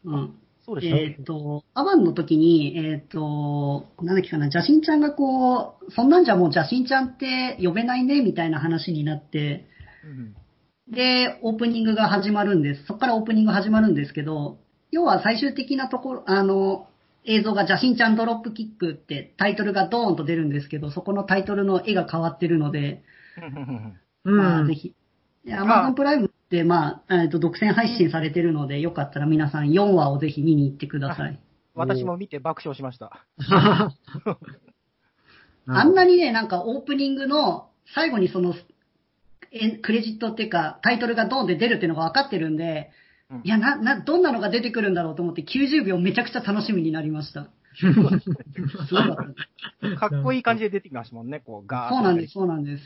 [0.04, 0.34] うん。
[0.66, 0.96] そうでした？
[0.96, 9.66] っえっ、と、アバンの時に、えっ、と、なんだっけかな、邪神ちゃんがこう、そんなんじゃもう邪神ちゃんって呼べないね、みたいな話になって、
[10.02, 10.34] けうん
[10.88, 12.84] で、オープニングが始まるんです。
[12.86, 14.58] そこからオープニング始まるんですけど、
[14.90, 16.86] 要は最終的なところ、あの、
[17.24, 23.02] 映像が邪神ちゃんドロップキックってタイトルがドーンと出るんですけど、そこのタイトルの絵が変わってるので、
[23.36, 24.36] うんうん。
[24.36, 24.94] まあぜひ。
[25.50, 31.38] アマゾンプライムって、まあ、えっと、独占配信されてるので、よかったら皆さん4話をぜひ見に行ってください。
[31.74, 33.26] 私も見て爆笑しました。
[35.66, 38.56] あんなにね、なんかオープニングの最後にその、え
[39.82, 42.90] クレジットっていうか、タイトルがドーンって出るっていうのが分かってるんで、
[43.30, 47.48] うんいや、な、な、どんなのが出てくるんだろうと思って90秒めちゃくちゃ楽しみになりました。
[47.76, 52.82] すごかったですかっこいい感じで出てきましたもんね、こう、ガーそうなんです、そうなんです。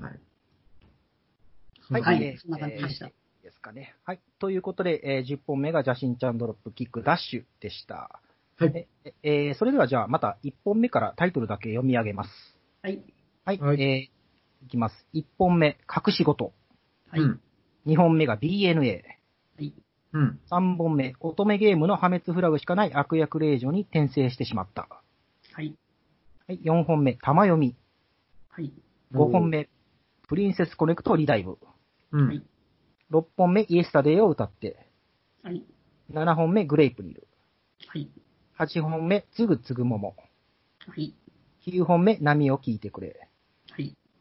[0.00, 2.02] はい。
[2.02, 3.94] はいえーそんな感じでしたえーですかね。
[4.04, 4.20] はい。
[4.38, 8.20] ということで、えー10本目が邪神ちゃんドロップキックダッシュでした。
[8.58, 8.86] はい。
[9.22, 12.30] ええーそれではじゃあ、また1本目からタイトルだけ読み上げます。
[12.82, 13.00] はい。
[13.44, 13.58] はい。
[13.58, 14.17] はいえー
[14.68, 15.06] いきます。
[15.14, 16.52] 1本目、隠し事。
[17.10, 17.20] はい。
[17.20, 17.40] うん。
[17.86, 19.04] 2本目が DNA。
[19.56, 19.74] はい。
[20.12, 20.40] うん。
[20.50, 24.88] 3本目、乙女ゲームの破滅フラグしかない悪役令嬢に転生してしまった。
[25.52, 25.74] はい。
[26.46, 26.60] はい。
[26.62, 27.76] 4本目、玉読み。
[28.50, 28.72] はい。
[29.12, 29.68] 5本目、
[30.28, 31.58] プリンセスコネクトリダイブ。
[32.12, 32.28] うん。
[32.28, 32.42] はい
[33.10, 34.76] 6本目、イエスタデイを歌って。
[35.42, 35.64] はい。
[36.12, 37.26] 7本目、グレイプリル。
[37.86, 38.10] はい。
[38.58, 40.14] 8本目、つぐつぐもも。
[40.86, 41.14] はい。
[41.66, 43.27] 9本目、波を聞いてくれ。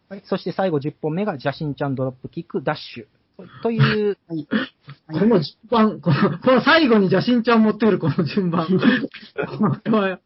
[0.10, 0.20] はい。
[0.20, 0.24] はい。
[0.26, 3.06] そして最後10本目が、邪神ちゃんドロップキックダッシュ。
[3.62, 4.48] という、はい。
[4.48, 8.68] この順番、この、この最後に邪神ちゃんを持ってくるこの順番。
[8.68, 10.20] これは、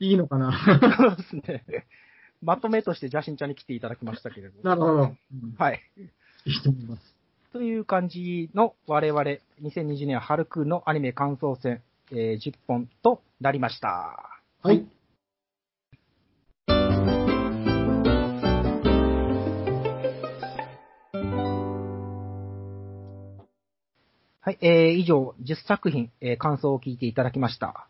[0.00, 0.52] いいのかな。
[0.96, 1.86] そうですね。
[2.42, 4.62] まとめとして邪神ちゃんに来ていただきましたけれど。
[4.62, 4.92] なるほど。
[4.92, 5.16] うん
[5.58, 5.80] はい。
[6.44, 7.14] いいと思います。
[7.52, 9.22] という感じの我々
[9.62, 11.82] 2020年春クールのアニメ感想戦、
[12.12, 14.40] えー10本となりました。
[14.62, 14.86] はい。
[24.48, 27.86] はい、えー以上10作品、えー感想を聞いていただきました。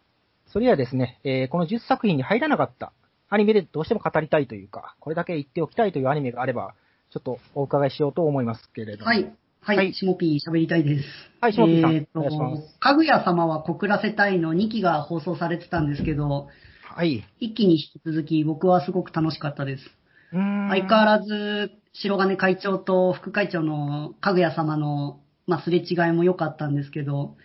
[0.48, 2.92] それではですね、えーこの10作品に入らなかった
[3.28, 6.74] アニメでどうしても語りたいというか、これだけ言っておきたいというアニメがあれば、
[7.12, 9.06] ちょっとお伺いしようと思いますけれども。
[9.06, 9.32] はい。
[9.60, 9.76] はい。
[9.76, 11.04] はいしもぴー喋りたいです。
[11.40, 16.48] はいしもぴーさんえっ、お願いしますと、かぐや様は告らせたいの2期が放送されてたんですけど、
[16.82, 17.24] はい。
[17.40, 19.84] 1期に引き続き僕はすごく楽しかったです。
[20.32, 27.36] うーん相変わらず、白金会長と副会長のかぐや様の、まあ、すれ違いも良かったんですけど、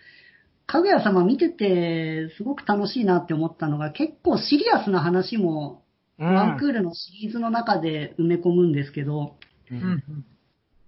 [0.66, 5.80] かぐや様見てて、すごく楽しいなって思ったのが、結構シリアスな話も、
[6.16, 9.34] うんワンクールのシリーズの中で埋め込むんですけど、
[9.68, 10.24] ううんん。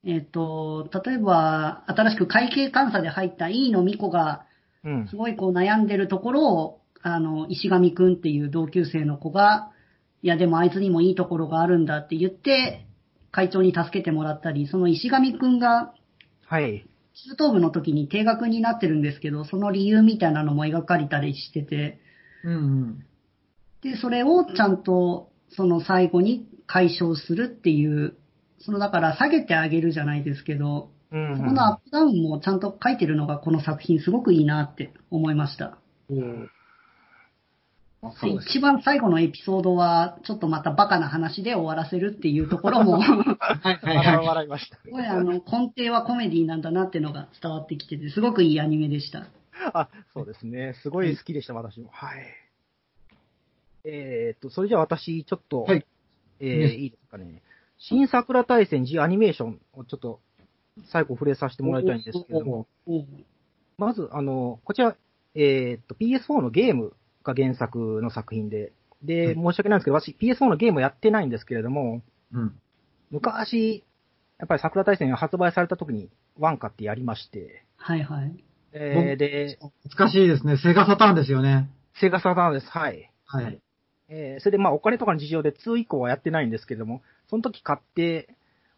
[0.05, 4.47] えっ、と、例えば、新しく会計監査で入った飯野美子が、
[4.85, 9.73] うんすごいこう悩んでるところを、あの、石上くんっていう同級生の子が、
[10.23, 12.87] いやでもあいつにもいいところがあるんだって言って、
[13.33, 15.93] 会長に助けてもらったり、その石上くんが
[16.49, 16.87] はい。
[17.25, 21.99] 中等部の時に定額になってるんですけど、その理由みたいなのも描かれたりしてて、
[22.45, 23.07] うんうん。
[23.83, 28.17] で、それをちゃんと、その最後に解消するっていう、
[28.59, 35.79] そのだから下げてあげるじゃないですけど、うんそこのアップダウンもちゃんと書いてるのがこの作品すごくいいなって思いました。
[36.11, 36.56] うです
[38.43, 44.27] 一番最後のエピソードは、ちょっとまたバカな話で終わらせるっていうところも、す はいはい笑はい。
[44.27, 44.79] 笑いました。
[44.91, 45.41] ごいあの、根
[45.77, 49.27] 底はコメディなんだなっていうのが伝わってきてて、すごくいいアニメでした。
[49.73, 50.75] あ、そうですね。
[50.83, 51.89] すごい好きでした、私も。
[51.93, 52.25] はい。
[53.85, 55.87] えーっと、それじゃあ私、ちょっと、はい
[56.39, 57.43] えーねいいですかね。
[57.79, 60.21] 新桜大戦 G アニメーションをちょっと、
[60.93, 62.67] 最後触れさせてもらいたいんですけども、
[63.79, 64.97] まず、あの、こちら、
[65.35, 66.95] えーっと、PS4 のゲーム
[67.27, 68.73] が原作の作品で、
[69.03, 72.59] で、申し訳ないんですけど、私、PS4 のゲームをやってないんですけれども、うん。
[73.11, 73.85] 昔、
[74.39, 78.45] やっぱり桜大戦が発売された時に、ワン買ってやりまして、はいはい。
[78.73, 80.57] えーで、懐かしいですね。
[80.57, 81.71] セガサターンですよね。
[82.01, 82.67] セガサターンです。
[82.69, 83.11] はい。
[83.25, 83.61] はい。
[84.09, 88.29] えーそれでまあお金とかの事情で2以降はやってないんですけれども、その時買って、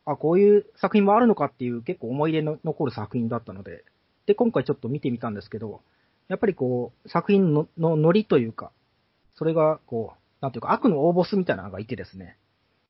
[0.06, 3.84] あ、こういう作品もあるのかっていう結構思い入れの残る作品だったので、
[4.26, 5.82] で、今回ちょっと見てみたんですけど、
[6.28, 8.70] やっぱりこう、作品ののノリというか、
[9.36, 12.36] それがこう、なんていうか悪の大ボスみたいなのがいてですね、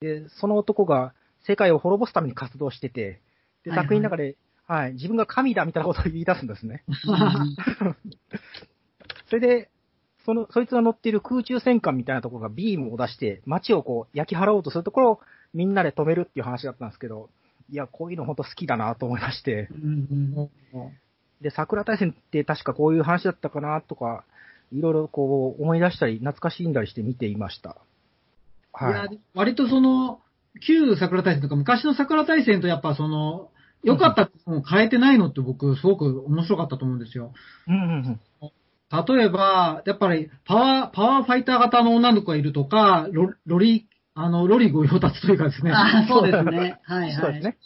[0.00, 1.14] で、その男が
[1.46, 3.20] 世界を滅ぼすために活動してて、
[3.64, 3.86] で、はいはい。
[3.86, 4.36] 作品の中で、
[4.66, 6.84] はい、自分が神だみたいなことを言い出すんですね。
[9.28, 9.70] それで、
[10.24, 15.20] その、そいつが乗っている空中戦艦みたいなところがビームを出して、街をこう、焼き払おうとするところを
[15.54, 17.30] みんなで止めるっていう話だったんですけど、
[17.70, 19.68] いや、こういうの本当好きだなと思いまして。
[19.70, 20.50] う、ん
[21.40, 24.24] で、桜大戦って確かこういう話だったかなとか、
[24.72, 27.76] いろいろこう思い出したり、懐かしんだりして見ていました。
[28.80, 30.20] いやはい。、割とその、
[30.66, 33.50] 旧桜大戦とか昔の桜大戦とやっぱその、
[33.84, 37.32] 良かったのを変えてないのって僕すごく面白かったと思うんですよ。
[37.68, 38.50] うんうんうん。
[38.90, 43.87] 例えば、やっぱりパワー、パワーファイター型の女の子がいるとか、ロロリ、
[44.20, 45.70] あの、ロリご用達というかですね。
[45.72, 46.80] あそうですね。
[46.82, 47.12] はいはい。
[47.12, 47.58] そうですね。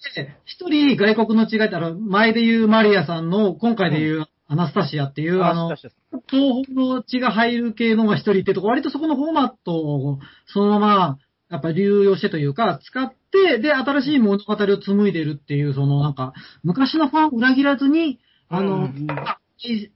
[0.44, 11.18] 人外国の違いって、あの、前で言うマリアさんの、今回で言うアナスタシアっていう、あの、確かに東方の血が入る系のが一人いてとか、割とそこのフォーマットをそのまま、
[11.50, 18.20] やっぱ流用してというか、使って、で、新しい物語を紡いでるっていう、そのなんか、昔のファンを裏切らずに、
[18.50, 19.06] あの、うん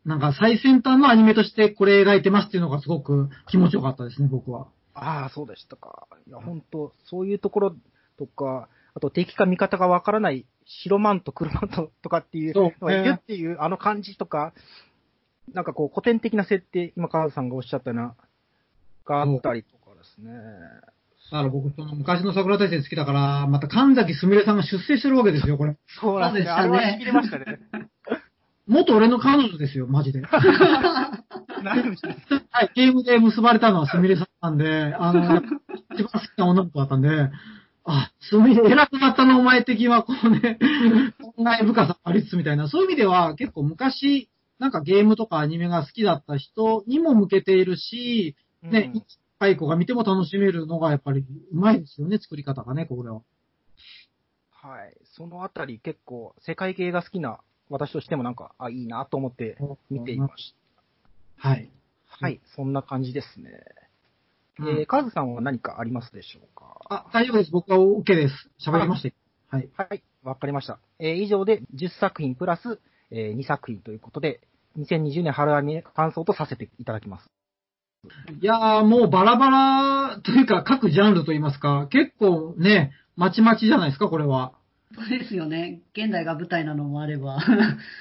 [0.04, 4.68] なんか最先端のアニメとしてこれ描いてますっていうのがすごく気持ちよかったですね、僕は。
[4.97, 6.06] ああ、そうでしたか。
[6.27, 7.77] いや、本当そういうところ
[8.18, 14.55] とか、あと敵か味方がわからない白マンと黒マントとかっていうのがいるっていうあの感じとか、
[15.52, 18.14] なんかこう古典的な設定、今川田さんがおっしゃったような、
[19.05, 20.32] があったりとかですね。
[21.31, 25.77] だから僕、その昔の桜大戦好きだから、また神崎すみれさんが出世してるわけですよ、これ。
[26.01, 26.51] そうなんですね。
[26.51, 27.59] あれそうでしたねは痺れましたね。
[28.66, 30.23] 元俺の彼女ですよ、マジで。
[32.74, 35.43] ゲームで結ばれたのはすみれさんなんで、あの、
[35.94, 37.30] 一番好きな女の子だったんで、
[37.84, 40.59] あ、すみれ、偉くなったのお前的は、こうね、
[41.20, 44.28] 考え深さありつつみたいな、そういう意味では結構昔、
[44.59, 49.02] なんかゲームとかアニメが好きだった人にも向けているし、ね、うん
[49.38, 51.20] 若い子が見ても楽しめるのがやっぱり
[51.52, 53.20] うまいですよね、作り方がね、これは。
[54.51, 54.97] はい。
[55.14, 59.59] そのあたり結構、世界系が好きな私としてもなんか、あ、いいなと思って
[59.90, 60.65] 見ていました。
[61.38, 61.70] はい。
[62.08, 62.40] はい。
[62.54, 63.50] そんな感じですね。
[64.58, 66.80] うんえー、カズさんは何かありますでしょうか？
[66.88, 67.50] あ、大丈夫です。
[67.50, 68.34] 僕は OK です。
[68.66, 69.10] 喋りまし
[69.50, 69.56] た。
[69.56, 69.68] はい。
[69.76, 70.02] はい。
[70.22, 70.78] わかりました。
[70.98, 72.80] えー以上で10作品プラス、
[73.10, 74.40] え2作品ということで、
[74.78, 77.30] 2020年春アニメ感想とさせていただきます。
[78.40, 84.52] いやー、もうバラバラというか、各ジャンルといいますか、結構ね、まちまちじゃないですか、これは。
[84.97, 85.82] そうですよね。
[85.93, 87.39] 現代が舞台なのもあれば、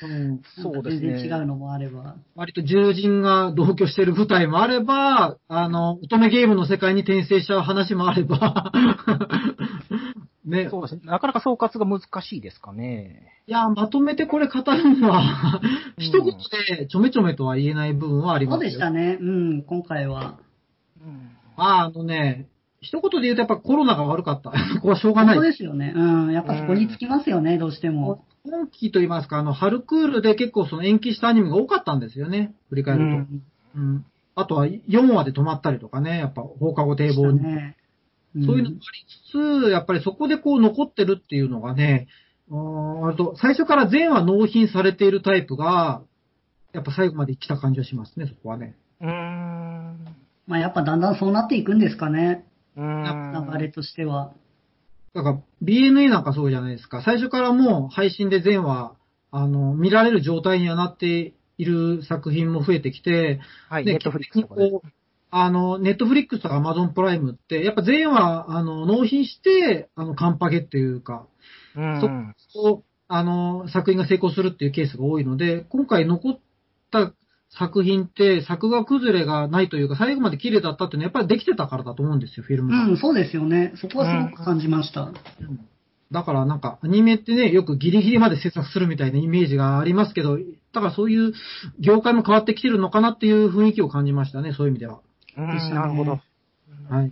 [0.03, 1.19] うん、そうですね。
[1.19, 2.15] 全然違うのもあれば。
[2.35, 8.71] 割と獣人が同居してる舞台もあれば、あの、乙女ゲームの世界に転生しちゃう話もあれば、
[10.45, 10.69] ね。
[10.69, 11.01] そうですね。
[11.03, 13.33] なかなか総括が難しいですかね。
[13.47, 15.61] いや、まとめてこれ語るのは、
[15.97, 18.69] うん一言でちょめちょめとは言えない部分はありますよ。
[18.69, 19.17] そうでしたね。
[19.19, 20.39] うん、今回は。
[21.01, 21.31] うん。
[21.55, 22.47] まあ、あのね、
[22.85, 24.51] 一言で言うとやっぱコロナが悪かった。
[24.75, 25.49] そこはしょうがない本当。
[25.49, 25.93] ですよね。
[25.95, 28.23] うん、やっぱそこにつきますよね、どうしても。
[28.45, 32.53] 今期と言いますか、あの、春クールで結構その延期したアニメが多かったんですよね。
[32.69, 33.05] 振り返ると。
[33.05, 33.43] うん
[33.75, 34.05] うん。
[34.35, 37.41] あとは4話で止まったりとかね、やっぱ放課後堤防に。
[37.41, 37.77] ね
[38.45, 42.07] そういうのもありつつ、やっぱりそこでこう残ってるっていうのがね、
[42.49, 46.01] あと、最初から全話納品されているタイプが、
[46.73, 48.75] やっぱ最後まで来た感じはしますね、そこはね。
[48.99, 50.05] うーん。
[50.47, 52.45] まあやっぱだんだんそうなっていくんですかね。
[52.75, 54.33] 流れとしては。
[55.13, 57.01] だから、BNA なんかそうじゃないですか。
[57.03, 58.95] 最初からもう配信で全話、
[59.31, 63.39] あの、見られる状態にはなっている作品も増えてきて、
[63.69, 64.71] はい、ねネットフリックスとかで。
[64.71, 64.87] こう
[65.37, 71.27] あの、ネットフリックスとかアマゾンプライムって、やっぱ全話、あの、納品して、あの、カンパゲっていうか、
[71.75, 72.33] うん。
[72.53, 76.39] そう、あの、作品が成功するっていうケースが多いので、今回残っ
[76.89, 77.13] た
[77.57, 82.85] 作品って、作画崩れがないというか、最後まで綺麗だったっていうのは、やっぱりできてたからだと思うんですよ、フィルムが。
[82.85, 83.73] うん、そうですよね。
[83.75, 85.01] そこはすごく感じました。
[85.01, 85.59] うん
[86.11, 90.37] だからなんか、アニメってね、よくギリギリまで制作するみたいなイメージがありますけど、
[90.71, 91.33] だからそういう
[91.79, 95.01] 業界も変わってきてるのかなっていう雰囲気を感じましたね、そういう意味では。
[95.35, 96.19] うんなるほど。
[96.89, 97.11] はい。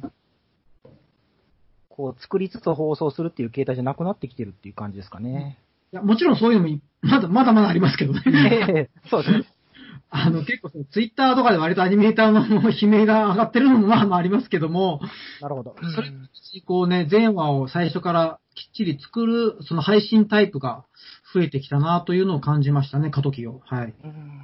[1.89, 5.57] こう、作りつつ放送するっていう形態じゃなくなってきてるっていう感じですかね。
[5.91, 8.21] いや、もちろんそういうのもい、まだ、まだまだありますけどね。
[8.25, 9.45] ええそうですね。
[10.15, 15.02] あの、結構その、ツイッターとかで割とアニメーターの悲鳴が上がってるのもまあまあありますけども、
[15.41, 15.76] なるほど。
[15.95, 16.11] それ
[16.68, 20.85] こうね、全話を最初からきっちり作る、その配信タイプが
[21.34, 23.61] 増えてきたなというのを感じましたね、過渡期を。
[23.65, 23.94] はい。
[24.03, 24.41] うん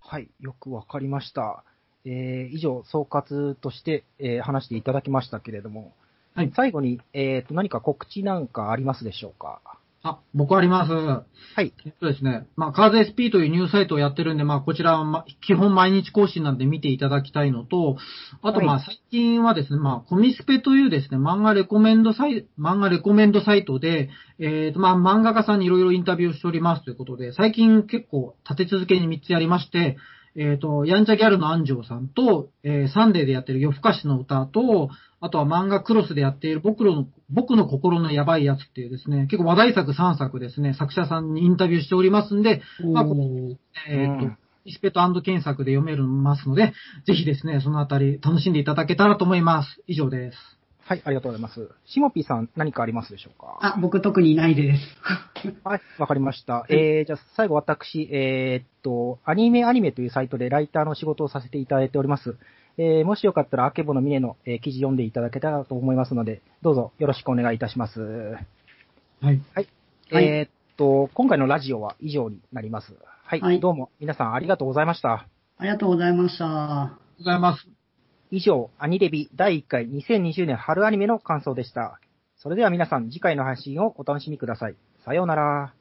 [0.00, 1.64] はい、よくわかりました。
[2.04, 5.94] えー以上、総括として、えー話していただきましたけれども、
[6.36, 9.60] はい最後に、えーと、何か告知なんかありますでしょうか？
[10.08, 10.92] あ、僕あります。
[10.92, 11.72] はい。
[11.84, 17.96] えっとですね、まあ、カーズ SP というニュースサイトをやってるんで、まあ、こちらは、ま、基本毎日更新なんで見ていただきたいのと、
[18.42, 29.96] あと、まあ、はい最近はですね、まあ、コミスペというですね、漫画レコメンドサイ、漫画レコメンドサイトで、えっ、と、まあ、漫画家さんにいろいろインタビューをしておりますということで、最近結構立て続けに3つやりまして、
[30.38, 34.90] えっ、と、やんちゃギャルの安城さんと、えーサンデーでやってる夜更かしの歌と、
[35.20, 42.60] あとは漫画クロスでやっている僕の、僕の心のやばいやつっていうですね、結構話題作3作ですね、作者さんにインタビューしておりますんで、
[42.92, 43.56] まあおー
[43.88, 46.74] えっ、とうん、リスペと検索で読めますので、
[47.06, 49.82] ぜひですね、そのあたり楽しんでいただけたらと思います。
[49.86, 50.55] 以上です。
[50.88, 51.68] はい、ありがとうございます。
[51.84, 53.58] しもぴーさん、何かありますでしょうか？
[53.60, 54.80] あ、僕特にないです。
[55.64, 56.64] はい、わかりました。
[56.68, 62.36] えー、じゃあ最後私、えーっと、アニメアニメというサイトでライターの仕事をさせていただいております。
[62.78, 68.00] えー、もしよかったら、あけぼのミネの、えー記事読んでいただけたらと思いますので、どうぞよろしくお願いいたします。
[68.00, 69.40] はい。
[69.54, 69.66] はい
[70.12, 72.94] えーっと、今回のラジオは以上になります。
[73.24, 75.26] はい、はいどうも皆さんありがとうございました。
[75.58, 76.44] ありがとうございました。
[76.46, 77.75] ありがとうございます。
[78.30, 82.00] 以上、アニレビ第1回2020年春アニメの感想でした。
[82.36, 84.74] それでは皆さん次回の配信をお楽しみください。
[85.04, 85.75] さようなら。